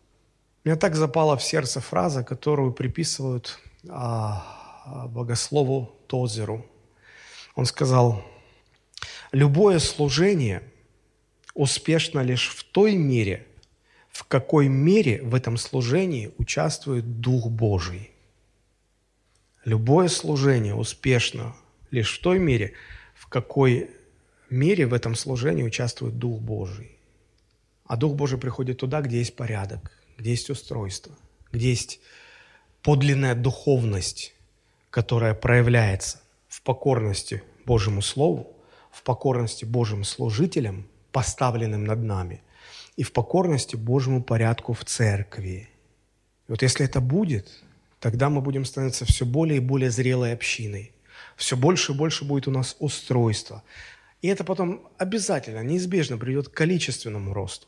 Мне 0.66 0.76
так 0.76 0.96
запала 0.96 1.38
в 1.38 1.44
сердце 1.44 1.80
фраза, 1.80 2.24
которую 2.24 2.74
приписывают 2.74 3.60
а, 3.88 5.08
богослову 5.08 5.96
Тозеру. 6.08 6.66
Он 7.56 7.66
сказал, 7.66 8.26
любое 9.32 9.80
служение 9.80 10.64
успешно 11.54 12.22
лишь 12.22 12.50
в 12.50 12.64
той 12.64 12.96
мере, 12.96 13.48
в 14.10 14.26
какой 14.26 14.68
мере 14.68 15.22
в 15.22 15.36
этом 15.36 15.56
служении 15.56 16.34
участвует 16.38 17.22
Дух 17.22 17.48
Божий. 17.48 18.12
Любое 19.64 20.08
служение 20.10 20.76
успешно 20.76 21.56
лишь 21.92 22.18
в 22.18 22.22
той 22.22 22.40
мере, 22.40 22.74
в 23.14 23.28
какой 23.28 23.92
мире 24.56 24.88
в 24.88 24.94
этом 24.94 25.16
служении 25.16 25.64
участвует 25.64 26.18
Дух 26.18 26.40
Божий. 26.40 26.98
А 27.86 27.98
Дух 27.98 28.16
Божий 28.16 28.40
приходит 28.40 28.80
туда, 28.80 29.02
где 29.02 29.20
есть 29.20 29.36
порядок, 29.36 29.92
где 30.18 30.32
есть 30.32 30.50
устройство, 30.50 31.16
где 31.52 31.70
есть 31.70 32.00
подлинная 32.82 33.36
духовность, 33.36 34.34
которая 34.90 35.34
проявляется 35.34 36.20
в 36.48 36.62
покорности 36.62 37.44
Божьему 37.66 38.02
Слову, 38.02 38.56
в 38.92 39.04
покорности 39.04 39.66
Божьим 39.66 40.04
служителям, 40.04 40.88
поставленным 41.12 41.84
над 41.84 42.00
нами, 42.00 42.42
и 42.96 43.04
в 43.04 43.12
покорности 43.12 43.76
Божьему 43.76 44.24
порядку 44.24 44.74
в 44.74 44.86
церкви. 44.86 45.70
И 46.48 46.52
вот 46.52 46.62
если 46.62 46.86
это 46.86 47.02
будет, 47.02 47.50
тогда 48.00 48.30
мы 48.30 48.42
будем 48.42 48.66
становиться 48.66 49.06
все 49.06 49.26
более 49.26 49.58
и 49.58 49.62
более 49.62 49.92
зрелой 49.92 50.34
общиной. 50.34 50.92
Все 51.36 51.58
больше 51.58 51.92
и 51.92 51.96
больше 51.96 52.24
будет 52.24 52.48
у 52.48 52.52
нас 52.52 52.76
устройства, 52.80 53.64
и 54.22 54.28
это 54.28 54.44
потом 54.44 54.88
обязательно, 54.98 55.64
неизбежно 55.64 56.18
приведет 56.18 56.50
к 56.50 56.54
количественному 56.54 57.34
росту. 57.34 57.68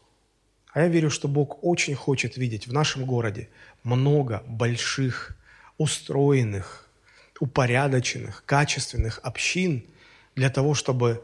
А 0.73 0.81
я 0.81 0.87
верю, 0.87 1.09
что 1.09 1.27
Бог 1.27 1.63
очень 1.63 1.95
хочет 1.95 2.37
видеть 2.37 2.67
в 2.67 2.73
нашем 2.73 3.05
городе 3.05 3.49
много 3.83 4.43
больших, 4.47 5.35
устроенных, 5.77 6.87
упорядоченных, 7.39 8.43
качественных 8.45 9.19
общин 9.23 9.85
для 10.35 10.49
того, 10.49 10.73
чтобы 10.73 11.23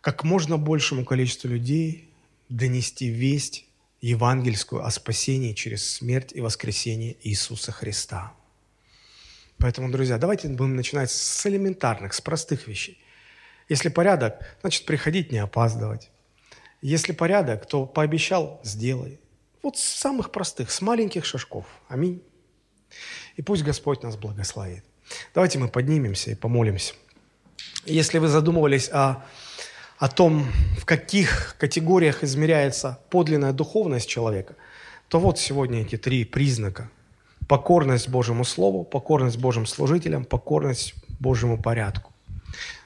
как 0.00 0.24
можно 0.24 0.58
большему 0.58 1.04
количеству 1.04 1.48
людей 1.48 2.10
донести 2.48 3.08
весть 3.08 3.66
евангельскую 4.00 4.84
о 4.84 4.90
спасении 4.90 5.54
через 5.54 5.88
смерть 5.90 6.32
и 6.34 6.40
воскресение 6.40 7.16
Иисуса 7.22 7.72
Христа. 7.72 8.34
Поэтому, 9.58 9.90
друзья, 9.90 10.18
давайте 10.18 10.48
будем 10.48 10.76
начинать 10.76 11.10
с 11.10 11.46
элементарных, 11.46 12.12
с 12.12 12.20
простых 12.20 12.68
вещей. 12.68 12.98
Если 13.68 13.88
порядок, 13.88 14.56
значит 14.60 14.86
приходить, 14.86 15.32
не 15.32 15.38
опаздывать. 15.38 16.10
Если 16.82 17.12
порядок, 17.12 17.66
то 17.66 17.86
пообещал– 17.86 18.60
сделай. 18.62 19.18
Вот 19.62 19.78
с 19.78 19.82
самых 19.82 20.30
простых, 20.30 20.70
с 20.70 20.82
маленьких 20.82 21.24
шажков. 21.24 21.64
Аминь. 21.88 22.22
И 23.36 23.42
пусть 23.42 23.62
Господь 23.62 24.02
нас 24.02 24.16
благословит. 24.16 24.84
Давайте 25.34 25.58
мы 25.58 25.68
поднимемся 25.68 26.30
и 26.30 26.34
помолимся. 26.34 26.94
Если 27.86 28.18
вы 28.18 28.28
задумывались 28.28 28.90
о, 28.92 29.24
о 29.98 30.08
том, 30.08 30.46
в 30.78 30.84
каких 30.84 31.56
категориях 31.58 32.22
измеряется 32.22 32.98
подлинная 33.08 33.52
духовность 33.52 34.08
человека, 34.08 34.54
то 35.08 35.18
вот 35.18 35.38
сегодня 35.38 35.82
эти 35.82 35.96
три 35.96 36.24
признака. 36.24 36.90
Покорность 37.48 38.08
Божьему 38.08 38.44
Слову, 38.44 38.84
покорность 38.84 39.38
Божьим 39.38 39.66
служителям, 39.66 40.24
покорность 40.24 40.94
Божьему 41.20 41.60
порядку. 41.60 42.12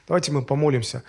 Давайте 0.09 0.31
мы 0.31 0.41
помолимся. 0.41 1.03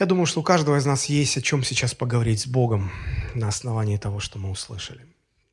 Я 0.00 0.06
думаю, 0.06 0.24
что 0.24 0.40
у 0.40 0.42
каждого 0.42 0.78
из 0.78 0.86
нас 0.86 1.04
есть 1.10 1.36
о 1.36 1.42
чем 1.42 1.62
сейчас 1.62 1.94
поговорить 1.94 2.40
с 2.40 2.46
Богом 2.46 2.90
на 3.34 3.48
основании 3.48 3.98
того, 3.98 4.18
что 4.18 4.38
мы 4.38 4.50
услышали. 4.50 5.06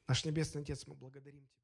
Наш 0.07 0.23
Небесный 0.23 0.61
Отец, 0.61 0.83
мы 0.87 0.95
благодарим 0.95 1.41
Тебя. 1.41 1.60